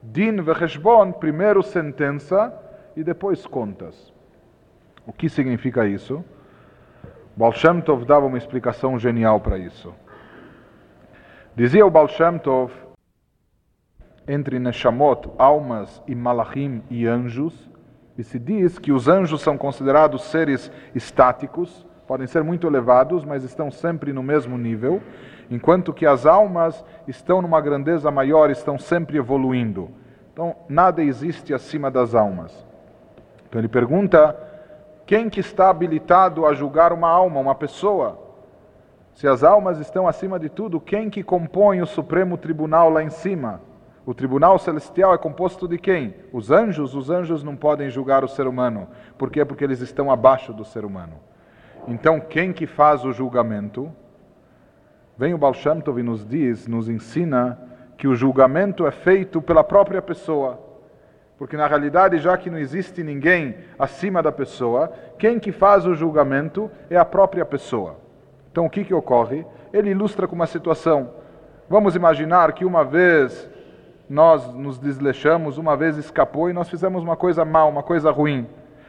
Din 0.02 0.40
vecheshbon, 0.42 1.12
primeiro 1.12 1.62
sentença 1.62 2.52
e 2.96 3.02
depois 3.02 3.46
contas. 3.46 4.12
O 5.06 5.12
que 5.12 5.28
significa 5.28 5.86
isso? 5.86 6.24
Baal 7.36 7.52
Shem 7.52 7.80
Tov 7.80 8.04
dava 8.04 8.26
uma 8.26 8.38
explicação 8.38 8.98
genial 8.98 9.40
para 9.40 9.58
isso. 9.58 9.92
Dizia 11.56 11.86
o 11.86 11.90
Baal 11.90 12.06
Shem 12.06 12.38
Tov, 12.38 12.70
entre 14.28 14.58
Neshamot, 14.58 15.30
almas, 15.38 16.02
e 16.06 16.14
Malachim 16.14 16.82
e 16.90 17.06
anjos, 17.06 17.70
e 18.18 18.22
se 18.22 18.38
diz 18.38 18.78
que 18.78 18.92
os 18.92 19.08
anjos 19.08 19.40
são 19.40 19.56
considerados 19.56 20.20
seres 20.24 20.70
estáticos, 20.94 21.86
podem 22.06 22.26
ser 22.26 22.44
muito 22.44 22.66
elevados, 22.66 23.24
mas 23.24 23.42
estão 23.42 23.70
sempre 23.70 24.12
no 24.12 24.22
mesmo 24.22 24.58
nível, 24.58 25.00
enquanto 25.50 25.94
que 25.94 26.04
as 26.04 26.26
almas 26.26 26.84
estão 27.08 27.40
numa 27.40 27.62
grandeza 27.62 28.10
maior, 28.10 28.50
estão 28.50 28.78
sempre 28.78 29.16
evoluindo. 29.16 29.88
Então, 30.34 30.54
nada 30.68 31.02
existe 31.02 31.54
acima 31.54 31.90
das 31.90 32.14
almas. 32.14 32.52
Então 33.48 33.58
ele 33.58 33.68
pergunta 33.68 34.36
quem 35.06 35.30
que 35.30 35.40
está 35.40 35.70
habilitado 35.70 36.44
a 36.44 36.52
julgar 36.52 36.92
uma 36.92 37.08
alma, 37.08 37.40
uma 37.40 37.54
pessoa? 37.54 38.25
Se 39.16 39.26
as 39.26 39.42
almas 39.42 39.78
estão 39.80 40.06
acima 40.06 40.38
de 40.38 40.50
tudo, 40.50 40.78
quem 40.78 41.08
que 41.08 41.22
compõe 41.22 41.80
o 41.80 41.86
Supremo 41.86 42.36
Tribunal 42.36 42.90
lá 42.90 43.02
em 43.02 43.08
cima? 43.08 43.62
O 44.04 44.12
Tribunal 44.12 44.58
Celestial 44.58 45.14
é 45.14 45.16
composto 45.16 45.66
de 45.66 45.78
quem? 45.78 46.14
Os 46.34 46.50
anjos. 46.50 46.94
Os 46.94 47.08
anjos 47.08 47.42
não 47.42 47.56
podem 47.56 47.88
julgar 47.88 48.22
o 48.22 48.28
ser 48.28 48.46
humano. 48.46 48.86
Por 49.16 49.30
quê? 49.30 49.42
Porque 49.42 49.64
eles 49.64 49.80
estão 49.80 50.10
abaixo 50.10 50.52
do 50.52 50.66
ser 50.66 50.84
humano. 50.84 51.14
Então, 51.88 52.20
quem 52.20 52.52
que 52.52 52.66
faz 52.66 53.06
o 53.06 53.12
julgamento? 53.12 53.90
Vem 55.16 55.32
o 55.32 55.38
Baal 55.38 55.54
Shem 55.54 55.80
Tov 55.80 55.98
e 55.98 56.02
nos 56.02 56.28
diz, 56.28 56.68
nos 56.68 56.86
ensina 56.86 57.58
que 57.96 58.06
o 58.06 58.14
julgamento 58.14 58.86
é 58.86 58.90
feito 58.90 59.40
pela 59.40 59.64
própria 59.64 60.02
pessoa. 60.02 60.60
Porque 61.38 61.56
na 61.56 61.66
realidade, 61.66 62.18
já 62.18 62.36
que 62.36 62.50
não 62.50 62.58
existe 62.58 63.02
ninguém 63.02 63.56
acima 63.78 64.22
da 64.22 64.30
pessoa, 64.30 64.92
quem 65.18 65.38
que 65.38 65.52
faz 65.52 65.86
o 65.86 65.94
julgamento 65.94 66.70
é 66.90 66.98
a 66.98 67.04
própria 67.04 67.46
pessoa. 67.46 68.04
Então 68.56 68.64
o 68.64 68.70
que, 68.70 68.84
que 68.84 68.94
ocorre? 68.94 69.44
Ele 69.70 69.90
ilustra 69.90 70.26
com 70.26 70.34
uma 70.34 70.46
situação. 70.46 71.10
Vamos 71.68 71.94
imaginar 71.94 72.54
que 72.54 72.64
uma 72.64 72.82
vez 72.82 73.50
nós 74.08 74.50
nos 74.54 74.78
desleixamos, 74.78 75.58
uma 75.58 75.76
vez 75.76 75.98
escapou 75.98 76.48
e 76.48 76.54
nós 76.54 76.66
fizemos 76.66 77.02
uma 77.02 77.16
coisa 77.16 77.44
mal, 77.44 77.68
uma 77.68 77.82
coisa 77.82 78.10
ruim. 78.10 78.46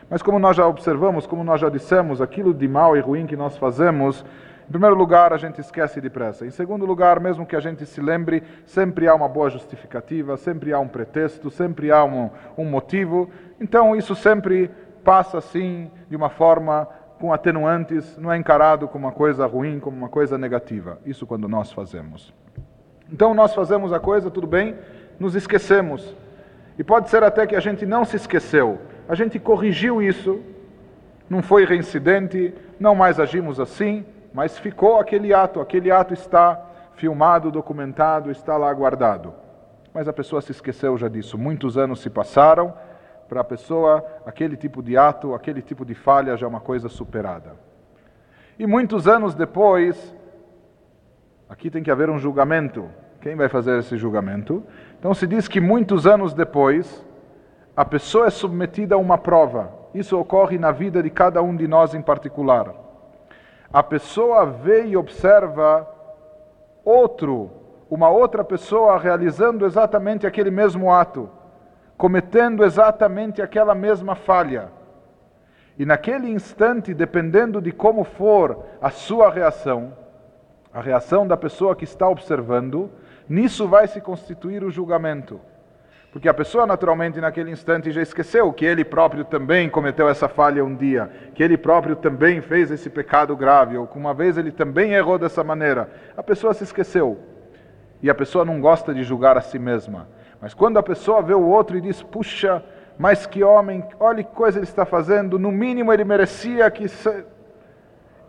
Mas 0.09 0.21
como 0.21 0.39
nós 0.39 0.55
já 0.55 0.65
observamos, 0.65 1.27
como 1.27 1.43
nós 1.43 1.59
já 1.59 1.67
dissemos, 1.67 2.21
aquilo 2.21 2.53
de 2.53 2.65
mal 2.65 2.95
e 2.95 3.01
ruim 3.01 3.27
que 3.27 3.35
nós 3.35 3.57
fazemos 3.57 4.23
em 4.69 4.71
primeiro 4.71 4.95
lugar, 4.95 5.33
a 5.33 5.37
gente 5.37 5.59
esquece 5.59 5.99
depressa. 5.99 6.45
Em 6.45 6.49
segundo 6.49 6.85
lugar, 6.85 7.19
mesmo 7.19 7.45
que 7.45 7.55
a 7.55 7.59
gente 7.59 7.85
se 7.85 7.99
lembre, 7.99 8.43
sempre 8.65 9.05
há 9.05 9.13
uma 9.13 9.27
boa 9.27 9.49
justificativa, 9.49 10.37
sempre 10.37 10.71
há 10.71 10.79
um 10.79 10.87
pretexto, 10.87 11.49
sempre 11.49 11.91
há 11.91 12.05
um, 12.05 12.29
um 12.57 12.63
motivo. 12.63 13.29
Então, 13.59 13.97
isso 13.97 14.15
sempre 14.15 14.71
passa 15.03 15.37
assim, 15.37 15.91
de 16.09 16.15
uma 16.15 16.29
forma 16.29 16.87
com 17.19 17.33
atenuantes, 17.33 18.17
não 18.17 18.31
é 18.31 18.37
encarado 18.37 18.87
como 18.87 19.05
uma 19.05 19.11
coisa 19.11 19.45
ruim, 19.45 19.79
como 19.79 19.97
uma 19.97 20.09
coisa 20.09 20.37
negativa. 20.37 20.99
Isso 21.05 21.25
quando 21.25 21.47
nós 21.47 21.71
fazemos. 21.71 22.33
Então, 23.11 23.33
nós 23.33 23.53
fazemos 23.53 23.91
a 23.91 23.99
coisa, 23.99 24.29
tudo 24.29 24.47
bem, 24.47 24.75
nos 25.19 25.35
esquecemos. 25.35 26.15
E 26.77 26.83
pode 26.83 27.09
ser 27.09 27.23
até 27.23 27.47
que 27.47 27.55
a 27.55 27.59
gente 27.59 27.85
não 27.85 28.05
se 28.05 28.15
esqueceu, 28.15 28.79
a 29.09 29.15
gente 29.15 29.39
corrigiu 29.39 30.01
isso, 30.01 30.41
não 31.29 31.41
foi 31.41 31.65
reincidente, 31.65 32.53
não 32.79 32.93
mais 32.93 33.19
agimos 33.19 33.59
assim, 33.59 34.05
mas 34.33 34.59
ficou 34.59 34.99
aquele 34.99 35.33
ato, 35.33 35.59
aquele 35.59 35.89
ato 35.89 36.13
está 36.13 36.61
filmado, 36.93 37.49
documentado, 37.49 38.29
está 38.29 38.57
lá 38.57 38.71
guardado. 38.73 39.33
Mas 39.93 40.07
a 40.07 40.13
pessoa 40.13 40.41
se 40.41 40.51
esqueceu 40.51 40.97
já 40.97 41.07
disso. 41.07 41.37
Muitos 41.37 41.77
anos 41.77 42.01
se 42.01 42.09
passaram, 42.09 42.73
para 43.27 43.41
a 43.41 43.43
pessoa, 43.43 44.05
aquele 44.25 44.55
tipo 44.55 44.81
de 44.81 44.97
ato, 44.97 45.33
aquele 45.33 45.61
tipo 45.61 45.85
de 45.85 45.93
falha 45.93 46.37
já 46.37 46.45
é 46.45 46.49
uma 46.49 46.59
coisa 46.59 46.89
superada. 46.89 47.55
E 48.57 48.65
muitos 48.65 49.07
anos 49.07 49.35
depois, 49.35 50.15
aqui 51.49 51.69
tem 51.69 51.83
que 51.83 51.91
haver 51.91 52.09
um 52.09 52.17
julgamento. 52.17 52.89
Quem 53.21 53.35
vai 53.35 53.49
fazer 53.49 53.79
esse 53.79 53.97
julgamento? 53.97 54.63
Então 54.99 55.13
se 55.13 55.27
diz 55.27 55.47
que 55.47 55.59
muitos 55.59 56.07
anos 56.07 56.33
depois, 56.33 57.05
a 57.75 57.85
pessoa 57.85 58.27
é 58.27 58.29
submetida 58.29 58.95
a 58.95 58.97
uma 58.97 59.17
prova. 59.17 59.71
Isso 59.93 60.19
ocorre 60.19 60.57
na 60.57 60.71
vida 60.71 61.03
de 61.03 61.09
cada 61.09 61.41
um 61.41 61.55
de 61.55 61.67
nós 61.67 61.93
em 61.93 62.01
particular 62.01 62.87
a 63.71 63.83
pessoa 63.83 64.45
vê 64.45 64.85
e 64.85 64.97
observa 64.97 65.87
outro, 66.83 67.51
uma 67.89 68.09
outra 68.09 68.43
pessoa 68.43 68.97
realizando 68.97 69.65
exatamente 69.65 70.25
aquele 70.25 70.49
mesmo 70.49 70.91
ato, 70.91 71.29
cometendo 71.97 72.63
exatamente 72.63 73.41
aquela 73.41 73.73
mesma 73.73 74.15
falha. 74.15 74.69
E 75.77 75.85
naquele 75.85 76.29
instante, 76.29 76.93
dependendo 76.93 77.61
de 77.61 77.71
como 77.71 78.03
for 78.03 78.63
a 78.81 78.89
sua 78.89 79.31
reação, 79.31 79.93
a 80.73 80.81
reação 80.81 81.27
da 81.27 81.35
pessoa 81.35 81.75
que 81.75 81.83
está 81.83 82.07
observando, 82.07 82.89
nisso 83.27 83.67
vai 83.67 83.87
se 83.87 83.99
constituir 83.99 84.63
o 84.63 84.71
julgamento. 84.71 85.39
Porque 86.11 86.29
a 86.29 86.33
pessoa, 86.33 86.65
naturalmente, 86.65 87.19
naquele 87.19 87.51
instante 87.51 87.91
já 87.91 88.01
esqueceu 88.01 88.51
que 88.53 88.65
ele 88.65 88.83
próprio 88.83 89.25
também 89.25 89.69
cometeu 89.69 90.07
essa 90.07 90.27
falha 90.27 90.63
um 90.63 90.75
dia, 90.75 91.11
que 91.35 91.43
ele 91.43 91.57
próprio 91.57 91.95
também 91.95 92.41
fez 92.41 92.71
esse 92.71 92.89
pecado 92.89 93.35
grave, 93.35 93.77
ou 93.77 93.85
que 93.85 93.97
uma 93.97 94.13
vez 94.13 94.37
ele 94.37 94.51
também 94.51 94.93
errou 94.93 95.19
dessa 95.19 95.43
maneira. 95.43 95.89
A 96.15 96.23
pessoa 96.23 96.53
se 96.53 96.63
esqueceu. 96.63 97.19
E 98.01 98.09
a 98.09 98.15
pessoa 98.15 98.45
não 98.45 98.61
gosta 98.61 98.93
de 98.93 99.03
julgar 99.03 99.37
a 99.37 99.41
si 99.41 99.59
mesma. 99.59 100.07
Mas 100.41 100.53
quando 100.53 100.77
a 100.77 100.83
pessoa 100.83 101.21
vê 101.21 101.33
o 101.33 101.47
outro 101.47 101.77
e 101.77 101.81
diz: 101.81 102.01
puxa, 102.01 102.63
mas 102.97 103.25
que 103.25 103.43
homem, 103.43 103.83
olha 103.99 104.23
que 104.23 104.35
coisa 104.35 104.59
ele 104.59 104.65
está 104.65 104.85
fazendo, 104.85 105.37
no 105.37 105.51
mínimo 105.51 105.91
ele 105.93 106.03
merecia 106.03 106.69
que. 106.69 106.87
Se... 106.87 107.25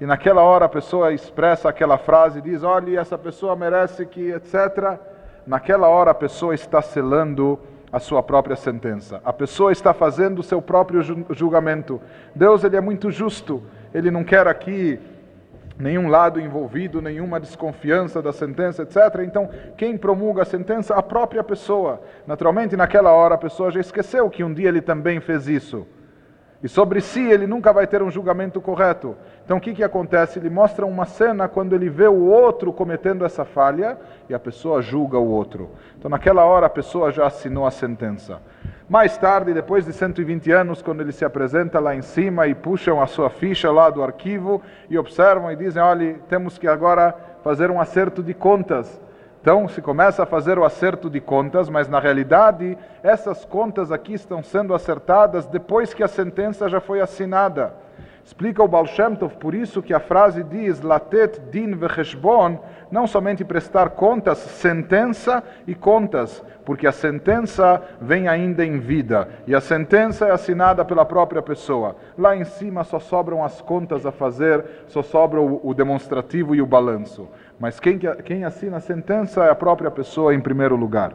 E 0.00 0.06
naquela 0.06 0.42
hora 0.42 0.66
a 0.66 0.68
pessoa 0.68 1.12
expressa 1.12 1.68
aquela 1.68 1.98
frase, 1.98 2.40
diz: 2.40 2.62
olha, 2.62 3.00
essa 3.00 3.18
pessoa 3.18 3.56
merece 3.56 4.06
que, 4.06 4.30
etc. 4.30 4.98
Naquela 5.46 5.88
hora 5.88 6.10
a 6.10 6.14
pessoa 6.14 6.54
está 6.54 6.80
selando 6.80 7.58
a 7.90 7.98
sua 7.98 8.22
própria 8.22 8.56
sentença. 8.56 9.20
A 9.24 9.32
pessoa 9.32 9.72
está 9.72 9.94
fazendo 9.94 10.40
o 10.40 10.42
seu 10.42 10.60
próprio 10.60 11.02
julgamento. 11.30 12.00
Deus 12.34 12.62
ele 12.64 12.76
é 12.76 12.80
muito 12.80 13.10
justo. 13.10 13.62
Ele 13.94 14.10
não 14.10 14.22
quer 14.22 14.46
aqui 14.46 15.00
nenhum 15.78 16.08
lado 16.08 16.40
envolvido, 16.40 17.00
nenhuma 17.00 17.38
desconfiança 17.38 18.20
da 18.20 18.32
sentença, 18.32 18.82
etc. 18.82 18.96
Então, 19.24 19.48
quem 19.76 19.96
promulga 19.96 20.42
a 20.42 20.44
sentença? 20.44 20.94
A 20.94 21.02
própria 21.02 21.44
pessoa. 21.44 22.02
Naturalmente, 22.26 22.76
naquela 22.76 23.12
hora 23.12 23.36
a 23.36 23.38
pessoa 23.38 23.70
já 23.70 23.80
esqueceu 23.80 24.28
que 24.28 24.42
um 24.42 24.52
dia 24.52 24.68
ele 24.68 24.80
também 24.80 25.20
fez 25.20 25.46
isso. 25.46 25.86
E 26.60 26.68
sobre 26.68 27.00
si 27.00 27.20
ele 27.20 27.46
nunca 27.46 27.72
vai 27.72 27.86
ter 27.86 28.02
um 28.02 28.10
julgamento 28.10 28.60
correto. 28.60 29.16
Então 29.44 29.58
o 29.58 29.60
que, 29.60 29.72
que 29.72 29.84
acontece? 29.84 30.40
Ele 30.40 30.50
mostra 30.50 30.84
uma 30.84 31.04
cena 31.04 31.46
quando 31.46 31.72
ele 31.72 31.88
vê 31.88 32.08
o 32.08 32.26
outro 32.26 32.72
cometendo 32.72 33.24
essa 33.24 33.44
falha 33.44 33.96
e 34.28 34.34
a 34.34 34.40
pessoa 34.40 34.82
julga 34.82 35.18
o 35.18 35.28
outro. 35.28 35.70
Então 35.96 36.10
naquela 36.10 36.44
hora 36.44 36.66
a 36.66 36.70
pessoa 36.70 37.12
já 37.12 37.26
assinou 37.26 37.64
a 37.64 37.70
sentença. 37.70 38.40
Mais 38.88 39.18
tarde, 39.18 39.52
depois 39.52 39.84
de 39.84 39.92
120 39.92 40.50
anos, 40.50 40.80
quando 40.80 41.02
ele 41.02 41.12
se 41.12 41.22
apresenta 41.22 41.78
lá 41.78 41.94
em 41.94 42.00
cima 42.00 42.46
e 42.46 42.54
puxam 42.54 43.02
a 43.02 43.06
sua 43.06 43.28
ficha 43.28 43.70
lá 43.70 43.90
do 43.90 44.02
arquivo 44.02 44.62
e 44.88 44.96
observam 44.96 45.52
e 45.52 45.56
dizem: 45.56 45.82
olha, 45.82 46.14
temos 46.26 46.56
que 46.56 46.66
agora 46.66 47.14
fazer 47.44 47.70
um 47.70 47.78
acerto 47.78 48.22
de 48.22 48.32
contas. 48.32 48.98
Então 49.42 49.68
se 49.68 49.82
começa 49.82 50.22
a 50.22 50.26
fazer 50.26 50.58
o 50.58 50.64
acerto 50.64 51.10
de 51.10 51.20
contas, 51.20 51.68
mas 51.68 51.86
na 51.86 52.00
realidade 52.00 52.78
essas 53.02 53.44
contas 53.44 53.92
aqui 53.92 54.14
estão 54.14 54.42
sendo 54.42 54.74
acertadas 54.74 55.46
depois 55.46 55.92
que 55.92 56.02
a 56.02 56.08
sentença 56.08 56.66
já 56.66 56.80
foi 56.80 57.02
assinada. 57.02 57.74
Explica 58.24 58.62
o 58.62 58.68
Baal 58.68 58.84
Shem 58.84 59.16
Tov, 59.16 59.36
por 59.36 59.54
isso 59.54 59.82
que 59.82 59.94
a 59.94 60.00
frase 60.00 60.42
diz 60.42 60.82
Latet 60.82 61.40
din 61.50 61.74
vecheshbon, 61.74 62.58
não 62.90 63.06
somente 63.06 63.42
prestar 63.42 63.90
contas, 63.90 64.36
sentença 64.36 65.42
e 65.66 65.74
contas, 65.74 66.44
porque 66.68 66.86
a 66.86 66.92
sentença 66.92 67.80
vem 67.98 68.28
ainda 68.28 68.62
em 68.62 68.78
vida 68.78 69.26
e 69.46 69.54
a 69.54 69.60
sentença 69.60 70.26
é 70.26 70.32
assinada 70.32 70.84
pela 70.84 71.02
própria 71.02 71.40
pessoa. 71.40 71.96
Lá 72.14 72.36
em 72.36 72.44
cima 72.44 72.84
só 72.84 72.98
sobram 72.98 73.42
as 73.42 73.62
contas 73.62 74.04
a 74.04 74.12
fazer, 74.12 74.62
só 74.86 75.00
sobra 75.00 75.40
o, 75.40 75.72
demonstrativo 75.72 76.54
e 76.54 76.60
o 76.60 76.66
balanço. 76.66 77.26
Mas 77.58 77.80
quem, 77.80 77.98
quem 78.22 78.44
assina 78.44 78.76
a 78.76 78.80
sentença 78.80 79.44
é 79.44 79.50
a 79.50 79.54
própria 79.54 79.90
pessoa 79.90 80.34
em 80.34 80.40
primeiro 80.40 80.76
lugar. 80.76 81.14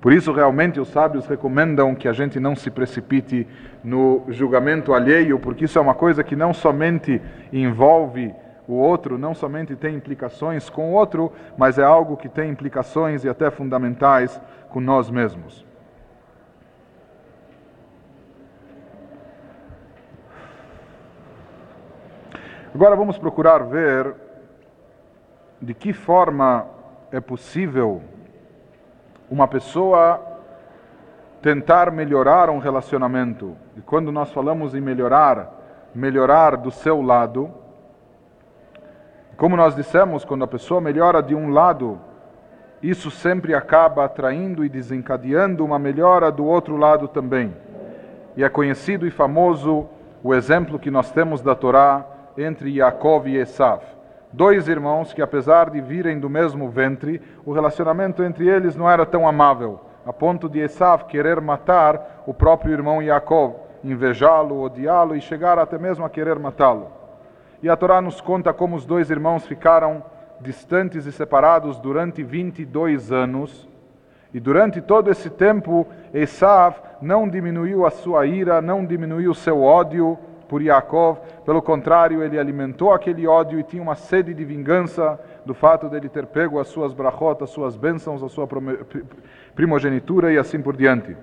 Por 0.00 0.12
isso, 0.12 0.30
realmente, 0.32 0.78
os 0.78 0.86
sábios 0.86 1.26
recomendam 1.26 1.92
que 1.92 2.06
a 2.06 2.12
gente 2.12 2.38
não 2.38 2.54
se 2.54 2.70
precipite 2.70 3.44
no 3.82 4.22
julgamento 4.28 4.94
alheio, 4.94 5.40
porque 5.40 5.64
isso 5.64 5.80
é 5.80 5.82
uma 5.82 5.94
coisa 5.94 6.22
que 6.22 6.36
não 6.36 6.54
somente 6.54 7.20
envolve 7.52 8.32
o 8.66 8.74
outro, 8.74 9.18
não 9.18 9.34
somente 9.34 9.74
tem 9.74 9.94
implicações 9.94 10.70
com 10.70 10.92
o 10.92 10.94
outro, 10.94 11.32
mas 11.56 11.78
é 11.78 11.82
algo 11.82 12.16
que 12.16 12.28
tem 12.28 12.50
implicações 12.50 13.24
e 13.24 13.28
até 13.28 13.50
fundamentais 13.50 14.40
com 14.68 14.80
nós 14.80 15.10
mesmos. 15.10 15.66
Agora 22.74 22.96
vamos 22.96 23.18
procurar 23.18 23.58
ver 23.58 24.14
de 25.60 25.74
que 25.74 25.92
forma 25.92 26.66
é 27.10 27.20
possível 27.20 28.02
uma 29.30 29.46
pessoa 29.46 30.20
tentar 31.42 31.90
melhorar 31.90 32.48
um 32.48 32.58
relacionamento. 32.58 33.56
E 33.76 33.80
quando 33.82 34.10
nós 34.10 34.32
falamos 34.32 34.74
em 34.74 34.80
melhorar, 34.80 35.52
melhorar 35.94 36.56
do 36.56 36.70
seu 36.70 37.02
lado, 37.02 37.61
como 39.42 39.56
nós 39.56 39.74
dissemos, 39.74 40.24
quando 40.24 40.44
a 40.44 40.46
pessoa 40.46 40.80
melhora 40.80 41.20
de 41.20 41.34
um 41.34 41.50
lado, 41.50 41.98
isso 42.80 43.10
sempre 43.10 43.56
acaba 43.56 44.04
atraindo 44.04 44.64
e 44.64 44.68
desencadeando 44.68 45.64
uma 45.64 45.80
melhora 45.80 46.30
do 46.30 46.46
outro 46.46 46.76
lado 46.76 47.08
também. 47.08 47.52
E 48.36 48.44
é 48.44 48.48
conhecido 48.48 49.04
e 49.04 49.10
famoso 49.10 49.88
o 50.22 50.32
exemplo 50.32 50.78
que 50.78 50.92
nós 50.92 51.10
temos 51.10 51.40
da 51.40 51.56
Torá 51.56 52.06
entre 52.38 52.70
Yaakov 52.70 53.26
e 53.26 53.36
Esav 53.36 53.82
dois 54.32 54.68
irmãos 54.68 55.12
que, 55.12 55.20
apesar 55.20 55.70
de 55.70 55.80
virem 55.80 56.20
do 56.20 56.30
mesmo 56.30 56.68
ventre, 56.68 57.20
o 57.44 57.52
relacionamento 57.52 58.22
entre 58.22 58.48
eles 58.48 58.76
não 58.76 58.88
era 58.88 59.04
tão 59.04 59.26
amável, 59.26 59.80
a 60.06 60.12
ponto 60.12 60.48
de 60.48 60.60
Esav 60.60 61.06
querer 61.06 61.40
matar 61.40 62.22
o 62.28 62.32
próprio 62.32 62.72
irmão 62.72 63.02
Yaakov, 63.02 63.56
invejá-lo, 63.82 64.62
odiá-lo 64.62 65.16
e 65.16 65.20
chegar 65.20 65.58
até 65.58 65.78
mesmo 65.78 66.04
a 66.04 66.08
querer 66.08 66.38
matá-lo. 66.38 67.01
E 67.62 67.68
a 67.68 67.76
Torá 67.76 68.00
nos 68.00 68.20
conta 68.20 68.52
como 68.52 68.76
os 68.76 68.84
dois 68.84 69.10
irmãos 69.10 69.46
ficaram 69.46 70.02
distantes 70.40 71.06
e 71.06 71.12
separados 71.12 71.78
durante 71.78 72.22
22 72.22 73.12
anos. 73.12 73.68
E 74.34 74.40
durante 74.40 74.80
todo 74.80 75.10
esse 75.10 75.30
tempo, 75.30 75.86
Esav 76.12 76.76
não 77.00 77.28
diminuiu 77.28 77.86
a 77.86 77.90
sua 77.90 78.26
ira, 78.26 78.60
não 78.60 78.84
diminuiu 78.84 79.30
o 79.30 79.34
seu 79.34 79.62
ódio, 79.62 80.18
por 80.52 80.60
Yaakov, 80.60 81.18
pelo 81.46 81.62
contrário, 81.62 82.22
ele 82.22 82.38
alimentou 82.38 82.92
aquele 82.92 83.26
ódio 83.26 83.58
e 83.58 83.62
tinha 83.62 83.82
uma 83.82 83.94
sede 83.94 84.34
de 84.34 84.44
vingança 84.44 85.18
do 85.46 85.54
fato 85.54 85.88
de 85.88 85.96
ele 85.96 86.10
ter 86.10 86.26
pego 86.26 86.60
as 86.60 86.68
suas 86.68 86.92
brachot, 86.92 87.42
as 87.42 87.48
suas 87.48 87.74
bênçãos, 87.74 88.22
a 88.22 88.28
sua 88.28 88.46
primogenitura 89.54 90.30
e 90.30 90.36
assim 90.36 90.60
por 90.60 90.76
diante. 90.76 91.16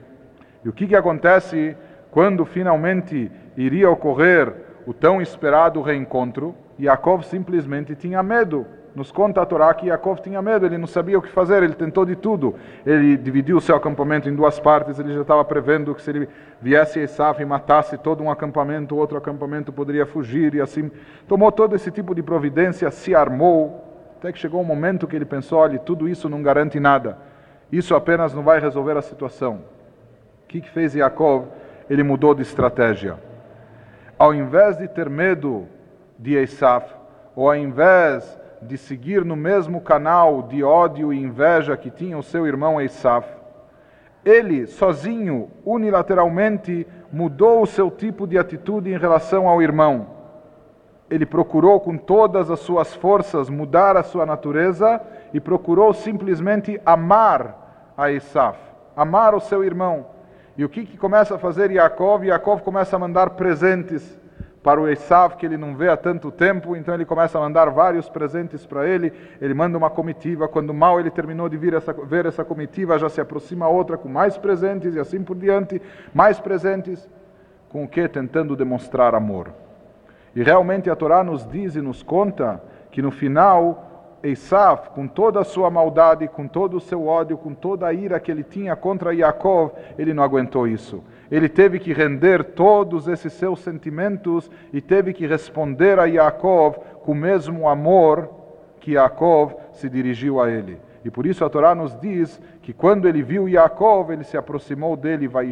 E 0.65 0.67
o 0.67 0.73
que, 0.73 0.87
que 0.87 0.95
acontece 0.95 1.77
quando 2.09 2.43
finalmente 2.43 3.31
iria 3.55 3.87
ocorrer 3.87 4.51
o 4.89 4.93
tão 4.93 5.21
esperado 5.21 5.81
reencontro? 5.81 6.55
Yaakov 6.79 7.23
simplesmente 7.23 7.95
tinha 7.95 8.23
medo 8.23 8.65
nos 8.95 9.11
conta 9.11 9.41
a 9.41 9.45
Torá 9.45 9.73
que 9.73 9.87
Yaakov 9.87 10.19
tinha 10.19 10.41
medo, 10.41 10.65
ele 10.65 10.77
não 10.77 10.87
sabia 10.87 11.17
o 11.17 11.21
que 11.21 11.29
fazer, 11.29 11.63
ele 11.63 11.73
tentou 11.73 12.05
de 12.05 12.15
tudo. 12.15 12.55
Ele 12.85 13.15
dividiu 13.15 13.57
o 13.57 13.61
seu 13.61 13.75
acampamento 13.75 14.27
em 14.27 14.35
duas 14.35 14.59
partes, 14.59 14.99
ele 14.99 15.13
já 15.13 15.21
estava 15.21 15.45
prevendo 15.45 15.93
que 15.93 16.01
se 16.01 16.09
ele 16.09 16.29
viesse 16.61 16.99
a 16.99 17.03
Esaf 17.03 17.41
e 17.41 17.45
matasse 17.45 17.97
todo 17.97 18.23
um 18.23 18.31
acampamento, 18.31 18.97
outro 18.97 19.17
acampamento 19.17 19.71
poderia 19.71 20.05
fugir 20.05 20.55
e 20.55 20.61
assim. 20.61 20.91
Tomou 21.27 21.51
todo 21.51 21.75
esse 21.75 21.91
tipo 21.91 22.15
de 22.15 22.23
providência, 22.23 22.89
se 22.91 23.13
armou, 23.13 24.11
até 24.17 24.31
que 24.31 24.39
chegou 24.39 24.59
um 24.59 24.65
momento 24.65 25.07
que 25.07 25.15
ele 25.15 25.25
pensou: 25.25 25.59
olha, 25.59 25.77
tudo 25.79 26.09
isso 26.09 26.27
não 26.27 26.41
garante 26.41 26.79
nada, 26.79 27.17
isso 27.71 27.95
apenas 27.95 28.33
não 28.33 28.43
vai 28.43 28.59
resolver 28.59 28.97
a 28.97 29.01
situação. 29.01 29.61
O 30.43 30.47
que, 30.47 30.61
que 30.61 30.69
fez 30.69 30.95
Yaakov? 30.95 31.45
Ele 31.89 32.03
mudou 32.03 32.33
de 32.33 32.41
estratégia. 32.41 33.28
Ao 34.19 34.33
invés 34.33 34.77
de 34.77 34.85
ter 34.85 35.09
medo 35.09 35.65
de 36.17 36.35
Esaf, 36.35 36.93
ou 37.33 37.47
ao 37.47 37.55
invés 37.55 38.37
de 38.61 38.77
seguir 38.77 39.23
no 39.23 39.37
mesmo 39.37 39.79
canal 39.79 40.43
de 40.43 40.61
ódio 40.61 41.13
e 41.13 41.23
inveja 41.23 41.77
que 41.77 41.89
tinha 41.89 42.17
o 42.17 42.23
seu 42.23 42.45
irmão 42.45 42.81
Esav, 42.81 43.25
ele, 44.25 44.67
sozinho, 44.67 45.49
unilateralmente, 45.63 46.85
mudou 47.09 47.61
o 47.61 47.65
seu 47.65 47.89
tipo 47.89 48.27
de 48.27 48.37
atitude 48.37 48.91
em 48.91 48.97
relação 48.97 49.47
ao 49.47 49.61
irmão. 49.61 50.07
Ele 51.09 51.25
procurou 51.25 51.79
com 51.79 51.97
todas 51.97 52.51
as 52.51 52.59
suas 52.59 52.93
forças 52.93 53.49
mudar 53.49 53.95
a 53.95 54.03
sua 54.03 54.25
natureza 54.25 55.01
e 55.33 55.39
procurou 55.39 55.93
simplesmente 55.93 56.79
amar 56.85 57.93
a 57.97 58.11
Esav, 58.11 58.57
amar 58.97 59.33
o 59.33 59.39
seu 59.39 59.63
irmão. 59.63 60.18
E 60.59 60.65
o 60.65 60.67
que, 60.67 60.85
que 60.85 60.97
começa 60.97 61.35
a 61.35 61.39
fazer 61.39 61.71
Yaakov? 61.71 62.25
Yaakov 62.25 62.61
começa 62.63 62.93
a 62.93 62.99
mandar 62.99 63.29
presentes 63.29 64.19
para 64.61 64.77
o 64.77 64.89
Esav, 64.89 65.37
que 65.37 65.45
ele 65.45 65.55
não 65.55 65.73
vê 65.73 65.87
há 65.87 65.95
tanto 65.95 66.29
tempo, 66.33 66.75
então 66.75 66.93
ele 66.93 67.05
começa 67.05 67.37
a 67.37 67.41
mandar 67.41 67.69
vários 67.69 68.09
presentes 68.09 68.65
para 68.65 68.85
ele, 68.85 69.13
ele 69.39 69.53
manda 69.53 69.77
uma 69.77 69.89
comitiva, 69.89 70.49
quando 70.49 70.73
mal 70.73 70.99
ele 70.99 71.09
terminou 71.09 71.47
de 71.47 71.55
vir 71.55 71.75
essa, 71.75 71.93
ver 71.93 72.25
essa 72.25 72.43
comitiva, 72.43 72.99
já 72.99 73.07
se 73.07 73.21
aproxima 73.21 73.69
outra 73.69 73.97
com 73.97 74.09
mais 74.09 74.37
presentes 74.37 74.95
e 74.95 74.99
assim 74.99 75.23
por 75.23 75.37
diante, 75.37 75.81
mais 76.13 76.41
presentes, 76.41 77.09
com 77.69 77.85
o 77.85 77.87
que? 77.87 78.05
Tentando 78.09 78.53
demonstrar 78.53 79.15
amor. 79.15 79.53
E 80.35 80.43
realmente 80.43 80.89
a 80.89 80.95
Torá 80.97 81.23
nos 81.23 81.47
diz 81.47 81.77
e 81.77 81.81
nos 81.81 82.03
conta 82.03 82.61
que 82.91 83.01
no 83.01 83.11
final 83.11 83.88
Esav, 84.21 84.89
com 84.89 85.07
toda 85.07 85.39
a 85.39 85.43
sua 85.43 85.69
maldade, 85.69 86.27
com 86.27 86.47
todo 86.47 86.77
o 86.77 86.81
seu 86.81 87.07
ódio, 87.07 87.37
com 87.37 87.53
toda 87.53 87.87
a 87.87 87.93
ira 87.93 88.19
que 88.19 88.29
ele 88.31 88.43
tinha 88.43 88.75
contra 88.75 89.13
Yaakov, 89.13 89.71
ele 89.97 90.13
não 90.13 90.23
aguentou 90.23 90.67
isso. 90.67 91.03
Ele 91.31 91.47
teve 91.47 91.79
que 91.79 91.93
render 91.93 92.43
todos 92.43 93.07
esses 93.07 93.31
seus 93.33 93.61
sentimentos 93.61 94.49
e 94.73 94.81
teve 94.81 95.13
que 95.13 95.25
responder 95.25 95.99
a 95.99 96.05
Yaakov 96.05 96.77
com 97.03 97.13
o 97.13 97.15
mesmo 97.15 97.67
amor 97.69 98.29
que 98.79 98.93
Yaakov 98.93 99.55
se 99.71 99.89
dirigiu 99.89 100.41
a 100.41 100.49
ele. 100.49 100.79
E 101.03 101.09
por 101.09 101.25
isso 101.25 101.45
a 101.45 101.49
Torá 101.49 101.73
nos 101.73 101.95
diz 101.99 102.41
que 102.61 102.73
quando 102.73 103.07
ele 103.07 103.23
viu 103.23 103.47
Yaakov, 103.47 104.11
ele 104.11 104.23
se 104.23 104.35
aproximou 104.35 104.97
dele 104.97 105.27
vai 105.27 105.51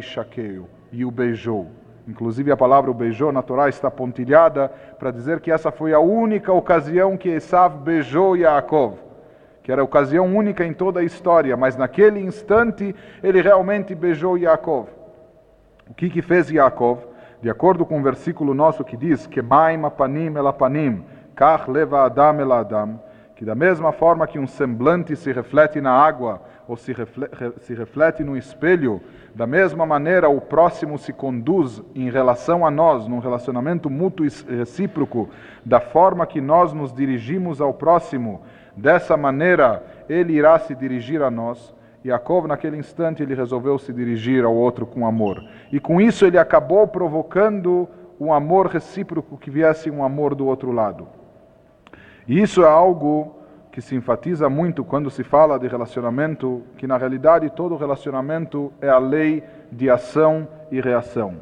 e 0.92 1.04
o 1.04 1.10
beijou. 1.10 1.77
Inclusive 2.08 2.50
a 2.50 2.56
palavra 2.56 2.90
beijou 2.94 3.30
na 3.30 3.42
Torá 3.42 3.68
está 3.68 3.90
pontilhada 3.90 4.72
para 4.98 5.10
dizer 5.10 5.40
que 5.40 5.52
essa 5.52 5.70
foi 5.70 5.92
a 5.92 6.00
única 6.00 6.50
ocasião 6.50 7.18
que 7.18 7.28
Esav 7.28 7.76
beijou 7.76 8.34
Yaakov, 8.34 8.94
que 9.62 9.70
era 9.70 9.82
a 9.82 9.84
ocasião 9.84 10.24
única 10.24 10.64
em 10.64 10.72
toda 10.72 11.00
a 11.00 11.04
história, 11.04 11.54
mas 11.54 11.76
naquele 11.76 12.18
instante 12.18 12.96
ele 13.22 13.42
realmente 13.42 13.94
beijou 13.94 14.38
Yaakov. 14.38 14.88
O 15.86 15.92
que, 15.92 16.08
que 16.08 16.22
fez 16.22 16.50
Yaakov? 16.50 17.00
De 17.42 17.50
acordo 17.50 17.84
com 17.84 18.00
o 18.00 18.02
versículo 18.02 18.54
nosso 18.54 18.82
que 18.82 18.96
diz 18.96 19.26
que 19.26 19.42
Maim 19.42 19.84
apanim 19.84 20.34
elapanim, 20.34 21.04
kach 21.36 21.68
leva 21.68 22.06
adam 22.06 22.40
el 22.40 22.52
adam, 22.52 22.98
que 23.36 23.44
da 23.44 23.54
mesma 23.54 23.92
forma 23.92 24.26
que 24.26 24.38
um 24.38 24.46
semblante 24.46 25.14
se 25.14 25.30
reflete 25.30 25.78
na 25.78 25.92
água 25.92 26.40
ou 26.68 26.76
se 26.76 26.92
reflete, 26.92 27.34
se 27.62 27.74
reflete 27.74 28.22
no 28.22 28.36
espelho, 28.36 29.00
da 29.34 29.46
mesma 29.46 29.86
maneira 29.86 30.28
o 30.28 30.38
próximo 30.38 30.98
se 30.98 31.14
conduz 31.14 31.82
em 31.94 32.10
relação 32.10 32.64
a 32.64 32.70
nós, 32.70 33.08
num 33.08 33.20
relacionamento 33.20 33.88
mútuo 33.88 34.26
e 34.26 34.54
recíproco, 34.54 35.30
da 35.64 35.80
forma 35.80 36.26
que 36.26 36.42
nós 36.42 36.74
nos 36.74 36.92
dirigimos 36.92 37.62
ao 37.62 37.72
próximo, 37.72 38.42
dessa 38.76 39.16
maneira 39.16 39.82
ele 40.10 40.34
irá 40.34 40.58
se 40.58 40.74
dirigir 40.74 41.22
a 41.22 41.30
nós. 41.30 41.74
Yaakov, 42.04 42.46
naquele 42.46 42.76
instante, 42.76 43.22
ele 43.22 43.34
resolveu 43.34 43.78
se 43.78 43.92
dirigir 43.92 44.44
ao 44.44 44.54
outro 44.54 44.86
com 44.86 45.06
amor. 45.06 45.42
E 45.72 45.80
com 45.80 46.00
isso 46.00 46.26
ele 46.26 46.38
acabou 46.38 46.86
provocando 46.86 47.88
um 48.20 48.32
amor 48.32 48.66
recíproco 48.66 49.38
que 49.38 49.50
viesse 49.50 49.90
um 49.90 50.04
amor 50.04 50.34
do 50.34 50.46
outro 50.46 50.70
lado. 50.70 51.08
E 52.26 52.40
isso 52.40 52.62
é 52.62 52.68
algo 52.68 53.37
que 53.78 53.82
se 53.82 53.94
enfatiza 53.94 54.48
muito 54.48 54.84
quando 54.84 55.08
se 55.08 55.22
fala 55.22 55.56
de 55.56 55.68
relacionamento, 55.68 56.64
que 56.76 56.84
na 56.84 56.96
realidade 56.96 57.48
todo 57.48 57.76
relacionamento 57.76 58.72
é 58.80 58.88
a 58.88 58.98
lei 58.98 59.44
de 59.70 59.88
ação 59.88 60.48
e 60.68 60.80
reação. 60.80 61.36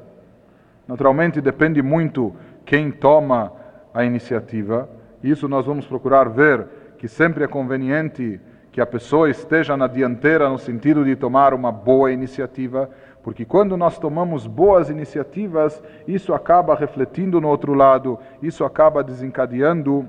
Naturalmente 0.87 1.41
depende 1.41 1.80
muito 1.80 2.37
quem 2.66 2.91
toma 2.91 3.51
a 3.95 4.05
iniciativa. 4.05 4.87
Isso 5.24 5.49
nós 5.49 5.64
vamos 5.64 5.87
procurar 5.87 6.28
ver 6.28 6.66
que 6.99 7.09
sempre 7.09 7.43
é 7.43 7.47
conveniente 7.49 8.39
que 8.70 8.82
a 8.82 8.87
pessoa 8.87 9.30
esteja 9.30 9.74
na 9.74 9.87
dianteira 9.87 10.47
no 10.47 10.59
sentido 10.59 11.07
de 11.07 11.16
tomar 11.16 11.55
uma 11.55 11.72
boa 11.72 12.12
iniciativa, 12.12 12.91
porque 13.22 13.47
quando 13.47 13.78
nós 13.78 13.99
tomamos 13.99 14.47
boas 14.47 14.91
iniciativas, 14.91 15.82
isso 16.07 16.34
acaba 16.34 16.74
refletindo 16.74 17.41
no 17.41 17.49
outro 17.49 17.72
lado, 17.72 18.18
isso 18.43 18.62
acaba 18.62 19.03
desencadeando 19.03 20.07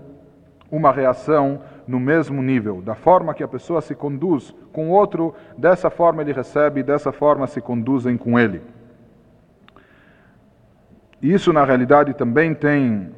uma 0.69 0.91
reação 0.91 1.61
no 1.87 1.99
mesmo 1.99 2.41
nível. 2.41 2.81
Da 2.81 2.95
forma 2.95 3.33
que 3.33 3.43
a 3.43 3.47
pessoa 3.47 3.81
se 3.81 3.95
conduz 3.95 4.53
com 4.71 4.89
o 4.89 4.91
outro, 4.91 5.33
dessa 5.57 5.89
forma 5.89 6.21
ele 6.21 6.33
recebe, 6.33 6.83
dessa 6.83 7.11
forma 7.11 7.47
se 7.47 7.61
conduzem 7.61 8.17
com 8.17 8.37
ele. 8.37 8.61
Isso, 11.21 11.51
na 11.53 11.63
realidade, 11.63 12.13
também 12.13 12.53
tem 12.53 13.11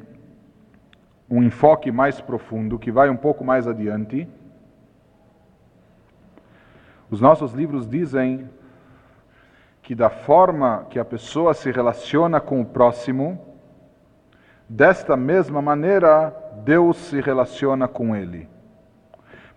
um 1.28 1.42
enfoque 1.42 1.90
mais 1.90 2.20
profundo, 2.20 2.78
que 2.78 2.90
vai 2.90 3.10
um 3.10 3.16
pouco 3.16 3.44
mais 3.44 3.66
adiante 3.66 4.26
os 7.10 7.20
nossos 7.20 7.52
livros 7.52 7.88
dizem 7.88 8.48
que 9.82 9.96
da 9.96 10.08
forma 10.08 10.86
que 10.88 10.98
a 10.98 11.04
pessoa 11.04 11.52
se 11.52 11.72
relaciona 11.72 12.40
com 12.40 12.60
o 12.60 12.64
próximo, 12.64 13.56
desta 14.68 15.16
mesma 15.16 15.60
maneira 15.60 16.32
Deus 16.64 16.96
se 16.96 17.20
relaciona 17.20 17.88
com 17.88 18.14
ele. 18.14 18.48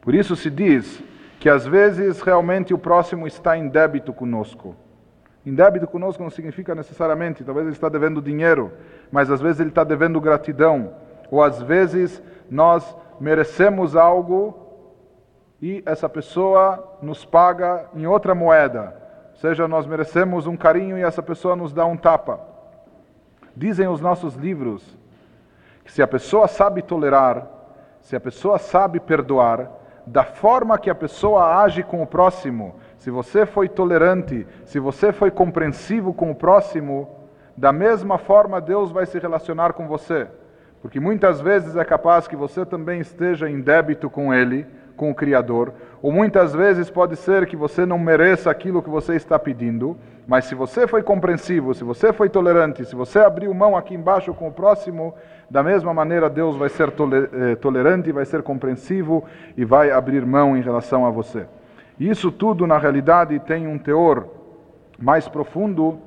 Por 0.04 0.14
isso 0.14 0.36
se 0.36 0.50
diz 0.50 1.02
que 1.40 1.50
às 1.50 1.66
vezes 1.66 2.22
realmente 2.22 2.74
o 2.74 2.78
próximo 2.78 3.26
está 3.26 3.58
em 3.58 3.70
débito 3.70 4.12
conosco. 4.12 4.76
Em 5.46 5.56
débito 5.56 5.88
conosco 5.88 6.22
não 6.22 6.30
significa 6.30 6.76
necessariamente, 6.76 7.44
talvez 7.44 7.66
ele 7.66 7.76
está 7.76 7.88
devendo 7.88 8.22
dinheiro, 8.22 8.74
mas 9.10 9.32
às 9.32 9.40
vezes 9.40 9.62
ele 9.62 9.70
está 9.70 9.86
devendo 9.86 10.20
gratidão, 10.20 10.94
ou 11.32 11.42
às 11.42 11.62
vezes 11.62 12.22
nós 12.52 12.96
merecemos 13.20 13.96
algo 13.96 14.58
e 15.62 15.82
essa 15.86 16.10
pessoa 16.10 16.98
nos 17.02 17.24
paga 17.24 17.86
em 17.96 18.06
outra 18.06 18.36
moeda. 18.36 18.94
Ou 19.32 19.38
seja, 19.38 19.70
nós 19.70 19.86
merecemos 19.86 20.48
um 20.48 20.58
carinho 20.58 20.98
e 20.98 21.02
essa 21.02 21.24
pessoa 21.24 21.56
nos 21.56 21.72
dá 21.72 21.86
um 21.86 21.96
tapa. 21.96 22.42
Dizem 23.56 23.88
os 23.88 24.02
nossos 24.02 24.36
livros 24.36 24.98
que 25.86 25.92
se 25.92 26.02
a 26.02 26.08
pessoa 26.08 26.48
sabe 26.48 26.82
tolerar, 26.82 27.48
se 28.02 28.18
a 28.18 28.20
pessoa 28.20 28.58
sabe 28.58 29.00
perdoar, 29.00 29.83
da 30.06 30.24
forma 30.24 30.78
que 30.78 30.90
a 30.90 30.96
pessoa 30.96 31.64
age 31.64 31.84
com 31.84 32.02
o 32.02 32.08
próximo, 32.08 32.76
se 32.98 33.10
você 33.10 33.46
foi 33.46 33.70
tolerante, 33.70 34.46
se 34.66 34.80
você 34.80 35.12
foi 35.12 35.32
compreensivo 35.32 36.14
com 36.14 36.32
o 36.32 36.36
próximo, 36.36 37.10
da 37.56 37.72
mesma 37.72 38.18
forma 38.18 38.60
Deus 38.60 38.92
vai 38.92 39.06
se 39.06 39.20
relacionar 39.20 39.74
com 39.74 39.88
você. 39.88 40.28
Porque 40.82 41.00
muitas 41.00 41.40
vezes 41.40 41.76
é 41.76 41.86
capaz 41.86 42.28
que 42.28 42.36
você 42.36 42.66
também 42.66 43.00
esteja 43.00 43.50
em 43.50 43.62
débito 43.62 44.10
com 44.10 44.34
Ele, 44.34 44.66
com 44.96 45.10
o 45.10 45.16
Criador, 45.16 45.74
ou 46.02 46.12
muitas 46.12 46.54
vezes 46.54 46.90
pode 46.90 47.16
ser 47.16 47.48
que 47.48 47.56
você 47.56 47.86
não 47.86 47.98
mereça 47.98 48.52
aquilo 48.52 48.84
que 48.84 48.90
você 48.90 49.16
está 49.16 49.40
pedindo, 49.40 49.98
mas 50.28 50.46
se 50.46 50.56
você 50.56 50.88
foi 50.88 51.02
compreensivo, 51.02 51.74
se 51.74 51.84
você 51.84 52.14
foi 52.14 52.30
tolerante, 52.30 52.86
se 52.86 52.96
você 52.96 53.20
abriu 53.20 53.54
mão 53.54 53.76
aqui 53.76 53.96
embaixo 53.96 54.34
com 54.34 54.48
o 54.48 54.52
próximo, 54.52 55.16
da 55.54 55.62
mesma 55.62 55.94
maneira 55.94 56.32
Deus 56.32 56.58
vai 56.58 56.68
ser 56.68 56.90
eh, 56.90 57.56
tolerante, 57.58 58.12
vai 58.12 58.26
ser 58.26 58.42
compreensivo 58.42 59.24
e 59.56 59.64
vai 59.64 59.92
abrir 59.92 60.26
mão 60.26 60.58
em 60.58 60.62
relação 60.64 61.06
a 61.06 61.12
você. 61.12 61.46
Isso 62.00 62.32
tudo, 62.32 62.66
na 62.66 62.80
realidade, 62.80 63.40
tem 63.40 63.68
um 63.68 63.78
teor 63.78 64.28
mais 64.98 65.28
profundo, 65.28 66.00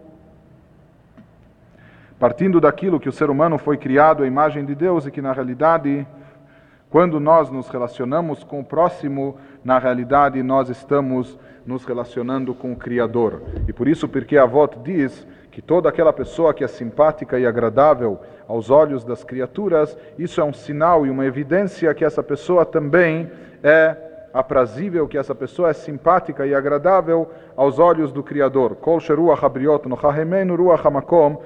partindo 2.18 2.60
daquilo 2.60 2.98
que 2.98 3.08
o 3.08 3.12
ser 3.12 3.30
humano 3.30 3.56
foi 3.56 3.76
criado 3.76 4.24
à 4.24 4.26
imagem 4.26 4.64
de 4.64 4.74
Deus 4.74 5.06
e 5.06 5.12
que, 5.12 5.22
na 5.22 5.32
realidade, 5.32 6.04
quando 6.90 7.20
nós 7.20 7.48
nos 7.48 7.68
relacionamos 7.68 8.42
com 8.42 8.58
o 8.58 8.64
próximo, 8.64 9.36
na 9.64 9.78
realidade 9.78 10.42
nós 10.42 10.68
estamos 10.70 11.38
nos 11.64 11.84
relacionando 11.84 12.52
com 12.52 12.72
o 12.72 12.76
Criador. 12.76 13.44
E 13.68 13.72
por 13.72 13.86
isso, 13.86 14.08
porque 14.08 14.36
a 14.36 14.42
avó 14.42 14.66
diz 14.66 15.24
que 15.52 15.62
toda 15.62 15.88
aquela 15.88 16.12
pessoa 16.12 16.52
que 16.52 16.64
é 16.64 16.68
simpática 16.68 17.38
e 17.38 17.46
agradável 17.46 18.20
aos 18.48 18.70
olhos 18.70 19.04
das 19.04 19.24
criaturas, 19.24 19.96
isso 20.18 20.40
é 20.40 20.44
um 20.44 20.52
sinal 20.52 21.06
e 21.06 21.10
uma 21.10 21.26
evidência 21.26 21.92
que 21.94 22.04
essa 22.04 22.22
pessoa 22.22 22.64
também 22.64 23.30
é 23.62 23.96
aprazível, 24.32 25.08
que 25.08 25.16
essa 25.16 25.34
pessoa 25.34 25.70
é 25.70 25.72
simpática 25.72 26.46
e 26.46 26.54
agradável 26.54 27.30
aos 27.56 27.78
olhos 27.78 28.12
do 28.12 28.22
Criador. 28.22 28.76
Kol 28.76 28.98
habriot 29.42 29.88
ruach 29.88 30.86
hamakom 30.86 31.38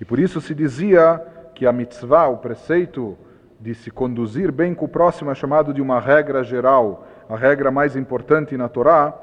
E 0.00 0.04
por 0.04 0.18
isso 0.18 0.40
se 0.40 0.54
dizia 0.54 1.22
que 1.54 1.66
a 1.66 1.72
mitzvah, 1.72 2.28
o 2.28 2.38
preceito 2.38 3.16
de 3.60 3.74
se 3.74 3.90
conduzir 3.90 4.50
bem 4.50 4.74
com 4.74 4.86
o 4.86 4.88
próximo, 4.88 5.30
é 5.30 5.34
chamado 5.34 5.72
de 5.72 5.80
uma 5.80 6.00
regra 6.00 6.42
geral, 6.42 7.06
a 7.28 7.36
regra 7.36 7.70
mais 7.70 7.94
importante 7.94 8.56
na 8.56 8.68
Torá, 8.68 9.14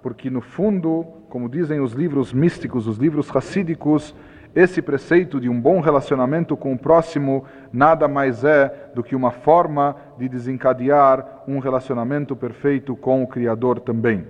porque 0.00 0.30
no 0.30 0.40
fundo, 0.40 1.04
como 1.28 1.48
dizem 1.48 1.80
os 1.80 1.92
livros 1.92 2.32
místicos, 2.32 2.86
os 2.86 2.96
livros 2.96 3.28
racídicos, 3.28 4.14
esse 4.54 4.82
preceito 4.82 5.40
de 5.40 5.48
um 5.48 5.58
bom 5.58 5.80
relacionamento 5.80 6.56
com 6.56 6.74
o 6.74 6.78
próximo 6.78 7.44
nada 7.72 8.06
mais 8.06 8.44
é 8.44 8.90
do 8.94 9.02
que 9.02 9.16
uma 9.16 9.30
forma 9.30 9.96
de 10.18 10.28
desencadear 10.28 11.42
um 11.48 11.58
relacionamento 11.58 12.36
perfeito 12.36 12.94
com 12.94 13.22
o 13.22 13.26
Criador 13.26 13.80
também. 13.80 14.26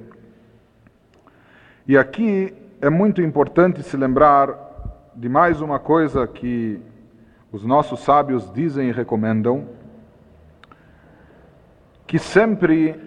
E 1.86 1.98
aqui 1.98 2.54
é 2.80 2.88
muito 2.88 3.20
importante 3.20 3.82
se 3.82 3.96
lembrar 3.96 4.56
de 5.14 5.28
mais 5.28 5.60
uma 5.60 5.80
coisa 5.80 6.26
que 6.26 6.80
os 7.50 7.64
nossos 7.64 8.00
sábios 8.00 8.50
dizem 8.52 8.88
e 8.88 8.92
recomendam 8.92 9.66
que 12.06 12.18
sempre, 12.18 13.00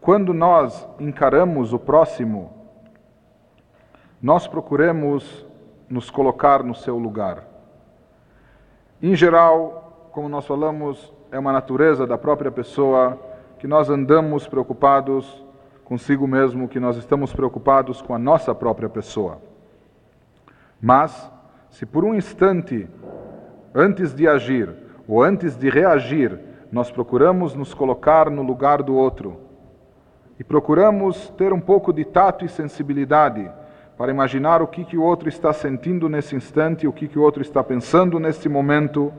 quando 0.00 0.32
nós 0.32 0.86
encaramos 1.00 1.72
o 1.72 1.78
próximo, 1.78 2.52
nós 4.22 4.46
procuremos 4.46 5.44
nos 5.88 6.10
colocar 6.10 6.62
no 6.62 6.74
seu 6.74 6.98
lugar. 6.98 7.44
Em 9.02 9.14
geral, 9.14 10.10
como 10.12 10.28
nós 10.28 10.46
falamos, 10.46 11.12
é 11.30 11.38
uma 11.38 11.52
natureza 11.52 12.06
da 12.06 12.16
própria 12.18 12.50
pessoa 12.50 13.18
que 13.58 13.66
nós 13.66 13.88
andamos 13.88 14.46
preocupados 14.46 15.44
consigo 15.84 16.26
mesmo, 16.26 16.68
que 16.68 16.80
nós 16.80 16.96
estamos 16.96 17.32
preocupados 17.32 18.00
com 18.00 18.14
a 18.14 18.18
nossa 18.18 18.54
própria 18.54 18.88
pessoa. 18.88 19.40
Mas, 20.80 21.30
se 21.70 21.84
por 21.84 22.04
um 22.04 22.14
instante 22.14 22.88
antes 23.74 24.14
de 24.14 24.26
agir 24.26 24.74
ou 25.06 25.22
antes 25.22 25.56
de 25.56 25.68
reagir, 25.68 26.38
nós 26.70 26.90
procuramos 26.90 27.54
nos 27.54 27.74
colocar 27.74 28.30
no 28.30 28.42
lugar 28.42 28.82
do 28.82 28.94
outro 28.94 29.40
e 30.38 30.44
procuramos 30.44 31.30
ter 31.36 31.52
um 31.52 31.60
pouco 31.60 31.92
de 31.92 32.04
tato 32.04 32.44
e 32.44 32.48
sensibilidade 32.48 33.50
para 33.96 34.10
imaginar 34.10 34.62
o 34.62 34.66
que, 34.66 34.84
que 34.84 34.96
o 34.96 35.02
outro 35.02 35.28
está 35.28 35.52
sentindo 35.52 36.08
nesse 36.08 36.34
instante, 36.34 36.86
o 36.86 36.92
que, 36.92 37.06
que 37.06 37.18
o 37.18 37.22
outro 37.22 37.42
está 37.42 37.62
pensando 37.62 38.18
nesse 38.18 38.48
momento. 38.48 39.12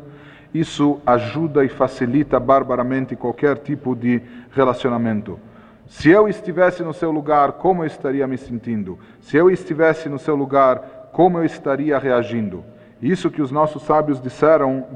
Isso 0.53 0.99
ajuda 1.05 1.63
e 1.65 1.69
facilita 1.69 2.39
barbaramente 2.39 3.15
qualquer 3.15 3.57
tipo 3.57 3.95
de 3.95 4.21
relacionamento. 4.51 5.39
Se 5.87 6.09
eu 6.09 6.27
estivesse 6.27 6.83
no 6.83 6.93
seu 6.93 7.11
lugar, 7.11 7.53
como 7.53 7.83
eu 7.83 7.87
estaria 7.87 8.25
me 8.27 8.37
sentindo? 8.37 8.97
Se 9.19 9.37
eu 9.37 9.49
estivesse 9.49 10.09
no 10.09 10.19
seu 10.19 10.35
lugar, 10.35 11.09
como 11.11 11.37
eu 11.39 11.45
estaria 11.45 11.97
reagindo? 11.97 12.63
Isso 13.01 13.29
que 13.29 13.41
os 13.41 13.51
nossos 13.51 13.83
sábios 13.83 14.21
disseram, 14.21 14.87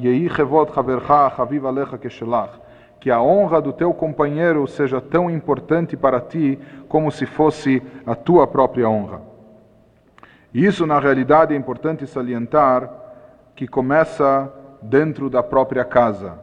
que 3.00 3.12
a 3.12 3.22
honra 3.22 3.62
do 3.62 3.74
teu 3.74 3.94
companheiro 3.94 4.66
seja 4.68 5.02
tão 5.02 5.30
importante 5.30 5.98
para 5.98 6.20
ti 6.20 6.58
como 6.88 7.12
se 7.12 7.26
fosse 7.26 7.82
a 8.06 8.16
tua 8.16 8.48
própria 8.48 8.90
honra. 8.90 9.27
Isso, 10.58 10.88
na 10.88 11.00
realidade, 11.00 11.54
é 11.54 11.56
importante 11.56 12.08
salientar 12.08 12.90
que 13.56 13.68
começa 13.68 14.52
dentro 14.82 15.30
da 15.30 15.44
própria 15.44 15.86
casa, 15.86 16.40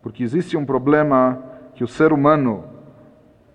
porque 0.00 0.22
existe 0.22 0.56
um 0.56 0.64
problema 0.64 1.38
que 1.74 1.84
o 1.84 1.86
ser 1.86 2.14
humano, 2.14 2.64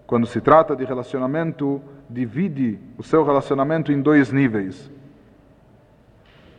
quando 0.06 0.28
se 0.28 0.40
trata 0.40 0.76
de 0.76 0.86
relacionamento, 0.86 1.82
divide 2.08 2.80
o 2.96 3.02
seu 3.02 3.26
relacionamento 3.26 3.92
em 3.92 4.00
dois 4.00 4.32
níveis. 4.32 4.88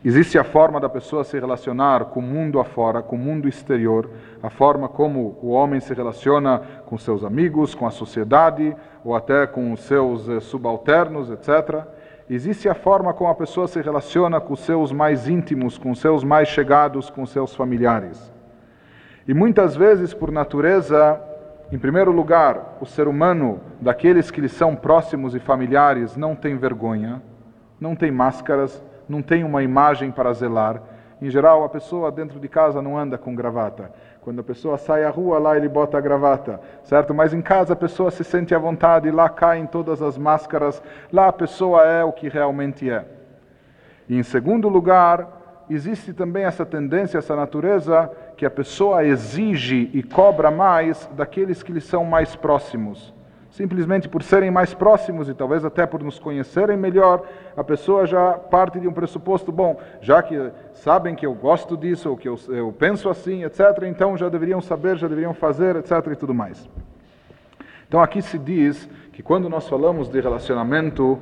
Existe 0.03 0.37
a 0.37 0.43
forma 0.43 0.77
da 0.77 0.89
pessoa 0.89 1.23
se 1.23 1.39
relacionar 1.39 2.05
com 2.05 2.19
o 2.19 2.23
mundo 2.23 2.59
afora, 2.59 3.01
com 3.01 3.15
o 3.15 3.19
mundo 3.19 3.47
exterior, 3.47 4.09
a 4.43 4.49
forma 4.49 4.89
como 4.89 5.39
o 5.41 5.51
homem 5.51 5.79
se 5.79 5.93
relaciona 5.93 6.59
com 6.85 6.97
seus 6.97 7.23
amigos, 7.23 7.73
com 7.73 7.87
a 7.87 7.91
sociedade 7.91 8.75
ou 9.01 9.15
até 9.15 9.47
com 9.47 9.71
os 9.71 9.79
seus 9.79 10.27
eh, 10.27 10.41
subalternos, 10.41 11.29
etc. 11.29 11.85
Existe 12.29 12.69
a 12.69 12.75
forma 12.75 13.11
como 13.11 13.31
a 13.31 13.33
pessoa 13.33 13.67
se 13.67 13.81
relaciona 13.81 14.39
com 14.39 14.53
os 14.53 14.59
seus 14.59 14.91
mais 14.91 15.27
íntimos, 15.27 15.79
com 15.79 15.89
os 15.89 15.99
seus 15.99 16.23
mais 16.23 16.47
chegados, 16.47 17.09
com 17.09 17.23
os 17.23 17.31
seus 17.31 17.55
familiares. 17.55 18.31
E 19.27 19.33
muitas 19.33 19.75
vezes, 19.75 20.13
por 20.13 20.31
natureza, 20.31 21.19
em 21.71 21.79
primeiro 21.79 22.11
lugar, 22.11 22.77
o 22.79 22.85
ser 22.85 23.07
humano, 23.07 23.59
daqueles 23.81 24.29
que 24.29 24.41
lhe 24.41 24.47
são 24.47 24.75
próximos 24.75 25.33
e 25.33 25.39
familiares, 25.39 26.15
não 26.15 26.35
tem 26.35 26.55
vergonha, 26.55 27.19
não 27.81 27.95
tem 27.95 28.11
máscaras, 28.11 28.83
não 29.07 29.23
tem 29.23 29.43
uma 29.43 29.63
imagem 29.63 30.11
para 30.11 30.31
zelar. 30.31 30.83
Em 31.19 31.31
geral, 31.31 31.63
a 31.63 31.69
pessoa 31.69 32.11
dentro 32.11 32.39
de 32.39 32.47
casa 32.47 32.79
não 32.79 32.95
anda 32.95 33.17
com 33.17 33.33
gravata. 33.33 33.91
Quando 34.21 34.39
a 34.39 34.43
pessoa 34.43 34.77
sai 34.77 35.03
à 35.05 35.09
rua, 35.09 35.39
lá 35.39 35.55
ele 35.55 35.69
bota 35.69 35.97
a 35.97 36.01
gravata, 36.01 36.59
certo? 36.83 37.13
Mas 37.13 37.33
em 37.33 37.41
casa 37.41 37.73
a 37.73 37.75
pessoa 37.75 38.11
se 38.11 38.23
sente 38.23 38.53
à 38.53 38.59
vontade, 38.59 39.09
lá 39.11 39.29
caem 39.29 39.65
todas 39.65 40.01
as 40.01 40.17
máscaras, 40.17 40.81
lá 41.11 41.27
a 41.27 41.33
pessoa 41.33 41.83
é 41.83 42.03
o 42.03 42.11
que 42.11 42.27
realmente 42.27 42.89
é. 42.89 43.05
E 44.07 44.17
em 44.17 44.23
segundo 44.23 44.67
lugar, 44.67 45.65
existe 45.69 46.13
também 46.13 46.43
essa 46.43 46.65
tendência, 46.65 47.17
essa 47.17 47.35
natureza 47.35 48.11
que 48.35 48.45
a 48.45 48.49
pessoa 48.49 49.05
exige 49.05 49.89
e 49.93 50.03
cobra 50.03 50.51
mais 50.51 51.09
daqueles 51.15 51.63
que 51.63 51.71
lhe 51.71 51.81
são 51.81 52.03
mais 52.03 52.35
próximos 52.35 53.13
simplesmente 53.51 54.07
por 54.07 54.21
serem 54.23 54.51
mais 54.51 54.73
próximos 54.73 55.27
e 55.27 55.33
talvez 55.33 55.65
até 55.65 55.85
por 55.85 56.03
nos 56.03 56.19
conhecerem 56.19 56.77
melhor, 56.77 57.23
a 57.55 57.63
pessoa 57.63 58.05
já 58.05 58.33
parte 58.33 58.79
de 58.79 58.87
um 58.87 58.93
pressuposto, 58.93 59.51
bom, 59.51 59.79
já 60.01 60.21
que 60.21 60.51
sabem 60.73 61.15
que 61.15 61.25
eu 61.25 61.33
gosto 61.33 61.75
disso, 61.75 62.09
ou 62.09 62.17
que 62.17 62.27
eu, 62.27 62.39
eu 62.49 62.71
penso 62.71 63.09
assim, 63.09 63.43
etc., 63.43 63.83
então 63.83 64.17
já 64.17 64.29
deveriam 64.29 64.61
saber, 64.61 64.97
já 64.97 65.07
deveriam 65.07 65.33
fazer, 65.33 65.75
etc., 65.75 65.91
e 66.11 66.15
tudo 66.15 66.33
mais. 66.33 66.69
Então 67.87 68.01
aqui 68.01 68.21
se 68.21 68.37
diz 68.37 68.87
que 69.11 69.23
quando 69.23 69.49
nós 69.49 69.67
falamos 69.67 70.07
de 70.07 70.21
relacionamento, 70.21 71.19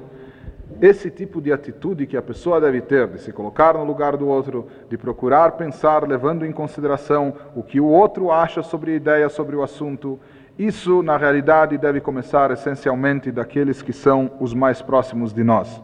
esse 0.82 1.10
tipo 1.10 1.42
de 1.42 1.52
atitude 1.52 2.06
que 2.06 2.18
a 2.18 2.22
pessoa 2.22 2.60
deve 2.60 2.82
ter, 2.82 3.08
de 3.08 3.20
se 3.22 3.32
colocar 3.32 3.74
no 3.74 3.86
lugar 3.86 4.18
do 4.18 4.28
outro, 4.28 4.68
de 4.90 4.98
procurar 4.98 5.54
pensar 5.54 6.08
levando 6.08 6.46
em 6.46 6.52
consideração 6.52 7.34
o 7.56 7.64
que 7.64 7.80
o 7.80 7.88
outro 7.88 8.32
acha 8.32 8.62
sobre 8.62 8.92
a 8.92 8.96
ideia, 8.96 9.30
sobre 9.30 9.56
o 9.56 9.64
assunto, 9.64 10.20
isso, 10.58 11.04
na 11.04 11.18
realidade, 11.18 11.78
deve 11.78 12.02
começar 12.02 12.50
essencialmente 12.50 13.32
daqueles 13.32 13.84
que 13.84 13.94
são 13.94 14.32
os 14.40 14.56
mais 14.56 14.82
próximos 14.82 15.32
de 15.32 15.44
nós. 15.44 15.82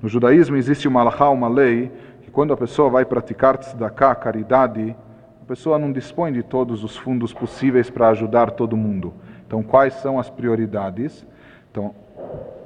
No 0.00 0.08
judaísmo 0.08 0.56
existe 0.56 0.88
uma 0.88 1.02
alahá, 1.02 1.28
uma 1.28 1.46
lei, 1.46 1.92
que 2.22 2.30
quando 2.30 2.52
a 2.52 2.56
pessoa 2.56 2.88
vai 2.88 3.04
praticar 3.04 3.58
tzedakah, 3.58 4.14
caridade, 4.14 4.96
a 5.42 5.44
pessoa 5.44 5.78
não 5.78 5.92
dispõe 5.92 6.32
de 6.32 6.42
todos 6.42 6.82
os 6.82 6.96
fundos 6.96 7.34
possíveis 7.34 7.90
para 7.90 8.08
ajudar 8.08 8.52
todo 8.52 8.78
mundo. 8.78 9.12
Então, 9.46 9.62
quais 9.62 9.92
são 9.94 10.18
as 10.18 10.30
prioridades? 10.30 11.26
Então, 11.70 11.94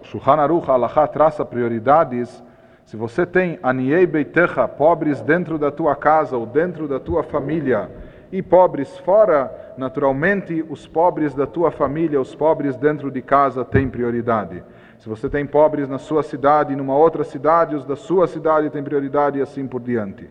Shulchan 0.05 0.37
Aruch, 0.37 0.71
a 0.71 1.07
traça 1.09 1.45
prioridades. 1.45 2.41
Se 2.85 2.97
você 2.97 3.27
tem 3.27 3.59
aniei 3.65 4.07
beitecha, 4.07 4.69
pobres 4.69 5.21
dentro 5.21 5.59
da 5.59 5.73
tua 5.73 5.97
casa 5.97 6.37
ou 6.37 6.47
dentro 6.47 6.87
da 6.87 7.01
tua 7.01 7.25
família, 7.25 7.91
e 8.31 8.43
pobres 8.43 8.99
fora, 8.99 9.75
naturalmente 9.77 10.65
os 10.69 10.87
pobres 10.87 11.35
da 11.35 11.47
tua 11.47 11.71
família, 11.71 12.21
os 12.21 12.35
pobres 12.35 12.77
dentro 12.77 13.11
de 13.11 13.23
casa 13.23 13.65
têm 13.65 13.89
prioridade. 13.89 14.63
Se 14.99 15.09
você 15.09 15.29
tem 15.29 15.47
pobres 15.47 15.89
na 15.89 15.99
sua 15.99 16.23
cidade, 16.23 16.75
numa 16.75 16.97
outra 16.97 17.25
cidade, 17.25 17.77
os 17.77 17.85
da 17.85 17.97
sua 17.97 18.27
cidade 18.27 18.69
têm 18.71 18.83
prioridade 18.83 19.39
e 19.39 19.43
assim 19.43 19.67
por 19.67 19.81
diante. 19.81 20.29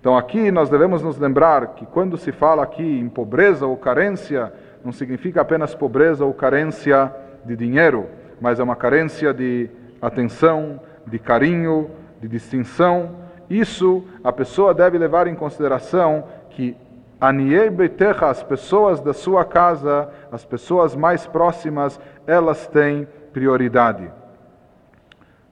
Então 0.00 0.16
aqui 0.16 0.50
nós 0.50 0.70
devemos 0.70 1.02
nos 1.02 1.18
lembrar 1.18 1.74
que 1.74 1.84
quando 1.84 2.16
se 2.16 2.32
fala 2.32 2.62
aqui 2.62 2.82
em 2.82 3.08
pobreza 3.08 3.66
ou 3.66 3.76
carência, 3.76 4.52
não 4.82 4.92
significa 4.92 5.42
apenas 5.42 5.74
pobreza 5.74 6.24
ou 6.24 6.32
carência 6.32 7.14
de 7.44 7.54
dinheiro, 7.54 8.06
mas 8.40 8.58
é 8.58 8.62
uma 8.62 8.76
carência 8.76 9.34
de 9.34 9.68
atenção, 10.00 10.80
de 11.06 11.18
carinho, 11.18 11.90
de 12.20 12.28
distinção. 12.28 13.10
Isso 13.50 14.04
a 14.24 14.32
pessoa 14.32 14.72
deve 14.72 14.96
levar 14.96 15.26
em 15.26 15.34
consideração 15.34 16.24
que 16.50 16.76
Aniei 17.20 17.68
beterra, 17.68 18.30
as 18.30 18.42
pessoas 18.42 18.98
da 18.98 19.12
sua 19.12 19.44
casa, 19.44 20.08
as 20.32 20.42
pessoas 20.42 20.96
mais 20.96 21.26
próximas, 21.26 22.00
elas 22.26 22.66
têm 22.66 23.06
prioridade. 23.30 24.10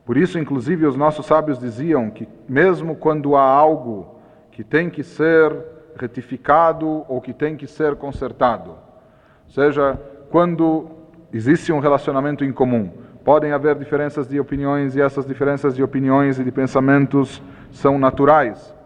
Por 0.07 0.17
isso, 0.17 0.39
inclusive, 0.39 0.87
os 0.87 0.97
nossos 0.97 1.27
sábios 1.27 1.59
diziam 1.59 2.09
que, 2.09 2.27
mesmo 2.49 2.97
quando 2.97 3.37
há 3.37 3.43
algo 3.43 4.19
que 4.51 4.65
tem 4.65 4.89
que 4.89 5.03
ser 5.03 5.55
retificado 5.95 7.05
ou 7.07 7.21
que 7.21 7.35
tem 7.35 7.55
que 7.55 7.67
ser 7.67 7.97
consertado, 7.97 8.71
ou 8.71 9.51
seja, 9.53 10.01
quando 10.31 10.89
existe 11.31 11.71
um 11.71 11.81
relacionamento 11.81 12.45
em 12.45 12.53
comum, 12.53 12.91
podem 13.23 13.53
haver 13.53 13.75
diferenças 13.75 14.27
de 14.27 14.41
opiniões 14.41 14.97
e 14.97 15.03
essas 15.03 15.27
diferenças 15.27 15.77
de 15.77 15.83
opiniões 15.83 16.39
e 16.39 16.45
de 16.45 16.51
pensamentos 16.51 17.43
são 17.71 17.99
naturais 17.99 18.78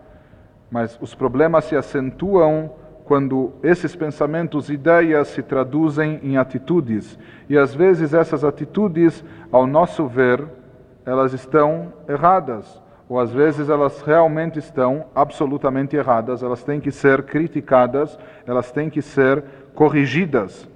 mas 0.72 0.98
os 1.02 1.14
problemas 1.14 1.66
se 1.66 1.76
acentuam 1.76 2.72
quando 3.04 3.52
esses 3.62 3.94
pensamentos, 3.94 4.70
ideias 4.70 5.28
se 5.28 5.42
traduzem 5.42 6.18
em 6.22 6.38
atitudes. 6.38 7.18
E 7.46 7.58
às 7.58 7.74
vezes 7.74 8.14
essas 8.14 8.42
atitudes, 8.42 9.22
ao 9.50 9.66
nosso 9.66 10.06
ver, 10.06 10.42
elas 11.04 11.34
estão 11.34 11.92
erradas. 12.08 12.80
Ou 13.06 13.20
às 13.20 13.30
vezes 13.30 13.68
elas 13.68 14.00
realmente 14.00 14.58
estão 14.58 15.04
absolutamente 15.14 15.94
erradas. 15.94 16.42
Elas 16.42 16.64
têm 16.64 16.80
que 16.80 16.90
ser 16.90 17.24
criticadas, 17.24 18.18
elas 18.46 18.72
têm 18.72 18.88
que 18.88 19.02
ser 19.02 19.44
corrigidas. 19.74 20.66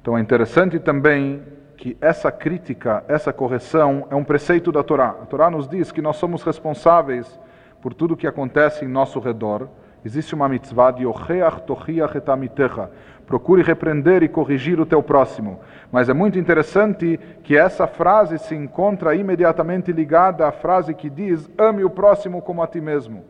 Então 0.00 0.18
é 0.18 0.20
interessante 0.20 0.80
também 0.80 1.40
que 1.76 1.96
essa 2.00 2.32
crítica, 2.32 3.04
essa 3.06 3.32
correção 3.32 4.08
é 4.10 4.16
um 4.16 4.24
preceito 4.24 4.72
da 4.72 4.82
Torá. 4.82 5.10
A 5.10 5.26
Torá 5.26 5.48
nos 5.48 5.68
diz 5.68 5.92
que 5.92 6.02
nós 6.02 6.16
somos 6.16 6.42
responsáveis 6.42 7.40
por 7.82 7.92
tudo 7.92 8.16
que 8.16 8.28
acontece 8.28 8.84
em 8.84 8.88
nosso 8.88 9.18
redor, 9.18 9.68
existe 10.04 10.36
uma 10.36 10.48
mitzvah 10.48 10.92
de 10.92 11.04
ocheach 11.04 11.62
tochiach 11.62 12.16
etamitecha. 12.16 12.88
Procure 13.26 13.62
repreender 13.62 14.22
e 14.22 14.28
corrigir 14.28 14.78
o 14.78 14.86
teu 14.86 15.02
próximo. 15.02 15.58
Mas 15.90 16.08
é 16.08 16.12
muito 16.12 16.38
interessante 16.38 17.18
que 17.42 17.56
essa 17.56 17.88
frase 17.88 18.38
se 18.38 18.54
encontra 18.54 19.16
imediatamente 19.16 19.90
ligada 19.90 20.46
à 20.46 20.52
frase 20.52 20.94
que 20.94 21.10
diz: 21.10 21.50
ame 21.58 21.82
o 21.82 21.90
próximo 21.90 22.40
como 22.40 22.62
a 22.62 22.68
ti 22.68 22.80
mesmo. 22.80 23.24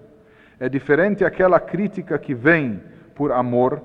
É 0.61 0.69
diferente 0.69 1.25
aquela 1.25 1.59
crítica 1.59 2.19
que 2.19 2.35
vem 2.35 2.81
por 3.15 3.33
amor, 3.33 3.81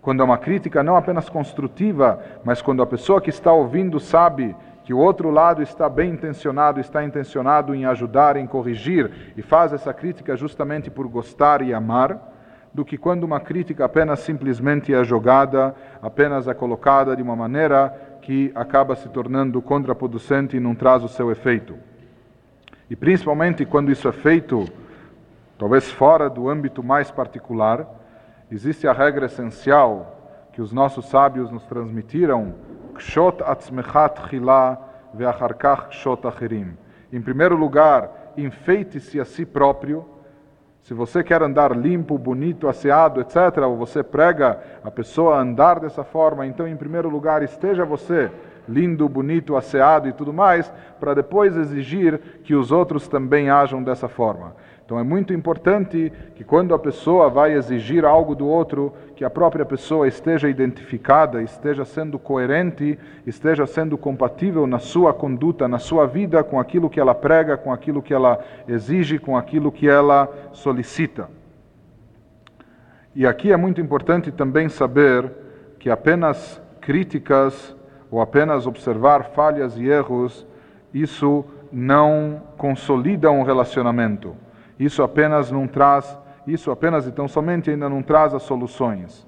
quando 0.00 0.20
é 0.20 0.24
uma 0.24 0.38
crítica 0.38 0.84
não 0.84 0.96
apenas 0.96 1.28
construtiva, 1.28 2.20
mas 2.44 2.62
quando 2.62 2.82
a 2.82 2.86
pessoa 2.86 3.20
que 3.20 3.30
está 3.30 3.52
ouvindo 3.52 3.98
sabe 3.98 4.54
que 4.84 4.92
o 4.92 4.98
outro 4.98 5.30
lado 5.30 5.62
está 5.62 5.88
bem 5.88 6.10
intencionado, 6.10 6.78
está 6.78 7.02
intencionado 7.02 7.74
em 7.74 7.86
ajudar, 7.86 8.36
em 8.36 8.46
corrigir, 8.46 9.32
e 9.34 9.40
faz 9.40 9.72
essa 9.72 9.94
crítica 9.94 10.36
justamente 10.36 10.90
por 10.90 11.08
gostar 11.08 11.62
e 11.62 11.72
amar, 11.72 12.32
do 12.72 12.84
que 12.84 12.98
quando 12.98 13.24
uma 13.24 13.40
crítica 13.40 13.86
apenas 13.86 14.20
simplesmente 14.20 14.92
é 14.92 15.02
jogada, 15.02 15.74
apenas 16.02 16.48
é 16.48 16.52
colocada 16.52 17.16
de 17.16 17.22
uma 17.22 17.34
maneira 17.34 18.18
que 18.20 18.52
acaba 18.54 18.94
se 18.94 19.08
tornando 19.08 19.62
contraproducente 19.62 20.56
e 20.56 20.60
não 20.60 20.74
traz 20.74 21.02
o 21.02 21.08
seu 21.08 21.30
efeito. 21.30 21.76
E 22.90 22.96
principalmente 22.96 23.64
quando 23.64 23.90
isso 23.90 24.06
é 24.06 24.12
feito, 24.12 24.68
talvez 25.58 25.90
fora 25.90 26.28
do 26.28 26.48
âmbito 26.48 26.82
mais 26.82 27.10
particular, 27.10 27.86
existe 28.50 28.86
a 28.86 28.92
regra 28.92 29.26
essencial 29.26 30.48
que 30.52 30.60
os 30.60 30.72
nossos 30.72 31.06
sábios 31.06 31.50
nos 31.50 31.64
transmitiram 31.64 32.54
kshot 32.94 33.42
atzmechat 33.42 34.28
chila 34.28 34.78
ve'acharkach 35.14 35.88
kshot 35.88 36.26
acherim. 36.26 36.76
Em 37.12 37.20
primeiro 37.20 37.56
lugar, 37.56 38.32
enfeite-se 38.36 39.20
a 39.20 39.24
si 39.24 39.44
próprio. 39.44 40.04
Se 40.82 40.92
você 40.92 41.22
quer 41.22 41.42
andar 41.42 41.76
limpo, 41.76 42.18
bonito, 42.18 42.68
asseado, 42.68 43.20
etc., 43.20 43.58
ou 43.62 43.76
você 43.76 44.02
prega 44.02 44.60
a 44.82 44.90
pessoa 44.90 45.36
a 45.36 45.40
andar 45.40 45.80
dessa 45.80 46.04
forma, 46.04 46.46
então, 46.46 46.68
em 46.68 46.76
primeiro 46.76 47.08
lugar, 47.08 47.42
esteja 47.42 47.84
você 47.84 48.30
lindo, 48.68 49.08
bonito, 49.08 49.56
asseado 49.56 50.08
e 50.08 50.12
tudo 50.12 50.32
mais, 50.32 50.72
para 50.98 51.14
depois 51.14 51.56
exigir 51.56 52.18
que 52.42 52.54
os 52.54 52.72
outros 52.72 53.08
também 53.08 53.50
ajam 53.50 53.82
dessa 53.82 54.08
forma. 54.08 54.54
Então 54.84 54.98
é 54.98 55.02
muito 55.02 55.32
importante 55.32 56.12
que 56.34 56.44
quando 56.44 56.74
a 56.74 56.78
pessoa 56.78 57.30
vai 57.30 57.54
exigir 57.54 58.04
algo 58.04 58.34
do 58.34 58.46
outro, 58.46 58.92
que 59.16 59.24
a 59.24 59.30
própria 59.30 59.64
pessoa 59.64 60.06
esteja 60.06 60.46
identificada, 60.46 61.42
esteja 61.42 61.86
sendo 61.86 62.18
coerente, 62.18 62.98
esteja 63.26 63.66
sendo 63.66 63.96
compatível 63.96 64.66
na 64.66 64.78
sua 64.78 65.14
conduta, 65.14 65.66
na 65.66 65.78
sua 65.78 66.06
vida, 66.06 66.44
com 66.44 66.60
aquilo 66.60 66.90
que 66.90 67.00
ela 67.00 67.14
prega, 67.14 67.56
com 67.56 67.72
aquilo 67.72 68.02
que 68.02 68.12
ela 68.12 68.38
exige, 68.68 69.18
com 69.18 69.38
aquilo 69.38 69.72
que 69.72 69.88
ela 69.88 70.28
solicita. 70.52 71.30
E 73.14 73.26
aqui 73.26 73.52
é 73.52 73.56
muito 73.56 73.80
importante 73.80 74.30
também 74.30 74.68
saber 74.68 75.30
que 75.78 75.88
apenas 75.88 76.60
críticas 76.82 77.74
ou 78.10 78.20
apenas 78.20 78.66
observar 78.66 79.30
falhas 79.30 79.78
e 79.78 79.86
erros, 79.86 80.46
isso 80.92 81.42
não 81.72 82.42
consolida 82.58 83.30
um 83.30 83.42
relacionamento. 83.42 84.43
Isso 84.78 85.02
apenas 85.02 85.50
não 85.50 85.66
traz, 85.66 86.18
isso 86.46 86.70
apenas 86.70 87.06
então 87.06 87.28
somente 87.28 87.70
ainda 87.70 87.88
não 87.88 88.02
traz 88.02 88.34
as 88.34 88.42
soluções. 88.42 89.26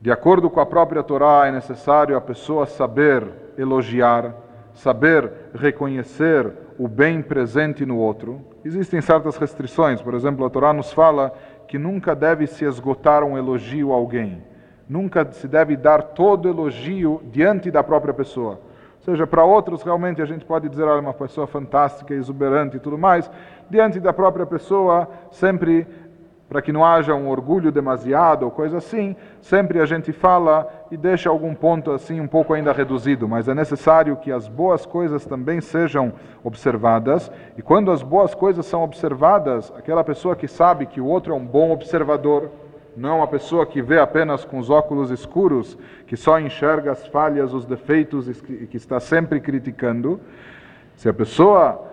De 0.00 0.10
acordo 0.10 0.48
com 0.48 0.60
a 0.60 0.66
própria 0.66 1.02
Torá, 1.02 1.46
é 1.46 1.52
necessário 1.52 2.16
a 2.16 2.20
pessoa 2.20 2.66
saber 2.66 3.26
elogiar, 3.58 4.34
saber 4.72 5.30
reconhecer 5.54 6.52
o 6.78 6.88
bem 6.88 7.20
presente 7.20 7.84
no 7.84 7.98
outro. 7.98 8.40
Existem 8.64 9.00
certas 9.02 9.36
restrições, 9.36 10.00
por 10.00 10.14
exemplo, 10.14 10.44
a 10.46 10.50
Torá 10.50 10.72
nos 10.72 10.92
fala 10.92 11.34
que 11.68 11.78
nunca 11.78 12.16
deve 12.16 12.46
se 12.46 12.64
esgotar 12.64 13.22
um 13.22 13.36
elogio 13.36 13.92
a 13.92 13.94
alguém. 13.94 14.42
Nunca 14.88 15.30
se 15.30 15.46
deve 15.46 15.76
dar 15.76 16.02
todo 16.02 16.48
elogio 16.48 17.22
diante 17.30 17.70
da 17.70 17.84
própria 17.84 18.12
pessoa. 18.12 18.58
Ou 18.98 19.04
seja, 19.04 19.26
para 19.26 19.44
outros 19.44 19.82
realmente 19.82 20.20
a 20.20 20.24
gente 20.24 20.44
pode 20.44 20.68
dizer, 20.68 20.82
olha, 20.82 21.00
uma 21.00 21.14
pessoa 21.14 21.46
fantástica, 21.46 22.12
exuberante 22.12 22.76
e 22.76 22.80
tudo 22.80 22.98
mais. 22.98 23.30
Diante 23.70 24.00
da 24.00 24.12
própria 24.12 24.44
pessoa, 24.44 25.08
sempre 25.30 25.86
para 26.48 26.60
que 26.60 26.72
não 26.72 26.84
haja 26.84 27.14
um 27.14 27.28
orgulho 27.28 27.70
demasiado 27.70 28.42
ou 28.42 28.50
coisa 28.50 28.78
assim, 28.78 29.14
sempre 29.40 29.80
a 29.80 29.86
gente 29.86 30.12
fala 30.12 30.68
e 30.90 30.96
deixa 30.96 31.30
algum 31.30 31.54
ponto 31.54 31.92
assim 31.92 32.20
um 32.20 32.26
pouco 32.26 32.52
ainda 32.52 32.72
reduzido, 32.72 33.28
mas 33.28 33.46
é 33.46 33.54
necessário 33.54 34.16
que 34.16 34.32
as 34.32 34.48
boas 34.48 34.84
coisas 34.84 35.24
também 35.24 35.60
sejam 35.60 36.12
observadas, 36.42 37.30
e 37.56 37.62
quando 37.62 37.92
as 37.92 38.02
boas 38.02 38.34
coisas 38.34 38.66
são 38.66 38.82
observadas, 38.82 39.72
aquela 39.78 40.02
pessoa 40.02 40.34
que 40.34 40.48
sabe 40.48 40.86
que 40.86 41.00
o 41.00 41.06
outro 41.06 41.32
é 41.32 41.36
um 41.36 41.46
bom 41.46 41.70
observador, 41.70 42.50
não 42.96 43.18
uma 43.18 43.28
pessoa 43.28 43.64
que 43.64 43.80
vê 43.80 44.00
apenas 44.00 44.44
com 44.44 44.58
os 44.58 44.68
óculos 44.68 45.12
escuros, 45.12 45.78
que 46.08 46.16
só 46.16 46.40
enxerga 46.40 46.90
as 46.90 47.06
falhas, 47.06 47.54
os 47.54 47.64
defeitos 47.64 48.28
e 48.28 48.66
que 48.66 48.76
está 48.76 48.98
sempre 48.98 49.38
criticando. 49.38 50.20
Se 50.96 51.08
a 51.08 51.14
pessoa 51.14 51.89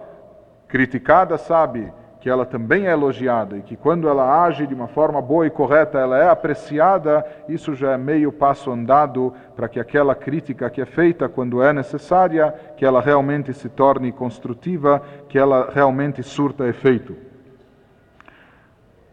criticada 0.67 1.37
sabe 1.37 1.91
que 2.19 2.29
ela 2.29 2.45
também 2.45 2.87
é 2.87 2.91
elogiada 2.91 3.57
e 3.57 3.61
que 3.61 3.77
quando 3.77 4.09
ela 4.09 4.43
age 4.43 4.67
de 4.67 4.73
uma 4.73 4.87
forma 4.87 5.21
boa 5.21 5.45
e 5.45 5.49
correta, 5.49 5.99
ela 5.99 6.17
é 6.17 6.27
apreciada, 6.27 7.25
isso 7.47 7.73
já 7.73 7.93
é 7.93 7.97
meio 7.97 8.31
passo 8.31 8.71
andado 8.71 9.33
para 9.55 9.69
que 9.69 9.79
aquela 9.79 10.15
crítica 10.15 10.69
que 10.69 10.81
é 10.81 10.85
feita 10.85 11.29
quando 11.29 11.61
é 11.61 11.71
necessária, 11.71 12.53
que 12.75 12.85
ela 12.85 13.01
realmente 13.01 13.53
se 13.53 13.69
torne 13.69 14.11
construtiva, 14.11 15.01
que 15.29 15.37
ela 15.37 15.69
realmente 15.73 16.21
surta 16.23 16.67
efeito. 16.67 17.15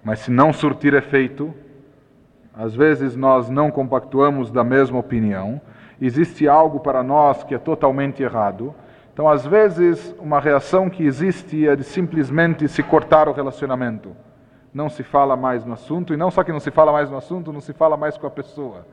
Mas 0.02 0.20
se 0.20 0.30
não 0.30 0.52
surtir 0.52 0.92
efeito, 0.94 1.54
às 2.52 2.74
vezes 2.74 3.14
nós 3.14 3.48
não 3.48 3.70
compactuamos 3.70 4.50
da 4.50 4.64
mesma 4.64 4.98
opinião, 4.98 5.60
existe 6.00 6.48
algo 6.48 6.80
para 6.80 7.02
nós 7.02 7.44
que 7.44 7.54
é 7.54 7.58
totalmente 7.58 8.22
errado, 8.22 8.74
então, 9.14 9.28
às 9.28 9.46
vezes, 9.46 10.12
uma 10.18 10.40
reação 10.40 10.90
que 10.90 11.06
existe 11.06 11.68
é 11.68 11.76
de 11.76 11.84
simplesmente 11.84 12.66
se 12.66 12.82
cortar 12.82 13.28
o 13.28 13.32
relacionamento. 13.32 14.10
Não 14.72 14.88
se 14.88 15.04
fala 15.04 15.36
mais 15.36 15.64
no 15.64 15.72
assunto, 15.72 16.12
e 16.12 16.16
não 16.16 16.32
só 16.32 16.42
que 16.42 16.50
não 16.50 16.58
se 16.58 16.72
fala 16.72 16.90
mais 16.90 17.08
no 17.08 17.16
assunto, 17.16 17.52
não 17.52 17.60
se 17.60 17.72
fala 17.72 17.96
mais 17.96 18.18
com 18.18 18.26
a 18.26 18.30
pessoa. 18.30 18.84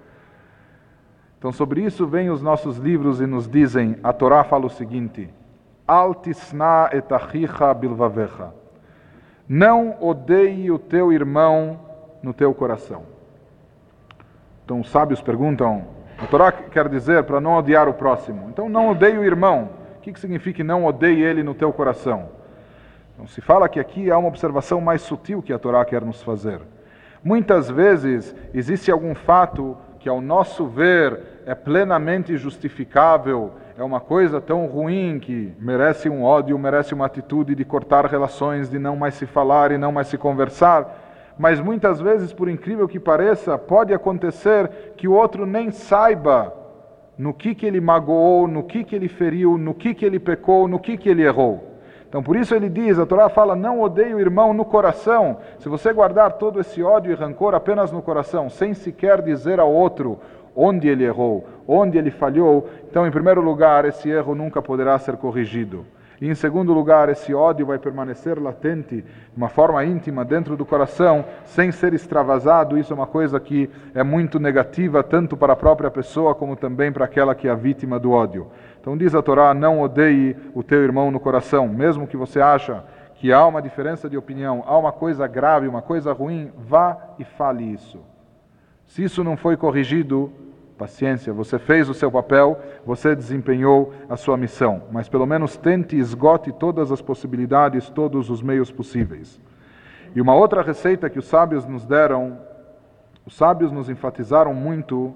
Então, 1.40 1.52
sobre 1.52 1.82
isso, 1.82 2.06
vêm 2.06 2.30
os 2.30 2.40
nossos 2.40 2.78
livros 2.78 3.20
e 3.20 3.26
nos 3.26 3.50
dizem: 3.50 3.98
a 4.04 4.14
Torá 4.14 4.44
fala 4.44 4.68
o 4.68 4.70
seguinte: 4.70 5.28
Altisna 5.88 6.92
etachicha 6.94 7.74
bilvavecha. 7.74 8.54
Não 9.50 9.98
odeie 10.00 10.70
o 10.70 10.78
teu 10.78 11.12
irmão 11.12 11.80
no 12.22 12.32
teu 12.32 12.54
coração. 12.54 13.06
Então, 14.64 14.82
os 14.82 14.90
sábios 14.92 15.20
perguntam: 15.20 15.84
a 16.20 16.28
Torá 16.28 16.52
quer 16.52 16.88
dizer 16.88 17.24
para 17.24 17.42
não 17.42 17.58
odiar 17.58 17.90
o 17.90 17.94
próximo. 17.96 18.50
Então, 18.50 18.70
não 18.70 18.92
odeie 18.92 19.18
o 19.18 19.26
irmão. 19.26 19.81
O 20.02 20.04
que, 20.04 20.14
que 20.14 20.20
significa 20.20 20.64
não 20.64 20.84
odeie 20.84 21.22
ele 21.22 21.44
no 21.44 21.54
teu 21.54 21.72
coração? 21.72 22.30
Então, 23.14 23.28
se 23.28 23.40
fala 23.40 23.70
que 23.70 23.80
aqui 23.80 24.10
há 24.10 24.18
uma 24.18 24.30
observação 24.30 24.82
mais 24.82 25.04
sutil 25.04 25.44
que 25.44 25.54
a 25.54 25.60
Torá 25.60 25.86
quer 25.86 26.04
nos 26.04 26.24
fazer. 26.24 26.60
Muitas 27.24 27.70
vezes 27.70 28.36
existe 28.52 28.90
algum 28.90 29.14
fato 29.14 29.78
que, 30.00 30.10
ao 30.10 30.20
nosso 30.20 30.66
ver, 30.66 31.44
é 31.46 31.54
plenamente 31.54 32.36
justificável, 32.36 33.52
é 33.78 33.84
uma 33.84 34.00
coisa 34.00 34.42
tão 34.42 34.66
ruim 34.66 35.20
que 35.20 35.54
merece 35.60 36.10
um 36.10 36.24
ódio, 36.24 36.58
merece 36.58 36.96
uma 36.96 37.06
atitude 37.06 37.54
de 37.54 37.64
cortar 37.64 38.08
relações, 38.08 38.72
de 38.72 38.80
não 38.80 38.96
mais 38.96 39.14
se 39.14 39.28
falar 39.28 39.72
e 39.72 39.78
não 39.78 39.92
mais 39.92 40.08
se 40.08 40.18
conversar. 40.18 41.36
Mas 41.38 41.60
muitas 41.60 42.02
vezes, 42.02 42.34
por 42.34 42.50
incrível 42.50 42.88
que 42.88 43.00
pareça, 43.00 43.56
pode 43.56 43.94
acontecer 43.94 44.68
que 44.98 45.08
o 45.08 45.14
outro 45.14 45.46
nem 45.46 45.70
saiba 45.70 46.60
no 47.18 47.34
que, 47.34 47.54
que 47.54 47.66
ele 47.66 47.80
magoou, 47.80 48.48
no 48.48 48.64
que, 48.64 48.84
que 48.84 48.96
ele 48.96 49.08
feriu, 49.08 49.58
no 49.58 49.74
que, 49.74 49.94
que 49.94 50.06
ele 50.06 50.20
pecou, 50.20 50.68
no 50.68 50.80
que, 50.80 50.98
que 50.98 51.10
ele 51.10 51.24
errou. 51.24 51.72
Então, 52.08 52.22
por 52.22 52.36
isso 52.36 52.54
ele 52.54 52.68
diz, 52.68 53.00
a 53.00 53.06
Torá 53.06 53.30
fala, 53.30 53.56
não 53.56 53.80
odeie 53.82 54.14
o 54.14 54.20
irmão 54.20 54.54
no 54.54 54.66
coração. 54.66 55.38
Se 55.60 55.70
você 55.70 55.94
guardar 55.94 56.34
todo 56.34 56.60
esse 56.60 56.84
ódio 56.84 57.12
e 57.12 57.16
rancor 57.16 57.56
apenas 57.56 57.90
no 57.92 58.02
coração, 58.02 58.50
sem 58.50 58.74
sequer 58.74 59.22
dizer 59.22 59.62
ao 59.62 59.72
outro 59.72 60.20
onde 60.54 60.90
ele 60.90 61.06
errou, 61.06 61.48
onde 61.66 61.98
ele 61.98 62.12
falhou, 62.12 62.70
então, 62.90 63.08
em 63.08 63.12
primeiro 63.12 63.40
lugar, 63.40 63.86
esse 63.86 64.10
erro 64.10 64.36
nunca 64.36 64.62
poderá 64.62 65.00
ser 65.00 65.16
corrigido. 65.16 65.86
E 66.22 66.30
em 66.30 66.36
segundo 66.36 66.72
lugar, 66.72 67.10
esse 67.10 67.34
ódio 67.34 67.66
vai 67.66 67.80
permanecer 67.80 68.40
latente 68.40 69.02
de 69.02 69.36
uma 69.36 69.50
forma 69.50 69.84
íntima 69.84 70.24
dentro 70.24 70.56
do 70.56 70.64
coração, 70.64 71.26
sem 71.46 71.72
ser 71.72 71.96
extravasado. 71.96 72.78
Isso 72.78 72.94
é 72.94 72.96
uma 72.96 73.08
coisa 73.08 73.40
que 73.40 73.68
é 73.96 74.04
muito 74.04 74.40
negativa, 74.40 75.02
tanto 75.02 75.36
para 75.36 75.54
a 75.54 75.56
própria 75.56 75.90
pessoa 75.90 76.36
como 76.36 76.56
também 76.56 76.92
para 76.92 77.06
aquela 77.06 77.34
que 77.34 77.48
é 77.48 77.52
a 77.52 77.56
vítima 77.56 78.00
do 78.00 78.12
ódio. 78.12 78.52
Então 78.80 78.96
diz 78.96 79.16
a 79.16 79.22
Torá: 79.24 79.52
não 79.56 79.82
odeie 79.82 80.38
o 80.54 80.62
teu 80.62 80.84
irmão 80.84 81.10
no 81.10 81.20
coração, 81.20 81.68
mesmo 81.68 82.06
que 82.06 82.16
você 82.16 82.40
acha 82.40 82.84
que 83.16 83.34
há 83.34 83.44
uma 83.48 83.62
diferença 83.62 84.08
de 84.08 84.16
opinião, 84.16 84.64
há 84.68 84.78
uma 84.78 84.92
coisa 84.92 85.26
grave, 85.26 85.68
uma 85.68 85.82
coisa 85.82 86.14
ruim, 86.14 86.52
vá 86.56 86.98
e 87.18 87.24
fale 87.24 87.64
isso. 87.64 88.00
Se 88.86 89.04
isso 89.04 89.24
não 89.24 89.36
foi 89.36 89.58
corrigido, 89.58 90.32
Paciência, 90.82 91.32
você 91.32 91.60
fez 91.60 91.88
o 91.90 91.94
seu 91.94 92.12
papel, 92.12 92.60
você 92.84 93.16
desempenhou 93.16 93.94
a 94.10 94.18
sua 94.18 94.36
missão, 94.36 94.82
mas 94.92 95.08
pelo 95.08 95.28
menos 95.28 95.56
tente 95.56 95.96
e 95.96 96.00
esgote 96.00 96.52
todas 96.52 96.92
as 96.92 97.00
possibilidades, 97.00 97.88
todos 97.92 98.32
os 98.32 98.42
meios 98.42 98.72
possíveis. 98.72 99.40
E 100.16 100.20
uma 100.20 100.34
outra 100.34 100.64
receita 100.64 101.08
que 101.08 101.20
os 101.20 101.26
sábios 101.26 101.68
nos 101.68 101.86
deram, 101.86 102.36
os 103.28 103.36
sábios 103.36 103.72
nos 103.72 103.92
enfatizaram 103.92 104.56
muito 104.56 105.14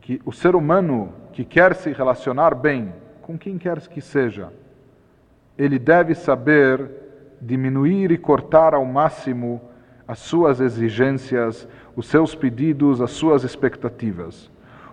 que 0.00 0.20
o 0.24 0.32
ser 0.32 0.56
humano 0.56 1.12
que 1.32 1.44
quer 1.44 1.76
se 1.76 1.92
relacionar 1.92 2.52
bem 2.52 2.92
com 3.22 3.38
quem 3.38 3.58
quer 3.58 3.78
que 3.82 4.00
seja, 4.00 4.52
ele 5.56 5.78
deve 5.78 6.12
saber 6.12 6.90
diminuir 7.40 8.10
e 8.10 8.18
cortar 8.18 8.74
ao 8.74 8.84
máximo 8.84 9.60
as 10.08 10.18
suas 10.18 10.60
exigências, 10.60 11.68
os 11.94 12.06
seus 12.06 12.34
pedidos, 12.34 13.00
as 13.00 13.12
suas 13.12 13.44
expectativas. 13.44 14.50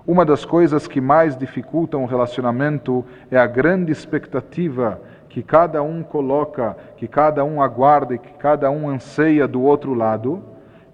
Uma 0.10 0.26
das 0.26 0.44
coisas 0.44 0.88
que 0.88 1.00
mais 1.00 1.38
dificultam 1.38 2.02
o 2.02 2.08
relacionamento 2.08 3.06
é 3.30 3.38
a 3.38 3.46
grande 3.46 3.92
expectativa 3.92 5.00
que 5.30 5.44
cada 5.44 5.84
um 5.84 6.02
coloca, 6.02 6.76
que 6.98 7.08
cada 7.08 7.46
um 7.46 7.62
aguarda 7.62 8.16
e 8.16 8.18
que 8.18 8.34
cada 8.34 8.72
um 8.72 8.90
anseia 8.90 9.48
do 9.48 9.62
outro 9.62 9.94
lado. 9.94 10.44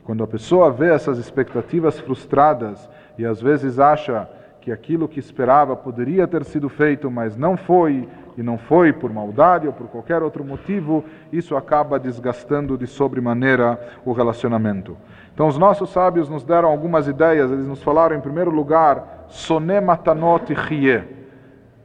Quando 0.03 0.22
a 0.22 0.28
pessoa 0.28 0.70
vê 0.70 0.89
essas 0.89 1.18
expectativas 1.18 1.97
frustradas 1.97 2.89
e 3.18 3.26
às 3.26 3.41
vezes 3.41 3.80
acha 3.80 4.28
que 4.59 4.70
aquilo 4.70 5.07
que 5.07 5.22
esperava 5.22 5.78
poderia 5.78 6.28
ter 6.28 6.43
sido 6.43 6.68
feito, 6.68 7.09
mas 7.09 7.38
não 7.38 7.55
foi, 7.55 8.09
e 8.38 8.43
não 8.43 8.57
foi 8.57 8.91
por 8.91 9.13
maldade 9.13 9.66
ou 9.66 9.72
por 9.72 9.88
qualquer 9.88 10.24
outro 10.24 10.43
motivo, 10.43 11.05
isso 11.32 11.55
acaba 11.55 11.97
desgastando 11.97 12.78
de 12.78 12.86
sobremaneira 12.86 13.80
o 14.03 14.11
relacionamento. 14.11 14.97
Então, 15.36 15.50
os 15.50 15.57
nossos 15.57 15.90
sábios 15.90 16.30
nos 16.30 16.45
deram 16.45 16.70
algumas 16.70 17.10
ideias. 17.10 17.52
Eles 17.52 17.68
nos 17.68 17.84
falaram, 17.84 18.16
em 18.16 18.22
primeiro 18.22 18.49
lugar, 18.49 19.26
soné 19.28 19.82
matanot 19.82 20.52
rie. 20.53 21.03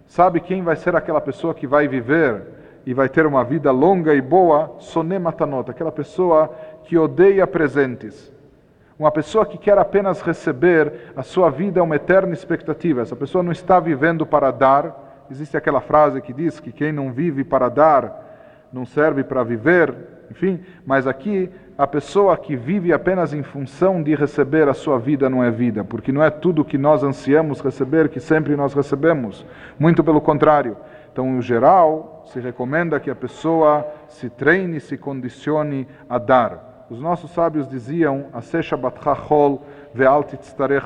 Sabe 0.07 0.39
quem 0.39 0.63
vai 0.63 0.77
ser 0.77 0.95
aquela 0.95 1.21
pessoa 1.21 1.53
que 1.53 1.67
vai 1.67 1.89
viver 1.89 2.43
e 2.87 2.95
vai 2.95 3.09
ter 3.09 3.27
uma 3.27 3.43
vida 3.43 3.73
longa 3.73 4.15
e 4.15 4.21
boa? 4.21 4.77
Soné 4.79 5.19
matanot, 5.19 5.69
aquela 5.69 5.91
pessoa 5.91 6.49
que 6.85 6.97
odeia 6.97 7.45
presentes. 7.45 8.33
Uma 8.97 9.11
pessoa 9.11 9.45
que 9.45 9.59
quer 9.59 9.79
apenas 9.79 10.21
receber, 10.21 11.13
a 11.17 11.25
sua 11.25 11.51
vida 11.51 11.81
é 11.81 11.83
uma 11.83 11.97
eterna 11.97 12.33
expectativa. 12.33 13.03
Essa 13.03 13.17
pessoa 13.17 13.43
não 13.43 13.51
está 13.51 13.81
vivendo 13.81 14.25
para 14.25 14.53
dar. 14.53 15.27
Existe 15.29 15.57
aquela 15.57 15.81
frase 15.81 16.21
que 16.21 16.33
diz 16.33 16.61
que 16.61 16.71
quem 16.71 16.93
não 16.93 17.11
vive 17.11 17.43
para 17.43 17.69
dar 17.69 18.69
não 18.73 18.87
serve 18.87 19.25
para 19.25 19.43
viver. 19.43 19.93
Enfim, 20.31 20.61
mas 20.87 21.07
aqui 21.09 21.51
a 21.81 21.87
pessoa 21.87 22.37
que 22.37 22.55
vive 22.55 22.93
apenas 22.93 23.33
em 23.33 23.43
função 23.43 24.03
de 24.03 24.15
receber 24.15 24.69
a 24.69 24.75
sua 24.75 24.99
vida 24.99 25.31
não 25.31 25.43
é 25.43 25.51
vida, 25.51 25.83
porque 25.83 26.13
não 26.13 26.23
é 26.23 26.29
tudo 26.29 26.63
que 26.63 26.77
nós 26.77 27.03
ansiamos 27.03 27.63
receber 27.63 28.11
que 28.11 28.21
sempre 28.21 28.55
nós 28.55 28.75
recebemos. 28.75 29.47
Muito 29.79 30.05
pelo 30.05 30.21
contrário. 30.21 30.77
Então, 31.11 31.39
em 31.39 31.41
geral, 31.41 32.23
se 32.27 32.39
recomenda 32.39 33.01
que 33.01 33.11
a 33.11 33.15
pessoa 33.15 33.91
se 34.09 34.29
treine, 34.29 34.79
se 34.79 34.99
condicione 34.99 35.89
a 36.07 36.19
dar. 36.19 36.87
Os 36.91 37.01
nossos 37.01 37.31
sábios 37.31 37.67
diziam: 37.67 38.27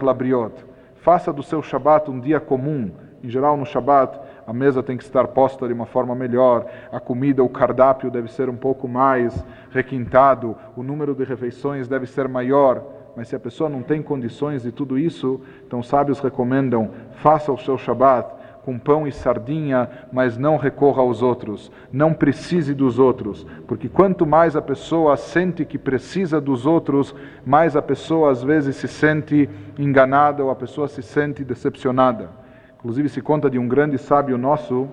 labriot. 0.01 0.65
Faça 0.95 1.33
do 1.33 1.43
seu 1.43 1.61
Shabat 1.61 2.09
um 2.09 2.21
dia 2.21 2.39
comum. 2.39 2.93
Em 3.21 3.29
geral, 3.29 3.57
no 3.57 3.67
Shabat, 3.67 4.17
a 4.47 4.53
mesa 4.53 4.83
tem 4.83 4.97
que 4.97 5.05
estar 5.05 5.27
posta 5.29 5.67
de 5.67 5.73
uma 5.73 5.87
forma 5.87 6.15
melhor, 6.15 6.67
a 6.93 7.01
comida, 7.01 7.43
o 7.43 7.49
cardápio 7.49 8.11
deve 8.11 8.31
ser 8.31 8.49
um 8.49 8.57
pouco 8.57 8.87
mais 8.87 9.45
requintado, 9.71 10.57
o 10.77 10.83
número 10.83 11.15
de 11.15 11.25
refeições 11.25 11.89
deve 11.89 12.07
ser 12.07 12.29
maior. 12.29 12.83
Mas 13.17 13.29
se 13.29 13.37
a 13.37 13.41
pessoa 13.41 13.71
não 13.71 13.83
tem 13.83 14.03
condições 14.03 14.63
de 14.63 14.73
tudo 14.73 14.99
isso, 14.99 15.41
então 15.67 15.83
sábios 15.83 16.21
recomendam: 16.21 16.91
faça 17.23 17.53
o 17.53 17.59
seu 17.59 17.79
Shabat 17.79 18.29
com 18.65 18.79
pão 18.79 19.07
e 19.07 19.13
sardinha, 19.13 19.89
mas 20.11 20.39
não 20.39 20.57
recorra 20.57 21.03
aos 21.03 21.23
outros, 21.23 21.71
não 21.93 22.15
precise 22.15 22.73
dos 22.73 22.99
outros, 22.99 23.47
porque 23.69 23.91
quanto 23.91 24.27
mais 24.27 24.57
a 24.57 24.63
pessoa 24.63 25.19
sente 25.19 25.67
que 25.67 25.77
precisa 25.77 26.41
dos 26.41 26.65
outros, 26.65 27.15
mais 27.45 27.77
a 27.77 27.83
pessoa 27.83 28.31
às 28.31 28.43
vezes 28.43 28.77
se 28.77 28.89
sente 28.89 29.49
enganada 29.79 30.43
ou 30.43 30.51
a 30.51 30.57
pessoa 30.57 30.89
se 30.89 31.03
sente 31.03 31.45
decepcionada. 31.45 32.44
Inclusive 32.85 33.09
se 33.09 33.23
conta 33.23 33.49
de 33.49 33.59
um 33.59 33.67
grande 33.67 33.97
sábio 33.97 34.37
nosso, 34.37 34.87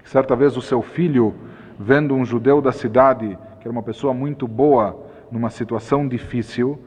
que 0.00 0.08
certa 0.08 0.36
vez 0.36 0.56
o 0.56 0.62
seu 0.62 0.80
filho, 0.80 1.34
vendo 1.76 2.14
um 2.14 2.24
judeu 2.24 2.62
da 2.62 2.70
cidade, 2.70 3.36
que 3.58 3.66
era 3.66 3.72
uma 3.72 3.82
pessoa 3.82 4.14
muito 4.14 4.46
boa, 4.46 4.96
numa 5.28 5.50
situação 5.50 6.06
difícil, 6.06 6.78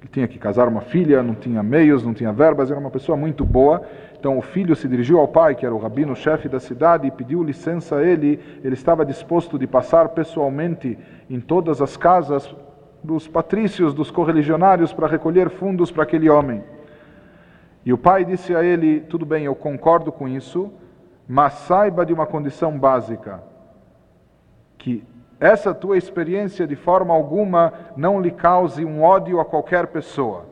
que 0.00 0.06
tinha 0.06 0.28
que 0.28 0.38
casar 0.38 0.68
uma 0.68 0.80
filha, 0.80 1.24
não 1.24 1.34
tinha 1.34 1.60
meios, 1.60 2.04
não 2.04 2.14
tinha 2.14 2.32
verbas, 2.32 2.70
era 2.70 2.78
uma 2.78 2.88
pessoa 2.88 3.18
muito 3.18 3.44
boa. 3.44 3.82
Então 4.16 4.38
o 4.38 4.42
filho 4.42 4.76
se 4.76 4.86
dirigiu 4.86 5.18
ao 5.18 5.26
pai, 5.26 5.56
que 5.56 5.66
era 5.66 5.74
o 5.74 5.78
rabino 5.78 6.14
chefe 6.14 6.48
da 6.48 6.60
cidade, 6.60 7.08
e 7.08 7.10
pediu 7.10 7.42
licença 7.42 7.96
a 7.96 8.04
ele. 8.04 8.38
Ele 8.62 8.74
estava 8.74 9.04
disposto 9.04 9.58
de 9.58 9.66
passar 9.66 10.10
pessoalmente 10.10 10.96
em 11.28 11.40
todas 11.40 11.82
as 11.82 11.96
casas 11.96 12.54
dos 13.02 13.26
patrícios, 13.26 13.92
dos 13.92 14.08
correligionários, 14.08 14.92
para 14.92 15.08
recolher 15.08 15.50
fundos 15.50 15.90
para 15.90 16.04
aquele 16.04 16.30
homem. 16.30 16.62
E 17.84 17.92
o 17.92 17.98
pai 17.98 18.24
disse 18.24 18.54
a 18.54 18.62
ele: 18.62 19.00
Tudo 19.00 19.24
bem, 19.24 19.44
eu 19.44 19.54
concordo 19.54 20.12
com 20.12 20.28
isso, 20.28 20.72
mas 21.26 21.54
saiba 21.54 22.04
de 22.04 22.12
uma 22.12 22.26
condição 22.26 22.78
básica, 22.78 23.42
que 24.76 25.04
essa 25.38 25.72
tua 25.72 25.96
experiência 25.96 26.66
de 26.66 26.76
forma 26.76 27.14
alguma 27.14 27.72
não 27.96 28.20
lhe 28.20 28.30
cause 28.30 28.84
um 28.84 29.02
ódio 29.02 29.40
a 29.40 29.44
qualquer 29.44 29.86
pessoa. 29.86 30.46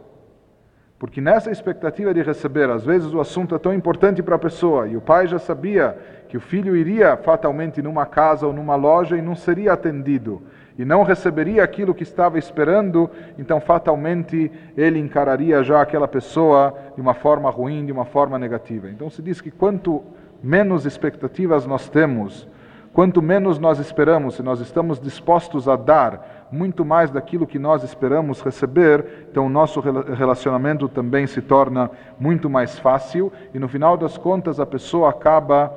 Porque 0.98 1.20
nessa 1.20 1.50
expectativa 1.50 2.12
de 2.12 2.22
receber, 2.22 2.68
às 2.70 2.84
vezes 2.84 3.12
o 3.12 3.20
assunto 3.20 3.54
é 3.54 3.58
tão 3.58 3.72
importante 3.72 4.22
para 4.22 4.36
a 4.36 4.38
pessoa, 4.38 4.88
e 4.88 4.96
o 4.96 5.00
pai 5.00 5.26
já 5.26 5.38
sabia 5.38 5.96
que 6.28 6.36
o 6.36 6.40
filho 6.40 6.76
iria 6.76 7.16
fatalmente 7.16 7.80
numa 7.80 8.04
casa 8.04 8.46
ou 8.46 8.52
numa 8.52 8.76
loja 8.76 9.16
e 9.16 9.22
não 9.22 9.34
seria 9.34 9.72
atendido, 9.72 10.42
e 10.78 10.84
não 10.84 11.02
receberia 11.02 11.64
aquilo 11.64 11.94
que 11.94 12.02
estava 12.02 12.38
esperando, 12.38 13.10
então 13.38 13.60
fatalmente 13.60 14.50
ele 14.76 14.98
encararia 14.98 15.62
já 15.64 15.80
aquela 15.80 16.06
pessoa 16.06 16.74
de 16.94 17.00
uma 17.00 17.14
forma 17.14 17.50
ruim, 17.50 17.86
de 17.86 17.92
uma 17.92 18.04
forma 18.04 18.38
negativa. 18.38 18.88
Então 18.88 19.08
se 19.08 19.22
diz 19.22 19.40
que 19.40 19.50
quanto 19.50 20.04
menos 20.42 20.84
expectativas 20.86 21.66
nós 21.66 21.88
temos, 21.88 22.46
Quanto 22.92 23.22
menos 23.22 23.60
nós 23.60 23.78
esperamos, 23.78 24.34
se 24.34 24.42
nós 24.42 24.60
estamos 24.60 24.98
dispostos 24.98 25.68
a 25.68 25.76
dar 25.76 26.48
muito 26.50 26.84
mais 26.84 27.10
daquilo 27.12 27.46
que 27.46 27.58
nós 27.58 27.84
esperamos 27.84 28.40
receber, 28.40 29.28
então 29.30 29.46
o 29.46 29.48
nosso 29.48 29.80
relacionamento 29.80 30.88
também 30.88 31.26
se 31.26 31.40
torna 31.40 31.90
muito 32.18 32.50
mais 32.50 32.76
fácil 32.78 33.30
e 33.54 33.58
no 33.60 33.68
final 33.68 33.96
das 33.96 34.18
contas 34.18 34.58
a 34.58 34.66
pessoa 34.66 35.10
acaba 35.10 35.72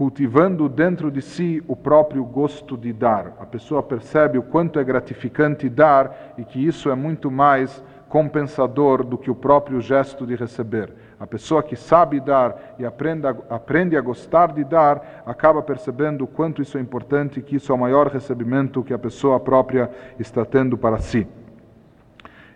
cultivando 0.00 0.66
dentro 0.66 1.10
de 1.10 1.20
si 1.20 1.62
o 1.68 1.76
próprio 1.76 2.24
gosto 2.24 2.74
de 2.74 2.90
dar. 2.90 3.36
A 3.38 3.44
pessoa 3.44 3.82
percebe 3.82 4.38
o 4.38 4.42
quanto 4.42 4.78
é 4.78 4.82
gratificante 4.82 5.68
dar 5.68 6.32
e 6.38 6.42
que 6.42 6.66
isso 6.66 6.88
é 6.88 6.94
muito 6.94 7.30
mais 7.30 7.84
compensador 8.08 9.04
do 9.04 9.18
que 9.18 9.30
o 9.30 9.34
próprio 9.34 9.78
gesto 9.78 10.26
de 10.26 10.34
receber. 10.34 10.90
A 11.20 11.26
pessoa 11.26 11.62
que 11.62 11.76
sabe 11.76 12.18
dar 12.18 12.76
e 12.78 12.86
aprende 12.86 13.26
a, 13.26 13.36
aprende 13.50 13.94
a 13.94 14.00
gostar 14.00 14.54
de 14.54 14.64
dar, 14.64 15.22
acaba 15.26 15.60
percebendo 15.60 16.24
o 16.24 16.26
quanto 16.26 16.62
isso 16.62 16.78
é 16.78 16.80
importante 16.80 17.38
e 17.38 17.42
que 17.42 17.56
isso 17.56 17.70
é 17.70 17.74
o 17.74 17.78
maior 17.78 18.06
recebimento 18.06 18.82
que 18.82 18.94
a 18.94 18.98
pessoa 18.98 19.38
própria 19.38 19.90
está 20.18 20.46
tendo 20.46 20.78
para 20.78 20.96
si. 20.96 21.28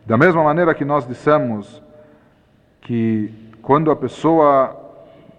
Da 0.07 0.17
mesma 0.17 0.43
maneira 0.43 0.75
que 0.75 0.83
nós 0.87 1.07
dissemos 1.07 1.83
que 2.81 3.53
quando 3.61 3.91
a 3.91 3.97
pessoa 3.97 4.75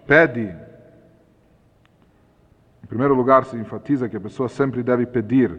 pede, 0.06 0.54
em 2.86 2.88
primeiro 2.88 3.16
lugar 3.16 3.44
se 3.44 3.56
enfatiza 3.56 4.08
que 4.08 4.16
a 4.16 4.20
pessoa 4.20 4.48
sempre 4.48 4.80
deve 4.80 5.06
pedir. 5.06 5.58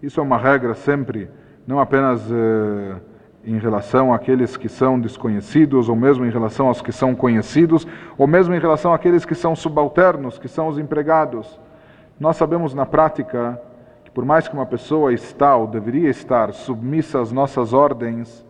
Isso 0.00 0.20
é 0.20 0.22
uma 0.22 0.38
regra 0.38 0.74
sempre, 0.74 1.28
não 1.66 1.80
apenas. 1.80 2.30
Eh, 2.30 2.94
em 3.44 3.58
relação 3.58 4.12
àqueles 4.12 4.56
que 4.56 4.68
são 4.68 5.00
desconhecidos, 5.00 5.88
ou 5.88 5.96
mesmo 5.96 6.24
em 6.24 6.30
relação 6.30 6.66
aos 6.66 6.82
que 6.82 6.92
são 6.92 7.14
conhecidos, 7.14 7.86
ou 8.18 8.26
mesmo 8.26 8.54
em 8.54 8.58
relação 8.58 8.92
àqueles 8.92 9.24
que 9.24 9.34
são 9.34 9.56
subalternos, 9.56 10.38
que 10.38 10.48
são 10.48 10.68
os 10.68 10.78
empregados. 10.78 11.58
Nós 12.20 12.36
sabemos 12.36 12.74
na 12.74 12.84
prática 12.84 13.58
que, 14.04 14.10
por 14.10 14.24
mais 14.24 14.46
que 14.46 14.54
uma 14.54 14.66
pessoa 14.66 15.14
está 15.14 15.56
ou 15.56 15.66
deveria 15.66 16.10
estar 16.10 16.52
submissa 16.52 17.20
às 17.20 17.32
nossas 17.32 17.72
ordens, 17.72 18.46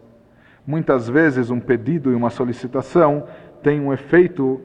muitas 0.67 1.09
vezes 1.09 1.49
um 1.49 1.61
pedido 1.61 2.11
e 2.11 2.15
uma 2.15 2.31
solicitação 2.31 3.25
têm 3.63 3.81
um 3.81 3.93
efeito 3.93 4.61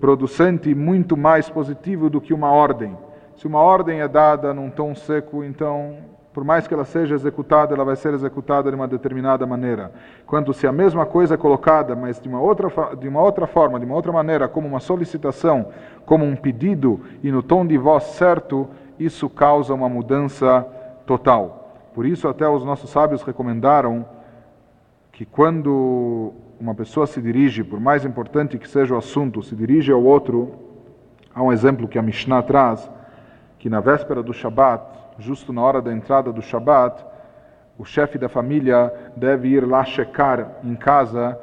producente 0.00 0.74
muito 0.74 1.16
mais 1.16 1.48
positivo 1.48 2.10
do 2.10 2.20
que 2.20 2.34
uma 2.34 2.50
ordem. 2.50 3.05
Se 3.36 3.46
uma 3.46 3.60
ordem 3.60 4.00
é 4.00 4.08
dada 4.08 4.54
num 4.54 4.70
tom 4.70 4.94
seco, 4.94 5.44
então 5.44 5.98
por 6.36 6.44
mais 6.44 6.66
que 6.68 6.74
ela 6.74 6.84
seja 6.84 7.14
executada, 7.14 7.74
ela 7.74 7.82
vai 7.82 7.96
ser 7.96 8.12
executada 8.12 8.68
de 8.68 8.76
uma 8.76 8.86
determinada 8.86 9.46
maneira. 9.46 9.90
Quando 10.26 10.52
se 10.52 10.66
a 10.66 10.72
mesma 10.72 11.06
coisa 11.06 11.32
é 11.32 11.36
colocada, 11.38 11.96
mas 11.96 12.20
de 12.20 12.28
uma 12.28 12.38
outra 12.38 12.68
de 12.94 13.08
uma 13.08 13.22
outra 13.22 13.46
forma, 13.46 13.80
de 13.80 13.86
uma 13.86 13.94
outra 13.94 14.12
maneira, 14.12 14.46
como 14.46 14.68
uma 14.68 14.78
solicitação, 14.78 15.68
como 16.04 16.26
um 16.26 16.36
pedido 16.36 17.00
e 17.22 17.32
no 17.32 17.42
tom 17.42 17.66
de 17.66 17.78
voz 17.78 18.04
certo, 18.04 18.68
isso 18.98 19.30
causa 19.30 19.72
uma 19.72 19.88
mudança 19.88 20.66
total. 21.06 21.74
Por 21.94 22.04
isso 22.04 22.28
até 22.28 22.46
os 22.46 22.64
nossos 22.66 22.90
sábios 22.90 23.22
recomendaram 23.22 24.04
que 25.10 25.24
quando 25.24 26.34
uma 26.60 26.74
pessoa 26.74 27.06
se 27.06 27.22
dirige, 27.22 27.64
por 27.64 27.80
mais 27.80 28.04
importante 28.04 28.58
que 28.58 28.68
seja 28.68 28.94
o 28.94 28.98
assunto, 28.98 29.42
se 29.42 29.56
dirige 29.56 29.90
ao 29.90 30.02
outro, 30.02 30.52
há 31.34 31.42
um 31.42 31.50
exemplo 31.50 31.88
que 31.88 31.98
a 31.98 32.02
Mishnah 32.02 32.42
traz, 32.42 32.90
que 33.58 33.70
na 33.70 33.80
véspera 33.80 34.22
do 34.22 34.32
Shabat, 34.32 34.84
justo 35.18 35.52
na 35.52 35.62
hora 35.62 35.80
da 35.80 35.92
entrada 35.92 36.32
do 36.32 36.42
Shabat, 36.42 37.04
o 37.78 37.84
chefe 37.84 38.18
da 38.18 38.28
família 38.28 38.92
deve 39.16 39.48
ir 39.48 39.66
lá 39.66 39.84
checar 39.84 40.58
em 40.64 40.74
casa 40.74 41.38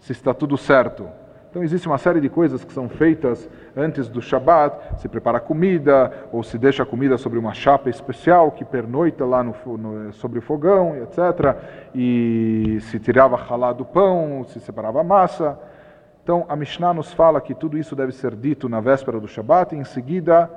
se 0.00 0.12
está 0.12 0.34
tudo 0.34 0.56
certo. 0.56 1.08
Então 1.56 1.64
existe 1.64 1.88
uma 1.88 1.96
série 1.96 2.20
de 2.20 2.28
coisas 2.28 2.62
que 2.62 2.72
são 2.72 2.86
feitas 2.86 3.48
antes 3.74 4.08
do 4.08 4.20
Shabat, 4.20 5.00
se 5.00 5.08
prepara 5.08 5.40
comida, 5.40 6.12
ou 6.30 6.42
se 6.42 6.58
deixa 6.58 6.82
a 6.82 6.86
comida 6.86 7.16
sobre 7.16 7.38
uma 7.38 7.54
chapa 7.54 7.88
especial 7.88 8.50
que 8.50 8.62
pernoita 8.62 9.24
lá 9.24 9.42
no, 9.42 9.54
no, 9.78 10.12
sobre 10.12 10.38
o 10.38 10.42
fogão, 10.42 10.94
etc. 10.98 11.56
E 11.94 12.76
se 12.82 12.98
tirava 12.98 13.36
ralá 13.36 13.72
do 13.72 13.86
pão, 13.86 14.44
se 14.44 14.60
separava 14.60 15.00
a 15.00 15.04
massa. 15.04 15.58
Então 16.22 16.44
a 16.46 16.54
Mishnah 16.54 16.92
nos 16.92 17.14
fala 17.14 17.40
que 17.40 17.54
tudo 17.54 17.78
isso 17.78 17.96
deve 17.96 18.12
ser 18.12 18.34
dito 18.34 18.68
na 18.68 18.80
véspera 18.80 19.18
do 19.18 19.26
Shabat, 19.26 19.74
e 19.74 19.78
em 19.78 19.84
seguida 19.84 20.50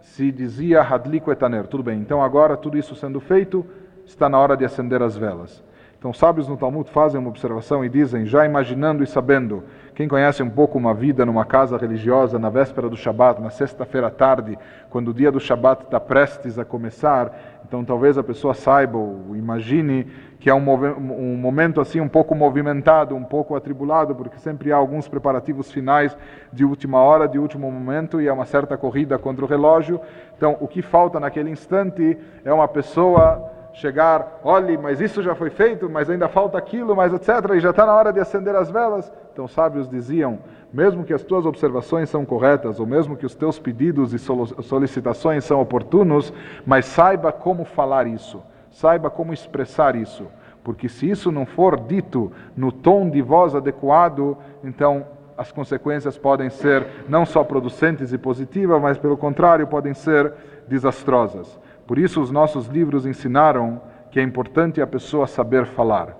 se 0.00 0.30
dizia 0.32 0.82
Hadliku 0.82 1.30
etaner. 1.30 1.66
Tudo 1.66 1.82
bem, 1.82 2.00
então 2.00 2.22
agora 2.22 2.56
tudo 2.56 2.78
isso 2.78 2.94
sendo 2.94 3.20
feito, 3.20 3.64
está 4.04 4.28
na 4.28 4.38
hora 4.38 4.56
de 4.56 4.64
acender 4.64 5.02
as 5.02 5.16
velas. 5.16 5.62
Então, 5.98 6.12
sábios 6.12 6.46
no 6.46 6.56
Talmud 6.56 6.88
fazem 6.90 7.18
uma 7.18 7.28
observação 7.28 7.84
e 7.84 7.88
dizem, 7.88 8.24
já 8.24 8.46
imaginando 8.46 9.02
e 9.02 9.06
sabendo, 9.06 9.64
quem 9.96 10.06
conhece 10.06 10.40
um 10.44 10.48
pouco 10.48 10.78
uma 10.78 10.94
vida 10.94 11.26
numa 11.26 11.44
casa 11.44 11.76
religiosa 11.76 12.38
na 12.38 12.48
véspera 12.48 12.88
do 12.88 12.96
Shabat, 12.96 13.42
na 13.42 13.50
sexta-feira 13.50 14.06
à 14.06 14.10
tarde, 14.10 14.56
quando 14.90 15.08
o 15.08 15.14
dia 15.14 15.32
do 15.32 15.40
Shabat 15.40 15.82
está 15.82 15.98
prestes 15.98 16.56
a 16.56 16.64
começar, 16.64 17.60
então 17.66 17.84
talvez 17.84 18.16
a 18.16 18.22
pessoa 18.22 18.54
saiba 18.54 18.96
ou 18.96 19.34
imagine 19.34 20.06
que 20.38 20.48
é 20.48 20.54
um, 20.54 20.70
um, 20.70 21.36
momento 21.36 21.80
assim 21.80 22.00
um 22.00 22.08
pouco 22.08 22.32
movimentado, 22.32 23.16
um 23.16 23.24
pouco 23.24 23.56
atribulado, 23.56 24.14
porque 24.14 24.38
sempre 24.38 24.70
há 24.70 24.76
alguns 24.76 25.08
preparativos 25.08 25.72
finais 25.72 26.16
de 26.52 26.64
última 26.64 27.00
hora, 27.00 27.26
de 27.26 27.40
último 27.40 27.68
momento, 27.72 28.20
e 28.20 28.28
há 28.28 28.32
uma 28.32 28.46
certa 28.46 28.76
corrida 28.76 29.18
contra 29.18 29.44
o 29.44 29.48
relógio. 29.48 30.00
Então, 30.36 30.56
o 30.60 30.68
que 30.68 30.80
falta 30.80 31.18
naquele 31.18 31.50
instante 31.50 32.16
é 32.44 32.52
uma 32.52 32.68
pessoa 32.68 33.57
chegar, 33.72 34.40
olhe, 34.42 34.76
mas 34.76 35.00
isso 35.00 35.22
já 35.22 35.34
foi 35.34 35.50
feito, 35.50 35.88
mas 35.88 36.10
ainda 36.10 36.28
falta 36.28 36.58
aquilo, 36.58 36.96
mas 36.96 37.12
etc. 37.12 37.28
E 37.54 37.60
já 37.60 37.70
está 37.70 37.86
na 37.86 37.94
hora 37.94 38.12
de 38.12 38.20
acender 38.20 38.54
as 38.56 38.70
velas. 38.70 39.12
Então, 39.32 39.46
sábios 39.46 39.88
diziam: 39.88 40.38
mesmo 40.72 41.04
que 41.04 41.14
as 41.14 41.22
tuas 41.22 41.46
observações 41.46 42.10
são 42.10 42.24
corretas, 42.24 42.80
ou 42.80 42.86
mesmo 42.86 43.16
que 43.16 43.26
os 43.26 43.34
teus 43.34 43.58
pedidos 43.58 44.12
e 44.12 44.18
solicitações 44.18 45.44
são 45.44 45.60
oportunos, 45.60 46.32
mas 46.66 46.86
saiba 46.86 47.32
como 47.32 47.64
falar 47.64 48.06
isso, 48.06 48.42
saiba 48.70 49.10
como 49.10 49.32
expressar 49.32 49.96
isso. 49.96 50.26
Porque 50.62 50.88
se 50.88 51.08
isso 51.08 51.32
não 51.32 51.46
for 51.46 51.80
dito 51.80 52.30
no 52.56 52.70
tom 52.70 53.08
de 53.08 53.22
voz 53.22 53.54
adequado, 53.54 54.36
então 54.62 55.06
as 55.36 55.52
consequências 55.52 56.18
podem 56.18 56.50
ser 56.50 56.84
não 57.08 57.24
só 57.24 57.44
producentes 57.44 58.12
e 58.12 58.18
positivas, 58.18 58.82
mas 58.82 58.98
pelo 58.98 59.16
contrário, 59.16 59.66
podem 59.68 59.94
ser 59.94 60.34
desastrosas. 60.66 61.58
Por 61.88 61.98
isso, 61.98 62.20
os 62.20 62.30
nossos 62.30 62.66
livros 62.66 63.06
ensinaram 63.06 63.80
que 64.10 64.20
é 64.20 64.22
importante 64.22 64.78
a 64.82 64.86
pessoa 64.86 65.26
saber 65.26 65.64
falar. 65.64 66.14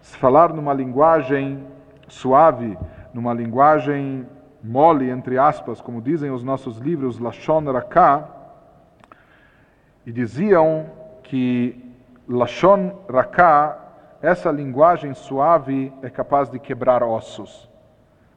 Falar 0.00 0.52
numa 0.54 0.72
linguagem 0.72 1.66
suave, 2.06 2.78
numa 3.12 3.34
linguagem 3.34 4.24
mole, 4.62 5.10
entre 5.10 5.36
aspas, 5.36 5.80
como 5.80 6.00
dizem 6.00 6.30
os 6.30 6.44
nossos 6.44 6.78
livros, 6.78 7.18
Lashon 7.18 7.72
Raká, 7.72 8.28
e 10.06 10.12
diziam 10.12 10.86
que 11.24 11.92
Lashon 12.28 13.00
Raká, 13.10 13.76
essa 14.22 14.52
linguagem 14.52 15.12
suave, 15.12 15.92
é 16.02 16.08
capaz 16.08 16.48
de 16.48 16.60
quebrar 16.60 17.02
ossos. 17.02 17.68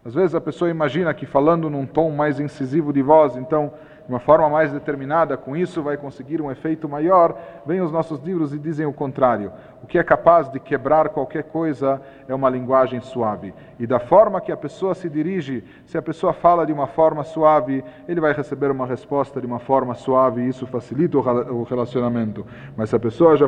Às 0.04 0.16
vezes 0.16 0.34
a 0.34 0.42
pessoa 0.42 0.72
imagina 0.72 1.14
que 1.14 1.28
falando 1.28 1.70
num 1.70 1.86
tom 1.86 2.10
mais 2.10 2.40
incisivo 2.40 2.92
de 2.92 3.04
voz, 3.04 3.36
então 3.38 3.74
de 4.06 4.14
uma 4.14 4.20
forma 4.20 4.48
mais 4.50 4.72
determinada, 4.72 5.36
com 5.36 5.56
isso 5.56 5.82
vai 5.82 5.98
conseguir 5.98 6.42
um 6.42 6.52
efeito 6.52 6.88
maior. 6.88 7.38
Vêm 7.66 7.82
os 7.82 7.92
nossos 7.92 8.22
livros 8.22 8.54
e 8.54 8.60
dizem 8.60 8.86
o 8.86 8.94
contrário. 8.94 9.52
O 9.86 9.88
que 9.88 10.00
é 10.00 10.04
capaz 10.04 10.50
de 10.50 10.60
quebrar 10.60 11.10
qualquer 11.10 11.44
coisa 11.44 12.02
é 12.28 12.34
uma 12.34 12.50
linguagem 12.50 13.00
suave. 13.02 13.54
E 13.78 13.86
da 13.86 14.00
forma 14.00 14.42
que 14.42 14.52
a 14.52 14.58
pessoa 14.58 14.96
se 14.96 15.08
dirige, 15.08 15.64
se 15.86 15.96
a 15.96 16.02
pessoa 16.02 16.34
fala 16.34 16.66
de 16.66 16.74
uma 16.74 16.88
forma 16.88 17.24
suave, 17.24 17.84
ele 18.08 18.20
vai 18.20 18.34
receber 18.34 18.72
uma 18.72 18.88
resposta 18.88 19.40
de 19.40 19.46
uma 19.46 19.60
forma 19.60 19.94
suave 19.94 20.42
e 20.42 20.50
isso 20.50 20.66
facilita 20.66 21.20
o 21.20 21.62
relacionamento. 21.62 22.44
Mas 22.76 22.90
se 22.90 22.96
a 22.96 23.00
pessoa 23.00 23.38
já, 23.38 23.48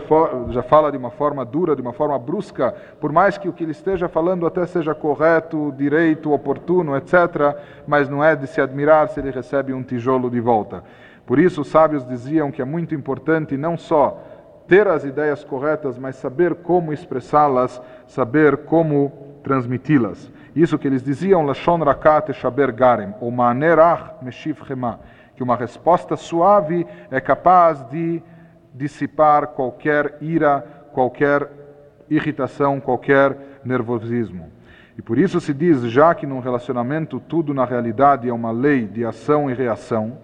já 0.49 0.61
fala 0.61 0.91
de 0.91 0.97
uma 0.99 1.09
forma 1.09 1.43
dura, 1.43 1.75
de 1.75 1.81
uma 1.81 1.91
forma 1.91 2.19
brusca, 2.19 2.71
por 3.01 3.11
mais 3.11 3.35
que 3.39 3.49
o 3.49 3.53
que 3.53 3.63
ele 3.63 3.71
esteja 3.71 4.07
falando 4.07 4.45
até 4.45 4.63
seja 4.67 4.93
correto, 4.93 5.73
direito, 5.75 6.31
oportuno, 6.31 6.95
etc., 6.95 7.57
mas 7.87 8.07
não 8.07 8.23
é 8.23 8.35
de 8.35 8.45
se 8.45 8.61
admirar 8.61 9.09
se 9.09 9.19
ele 9.19 9.31
recebe 9.31 9.73
um 9.73 9.81
tijolo 9.81 10.29
de 10.29 10.39
volta. 10.39 10.83
Por 11.25 11.39
isso, 11.39 11.61
os 11.61 11.67
sábios 11.67 12.07
diziam 12.07 12.51
que 12.51 12.61
é 12.61 12.65
muito 12.65 12.93
importante 12.93 13.57
não 13.57 13.75
só 13.75 14.23
ter 14.67 14.87
as 14.87 15.03
ideias 15.03 15.43
corretas, 15.43 15.97
mas 15.97 16.15
saber 16.15 16.55
como 16.55 16.91
expressá-las, 16.91 17.81
saber 18.07 18.57
como 18.65 19.39
transmiti-las. 19.43 20.31
Isso 20.55 20.77
que 20.77 20.87
eles 20.87 21.03
diziam, 21.03 21.43
Lashon 21.43 21.83
Rakat 21.83 22.33
Shaber 22.33 22.73
Garem, 22.73 23.13
ou 23.21 23.31
Manerach 23.31 24.23
Meshiv 24.23 24.65
Chema, 24.65 24.99
que 25.35 25.43
uma 25.43 25.55
resposta 25.55 26.15
suave 26.15 26.85
é 27.11 27.21
capaz 27.21 27.83
de 27.89 28.21
dissipar 28.73 29.47
qualquer 29.47 30.17
ira, 30.19 30.61
qualquer 30.93 31.49
irritação, 32.09 32.79
qualquer 32.79 33.37
nervosismo. 33.63 34.51
E 34.97 35.01
por 35.01 35.17
isso 35.17 35.39
se 35.39 35.53
diz, 35.53 35.81
já 35.83 36.13
que 36.15 36.25
num 36.25 36.39
relacionamento 36.39 37.19
tudo 37.19 37.53
na 37.53 37.65
realidade 37.65 38.27
é 38.27 38.33
uma 38.33 38.51
lei 38.51 38.87
de 38.87 39.05
ação 39.05 39.49
e 39.49 39.53
reação, 39.53 40.17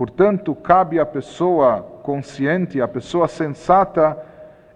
Portanto, 0.00 0.54
cabe 0.54 0.98
à 0.98 1.04
pessoa 1.04 1.89
consciente, 2.10 2.82
à 2.82 2.88
pessoa 2.88 3.28
sensata, 3.28 4.18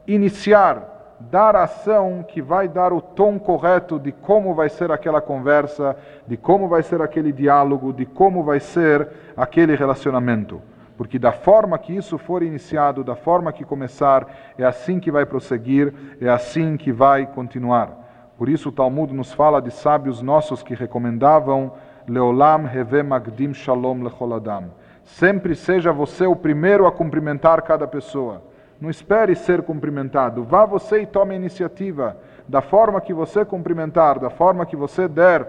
iniciar, 0.06 1.16
dar 1.19 1.56
ação 1.56 2.24
que 2.27 2.40
vai 2.40 2.69
dar 2.69 2.93
o 2.93 3.01
tom 3.01 3.40
correto 3.40 3.98
de 3.98 4.12
como 4.12 4.55
vai 4.55 4.69
ser 4.69 4.93
aquela 4.93 5.20
conversa, 5.20 5.97
de 6.28 6.36
como 6.36 6.69
vai 6.69 6.85
ser 6.85 7.02
aquele 7.02 7.32
diálogo, 7.32 7.93
de 7.93 8.06
como 8.06 8.44
vai 8.44 8.61
ser 8.61 9.09
aquele 9.36 9.74
relacionamento. 9.74 10.62
Porque 10.97 11.19
da 11.19 11.32
forma 11.32 11.77
que 11.77 11.93
isso 11.93 12.19
for 12.19 12.40
iniciado, 12.40 13.02
da 13.02 13.16
forma 13.16 13.52
que 13.52 13.65
começar, 13.65 14.28
é 14.56 14.65
assim 14.65 15.01
que 15.01 15.11
vai 15.11 15.27
prosseguir, 15.27 15.93
é 16.20 16.28
assim 16.28 16.77
que 16.77 16.93
vai 16.93 17.27
continuar. 17.27 18.32
Por 18.39 18.48
isso 18.48 18.69
o 18.69 18.73
Talmud 18.73 19.12
nos 19.12 19.32
fala 19.32 19.61
de 19.61 19.73
sábios 19.73 20.23
nossos 20.23 20.62
que 20.62 20.73
recomendavam 20.73 21.73
Leolam 22.06 22.69
Heve 22.73 23.02
Magdim 23.02 23.52
Shalom 23.52 24.05
Lecholadam 24.05 24.84
Sempre 25.05 25.55
seja 25.55 25.93
você 25.93 26.26
o 26.26 26.35
primeiro 26.35 26.86
a 26.86 26.93
cumprimentar 26.93 27.62
cada 27.62 27.86
pessoa. 27.86 28.43
Não 28.81 28.90
espere 28.90 29.35
ser 29.36 29.62
cumprimentado. 29.62 30.43
Vá 30.43 30.64
você 30.64 31.02
e 31.02 31.06
tome 31.06 31.35
a 31.35 31.36
iniciativa. 31.36 32.16
Da 32.48 32.60
forma 32.60 33.01
que 33.01 33.14
você 33.14 33.44
cumprimentar, 33.44 34.18
da 34.18 34.31
forma 34.31 34.66
que 34.66 34.76
você 34.76 35.06
der 35.06 35.47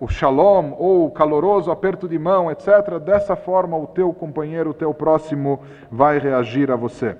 o 0.00 0.08
shalom 0.08 0.72
ou 0.76 1.06
o 1.06 1.10
caloroso 1.10 1.70
aperto 1.70 2.08
de 2.08 2.18
mão, 2.18 2.50
etc., 2.50 2.98
dessa 2.98 3.36
forma 3.36 3.76
o 3.76 3.86
teu 3.86 4.12
companheiro, 4.12 4.70
o 4.70 4.74
teu 4.74 4.92
próximo 4.92 5.60
vai 5.90 6.18
reagir 6.18 6.70
a 6.70 6.76
você. 6.76 7.16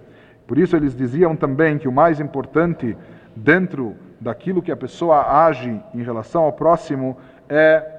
Por 0.47 0.59
isso 0.59 0.77
eles 0.77 0.95
diziam 0.95 1.37
também 1.37 1.79
que 1.79 1.89
o 1.89 1.93
mais 1.93 2.21
importante 2.21 2.97
dentro 3.35 3.95
daquilo 4.21 4.63
que 4.63 4.73
a 4.73 4.77
pessoa 4.77 5.45
age 5.47 5.81
em 5.95 6.03
relação 6.03 6.43
ao 6.43 6.53
próximo 6.53 7.17
é 7.49 7.94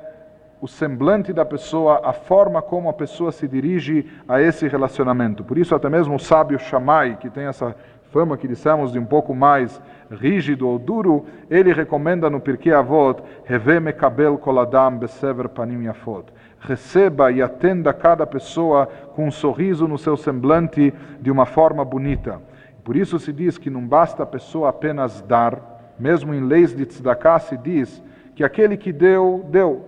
o 0.62 0.68
semblante 0.68 1.34
da 1.34 1.46
pessoa, 1.46 2.02
a 2.04 2.14
forma 2.14 2.62
como 2.62 2.90
a 2.90 2.94
pessoa 2.94 3.32
se 3.32 3.48
dirige 3.48 4.10
a 4.28 4.42
esse 4.42 4.68
relacionamento. 4.68 5.44
Por 5.44 5.58
isso, 5.58 5.76
até 5.76 5.90
mesmo 5.90 6.16
o 6.16 6.20
sábio 6.20 6.58
Shammai, 6.58 7.18
que 7.20 7.30
tem 7.30 7.46
essa 7.46 7.76
fama 8.12 8.38
que 8.38 8.48
dissemos 8.48 8.94
de 8.94 9.00
um 9.00 9.06
pouco 9.06 9.36
mais 9.36 9.82
rígido 10.10 10.68
ou 10.68 10.80
duro, 10.80 11.26
ele 11.50 11.74
recomenda 11.74 12.30
no 12.30 12.40
Pirkei 12.40 12.72
Avot, 12.72 13.22
Heve 13.48 13.80
mekabel 13.80 14.38
koladam 14.38 14.98
besever 14.98 15.50
panim 15.50 15.84
yafot. 15.84 16.26
Receba 16.60 17.32
e 17.32 17.42
atenda 17.42 17.94
cada 17.94 18.26
pessoa 18.26 18.88
com 19.16 19.28
um 19.28 19.32
sorriso 19.32 19.88
no 19.88 19.98
seu 19.98 20.16
semblante 20.16 20.94
de 21.20 21.30
uma 21.30 21.46
forma 21.46 21.84
bonita. 21.84 22.42
Por 22.84 22.96
isso 22.96 23.20
se 23.20 23.34
diz 23.34 23.58
que 23.58 23.70
não 23.70 23.86
basta 23.86 24.24
a 24.24 24.26
pessoa 24.26 24.70
apenas 24.70 25.22
dar, 25.22 25.94
mesmo 26.00 26.34
em 26.34 26.40
leis 26.40 26.76
de 26.76 26.86
tzedakah 26.86 27.40
se 27.40 27.58
diz 27.58 28.02
que 28.36 28.44
aquele 28.44 28.78
que 28.78 28.92
deu, 28.92 29.46
deu, 29.50 29.86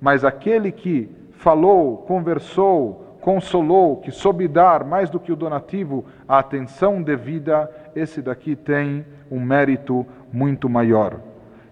mas 0.00 0.24
aquele 0.24 0.70
que 0.70 1.10
falou, 1.32 1.98
conversou, 1.98 3.18
consolou, 3.20 3.96
que 3.96 4.10
soube 4.10 4.46
dar 4.46 4.84
mais 4.84 5.10
do 5.10 5.18
que 5.18 5.32
o 5.32 5.36
donativo 5.36 6.04
a 6.28 6.38
atenção 6.38 7.02
devida, 7.02 7.70
esse 7.94 8.22
daqui 8.22 8.54
tem 8.54 9.04
um 9.30 9.40
mérito 9.40 10.06
muito 10.32 10.68
maior. 10.68 11.20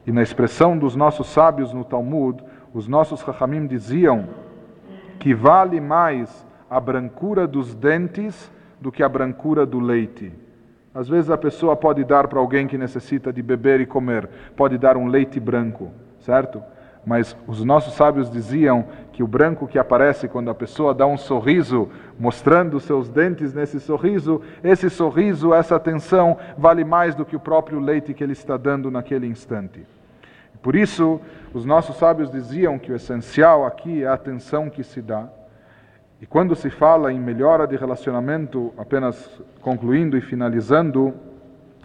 E 0.07 0.13
na 0.13 0.23
expressão 0.23 0.77
dos 0.77 0.97
nossos 0.97 1.29
sábios 1.29 1.73
no 1.73 1.85
Talmud, 1.85 2.43
os 2.73 2.89
nossos 2.89 3.21
Chachamim 3.21 3.67
diziam 3.67 4.27
que 5.19 5.33
vale 5.33 5.81
mais 5.81 6.45
a 6.69 6.81
brancura 6.81 7.47
dos 7.47 7.75
dentes 7.75 8.51
do 8.81 8.91
que 8.91 9.03
a 9.03 9.09
brancura 9.09 9.65
do 9.65 9.79
leite. 9.79 10.33
Às 10.93 11.09
vezes 11.09 11.31
a 11.31 11.39
pessoa 11.39 11.77
pode 11.77 12.05
dar 12.05 12.29
para 12.29 12.39
alguém 12.39 12.67
que 12.67 12.77
necessita 12.77 13.33
de 13.33 13.43
beber 13.43 13.81
e 13.81 13.87
comer, 13.87 14.29
pode 14.57 14.77
dar 14.77 14.97
um 14.97 15.07
leite 15.07 15.41
branco, 15.41 15.91
certo? 16.19 16.63
Mas 17.07 17.37
os 17.47 17.63
nossos 17.65 17.95
sábios 17.95 18.31
diziam 18.31 18.87
que 19.13 19.23
o 19.23 19.27
branco 19.27 19.67
que 19.67 19.79
aparece 19.79 20.27
quando 20.27 20.51
a 20.51 20.55
pessoa 20.55 20.95
dá 20.95 21.07
um 21.07 21.17
sorriso, 21.17 21.89
mostrando 22.19 22.81
seus 22.81 23.09
dentes 23.09 23.53
nesse 23.53 23.79
sorriso, 23.79 24.41
esse 24.63 24.89
sorriso, 24.89 25.53
essa 25.53 25.77
atenção, 25.77 26.39
vale 26.57 26.85
mais 26.85 27.15
do 27.15 27.25
que 27.25 27.37
o 27.37 27.41
próprio 27.41 27.79
leite 27.79 28.15
que 28.15 28.25
ele 28.25 28.33
está 28.33 28.57
dando 28.57 28.91
naquele 28.91 29.27
instante. 29.27 29.87
Por 30.63 30.75
isso, 30.75 31.21
os 31.53 31.67
nossos 31.67 31.97
sábios 31.97 32.31
diziam 32.31 32.79
que 32.79 32.91
o 32.91 32.97
essencial 32.97 33.67
aqui 33.67 34.03
é 34.03 34.07
a 34.07 34.15
atenção 34.15 34.71
que 34.71 34.83
se 34.83 35.03
dá. 35.03 35.29
E 36.23 36.27
quando 36.27 36.57
se 36.57 36.71
fala 36.71 37.13
em 37.13 37.21
melhora 37.21 37.67
de 37.67 37.77
relacionamento, 37.77 38.73
apenas 38.79 39.43
concluindo 39.61 40.17
e 40.17 40.23
finalizando, 40.23 41.13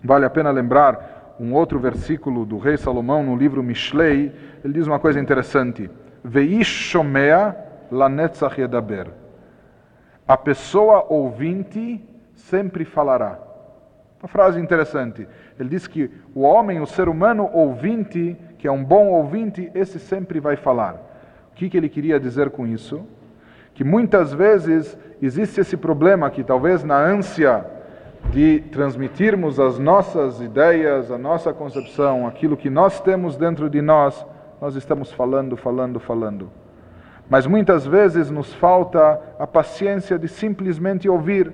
vale 0.02 0.26
a 0.26 0.30
pena 0.30 0.50
lembrar 0.50 1.19
um 1.40 1.54
outro 1.54 1.80
versículo 1.80 2.46
do 2.46 2.58
rei 2.58 2.76
Salomão 2.76 3.24
no 3.24 3.36
livro 3.36 3.64
Mishlei, 3.64 4.32
ele 4.64 4.74
diz 4.74 4.86
uma 4.86 5.00
coisa 5.00 5.20
interessante: 5.20 5.90
Veish 6.24 6.68
shomea 6.68 7.56
lanetzach 7.90 8.60
yedaber. 8.60 9.08
A 10.28 10.36
pessoa 10.38 11.06
ouvinte 11.10 12.04
sempre 12.36 12.84
falará. 12.84 13.40
Uma 14.22 14.28
frase 14.28 14.60
interessante. 14.60 15.26
Ele 15.58 15.70
diz 15.70 15.88
que 15.88 16.12
o 16.36 16.42
homem, 16.42 16.82
o 16.82 16.86
ser 16.86 17.08
humano 17.08 17.50
ouvinte, 17.54 18.36
que 18.58 18.68
é 18.68 18.72
um 18.72 18.84
bom 18.84 19.08
ouvinte, 19.08 19.72
esse 19.74 19.98
sempre 19.98 20.42
vai 20.42 20.58
falar. 20.58 20.96
O 21.52 21.56
que, 21.56 21.70
que 21.70 21.78
ele 21.78 21.88
queria 21.88 22.20
dizer 22.20 22.50
com 22.50 22.68
isso? 22.68 23.06
Que 23.74 23.84
muitas 23.84 24.34
vezes 24.34 24.98
existe 25.22 25.62
esse 25.62 25.78
problema 25.78 26.30
que 26.30 26.44
talvez 26.44 26.84
na 26.84 26.98
ânsia 26.98 27.66
de 28.32 28.60
transmitirmos 28.72 29.60
as 29.60 29.80
nossas 29.80 30.40
ideias, 30.40 31.12
a 31.12 31.18
nossa 31.18 31.52
concepção, 31.52 32.28
aquilo 32.28 32.56
que 32.56 32.70
nós 32.70 33.00
temos 33.00 33.36
dentro 33.36 33.70
de 33.70 33.82
nós, 33.82 34.26
nós 34.62 34.76
estamos 34.76 35.12
falando, 35.12 35.58
falando, 35.58 36.00
falando. 36.00 36.52
Mas 37.30 37.48
muitas 37.48 37.86
vezes 37.86 38.30
nos 38.30 38.54
falta 38.54 39.20
a 39.40 39.48
paciência 39.48 40.18
de 40.18 40.28
simplesmente 40.28 41.08
ouvir. 41.08 41.54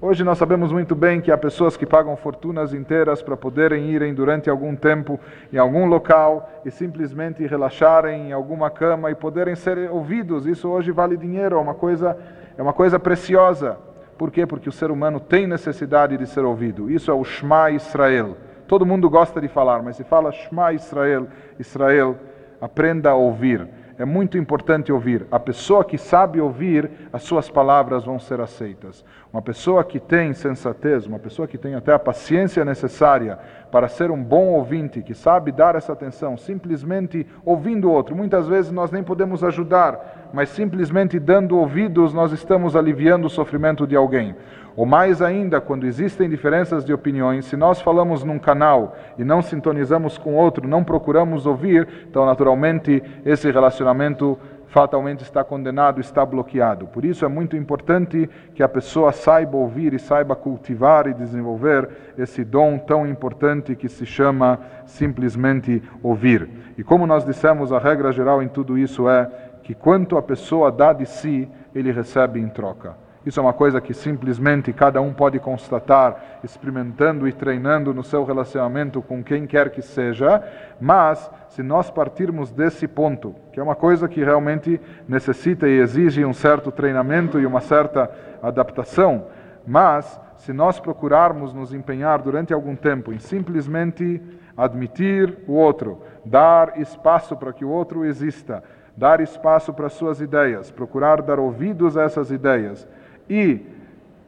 Hoje 0.00 0.24
nós 0.24 0.38
sabemos 0.38 0.72
muito 0.72 0.94
bem 0.94 1.20
que 1.20 1.30
há 1.30 1.36
pessoas 1.36 1.76
que 1.76 1.84
pagam 1.84 2.16
fortunas 2.16 2.72
inteiras 2.72 3.22
para 3.22 3.36
poderem 3.36 3.90
irem 3.90 4.14
durante 4.14 4.48
algum 4.48 4.74
tempo 4.74 5.20
em 5.52 5.58
algum 5.58 5.84
local 5.84 6.50
e 6.64 6.70
simplesmente 6.70 7.46
relaxarem 7.46 8.28
em 8.28 8.32
alguma 8.32 8.70
cama 8.70 9.10
e 9.10 9.14
poderem 9.14 9.54
ser 9.54 9.90
ouvidos. 9.90 10.46
Isso 10.46 10.68
hoje 10.68 10.90
vale 10.90 11.18
dinheiro, 11.18 11.56
é 11.56 11.58
uma 11.58 11.74
coisa, 11.74 12.16
é 12.56 12.62
uma 12.62 12.72
coisa 12.72 12.98
preciosa. 12.98 13.76
Por 14.20 14.30
quê? 14.30 14.44
Porque 14.44 14.68
o 14.68 14.72
ser 14.72 14.90
humano 14.90 15.18
tem 15.18 15.46
necessidade 15.46 16.14
de 16.18 16.26
ser 16.26 16.44
ouvido. 16.44 16.90
Isso 16.90 17.10
é 17.10 17.14
o 17.14 17.24
Shema 17.24 17.70
Israel. 17.70 18.36
Todo 18.68 18.84
mundo 18.84 19.08
gosta 19.08 19.40
de 19.40 19.48
falar, 19.48 19.82
mas 19.82 19.96
se 19.96 20.04
fala 20.04 20.30
Shema 20.30 20.74
Israel, 20.74 21.26
Israel, 21.58 22.18
aprenda 22.60 23.08
a 23.08 23.14
ouvir. 23.14 23.66
É 24.00 24.04
muito 24.06 24.38
importante 24.38 24.90
ouvir. 24.90 25.26
A 25.30 25.38
pessoa 25.38 25.84
que 25.84 25.98
sabe 25.98 26.40
ouvir, 26.40 26.90
as 27.12 27.22
suas 27.22 27.50
palavras 27.50 28.02
vão 28.02 28.18
ser 28.18 28.40
aceitas. 28.40 29.04
Uma 29.30 29.42
pessoa 29.42 29.84
que 29.84 30.00
tem 30.00 30.32
sensatez, 30.32 31.06
uma 31.06 31.18
pessoa 31.18 31.46
que 31.46 31.58
tem 31.58 31.74
até 31.74 31.92
a 31.92 31.98
paciência 31.98 32.64
necessária 32.64 33.38
para 33.70 33.88
ser 33.88 34.10
um 34.10 34.22
bom 34.22 34.46
ouvinte, 34.54 35.02
que 35.02 35.14
sabe 35.14 35.52
dar 35.52 35.76
essa 35.76 35.92
atenção, 35.92 36.38
simplesmente 36.38 37.26
ouvindo 37.44 37.88
o 37.88 37.92
outro. 37.92 38.16
Muitas 38.16 38.48
vezes 38.48 38.72
nós 38.72 38.90
nem 38.90 39.02
podemos 39.02 39.44
ajudar, 39.44 40.30
mas 40.32 40.48
simplesmente 40.48 41.18
dando 41.18 41.58
ouvidos 41.58 42.14
nós 42.14 42.32
estamos 42.32 42.74
aliviando 42.74 43.26
o 43.26 43.30
sofrimento 43.30 43.86
de 43.86 43.96
alguém. 43.96 44.34
Ou 44.80 44.86
mais 44.86 45.20
ainda, 45.20 45.60
quando 45.60 45.86
existem 45.86 46.26
diferenças 46.26 46.86
de 46.86 46.90
opiniões, 46.90 47.44
se 47.44 47.54
nós 47.54 47.82
falamos 47.82 48.24
num 48.24 48.38
canal 48.38 48.96
e 49.18 49.22
não 49.22 49.42
sintonizamos 49.42 50.16
com 50.16 50.34
outro, 50.34 50.66
não 50.66 50.82
procuramos 50.82 51.44
ouvir, 51.44 51.86
então 52.08 52.24
naturalmente 52.24 53.02
esse 53.22 53.50
relacionamento 53.50 54.38
fatalmente 54.68 55.22
está 55.22 55.44
condenado, 55.44 56.00
está 56.00 56.24
bloqueado. 56.24 56.86
Por 56.86 57.04
isso 57.04 57.26
é 57.26 57.28
muito 57.28 57.58
importante 57.58 58.26
que 58.54 58.62
a 58.62 58.68
pessoa 58.70 59.12
saiba 59.12 59.54
ouvir 59.54 59.92
e 59.92 59.98
saiba 59.98 60.34
cultivar 60.34 61.06
e 61.08 61.12
desenvolver 61.12 62.14
esse 62.16 62.42
dom 62.42 62.78
tão 62.78 63.06
importante 63.06 63.76
que 63.76 63.86
se 63.86 64.06
chama 64.06 64.60
simplesmente 64.86 65.82
ouvir. 66.02 66.48
E 66.78 66.82
como 66.82 67.06
nós 67.06 67.22
dissemos, 67.22 67.70
a 67.70 67.78
regra 67.78 68.12
geral 68.12 68.42
em 68.42 68.48
tudo 68.48 68.78
isso 68.78 69.10
é 69.10 69.30
que 69.62 69.74
quanto 69.74 70.16
a 70.16 70.22
pessoa 70.22 70.72
dá 70.72 70.94
de 70.94 71.04
si, 71.04 71.46
ele 71.74 71.92
recebe 71.92 72.40
em 72.40 72.48
troca. 72.48 73.09
Isso 73.24 73.38
é 73.38 73.42
uma 73.42 73.52
coisa 73.52 73.82
que 73.82 73.92
simplesmente 73.92 74.72
cada 74.72 75.00
um 75.02 75.12
pode 75.12 75.38
constatar, 75.38 76.38
experimentando 76.42 77.28
e 77.28 77.32
treinando 77.32 77.92
no 77.92 78.02
seu 78.02 78.24
relacionamento 78.24 79.02
com 79.02 79.22
quem 79.22 79.46
quer 79.46 79.70
que 79.70 79.82
seja, 79.82 80.42
mas 80.80 81.30
se 81.50 81.62
nós 81.62 81.90
partirmos 81.90 82.50
desse 82.50 82.88
ponto, 82.88 83.34
que 83.52 83.60
é 83.60 83.62
uma 83.62 83.74
coisa 83.74 84.08
que 84.08 84.24
realmente 84.24 84.80
necessita 85.06 85.68
e 85.68 85.80
exige 85.80 86.24
um 86.24 86.32
certo 86.32 86.72
treinamento 86.72 87.38
e 87.38 87.44
uma 87.44 87.60
certa 87.60 88.10
adaptação, 88.42 89.26
mas 89.66 90.18
se 90.38 90.54
nós 90.54 90.80
procurarmos 90.80 91.52
nos 91.52 91.74
empenhar 91.74 92.22
durante 92.22 92.54
algum 92.54 92.74
tempo 92.74 93.12
em 93.12 93.18
simplesmente 93.18 94.22
admitir 94.56 95.36
o 95.46 95.52
outro, 95.52 96.00
dar 96.24 96.80
espaço 96.80 97.36
para 97.36 97.52
que 97.52 97.66
o 97.66 97.68
outro 97.68 98.02
exista, 98.02 98.64
dar 98.96 99.20
espaço 99.20 99.74
para 99.74 99.90
suas 99.90 100.22
ideias, 100.22 100.70
procurar 100.70 101.20
dar 101.20 101.38
ouvidos 101.38 101.98
a 101.98 102.04
essas 102.04 102.30
ideias, 102.30 102.88
e, 103.28 103.60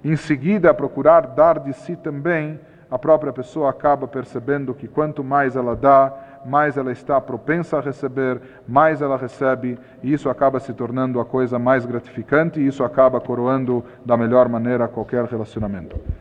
em 0.05 0.17
seguida, 0.17 0.75
procurar 0.75 1.27
dar 1.29 1.59
de 1.59 1.73
si 1.73 1.97
também, 1.97 2.59
a 2.91 2.99
própria 2.99 3.33
pessoa 3.33 3.71
acaba 3.71 4.07
percebendo 4.07 4.75
que 4.75 4.87
quanto 4.87 5.25
mais 5.25 5.57
ela 5.57 5.75
dá, 5.75 6.13
mais 6.45 6.77
ela 6.77 6.93
está 6.93 7.21
propensa 7.21 7.79
a 7.79 7.81
receber, 7.81 8.41
mais 8.69 9.01
ela 9.01 9.17
recebe, 9.17 9.79
e 10.03 10.13
isso 10.13 10.29
acaba 10.29 10.61
se 10.61 10.75
tornando 10.75 11.21
a 11.21 11.25
coisa 11.25 11.59
mais 11.59 11.87
gratificante, 11.87 12.61
e 12.61 12.67
isso 12.67 12.85
acaba 12.85 13.21
coroando 13.21 13.83
da 14.05 14.17
melhor 14.17 14.49
maneira 14.49 14.89
qualquer 14.89 15.25
relacionamento. 15.25 15.99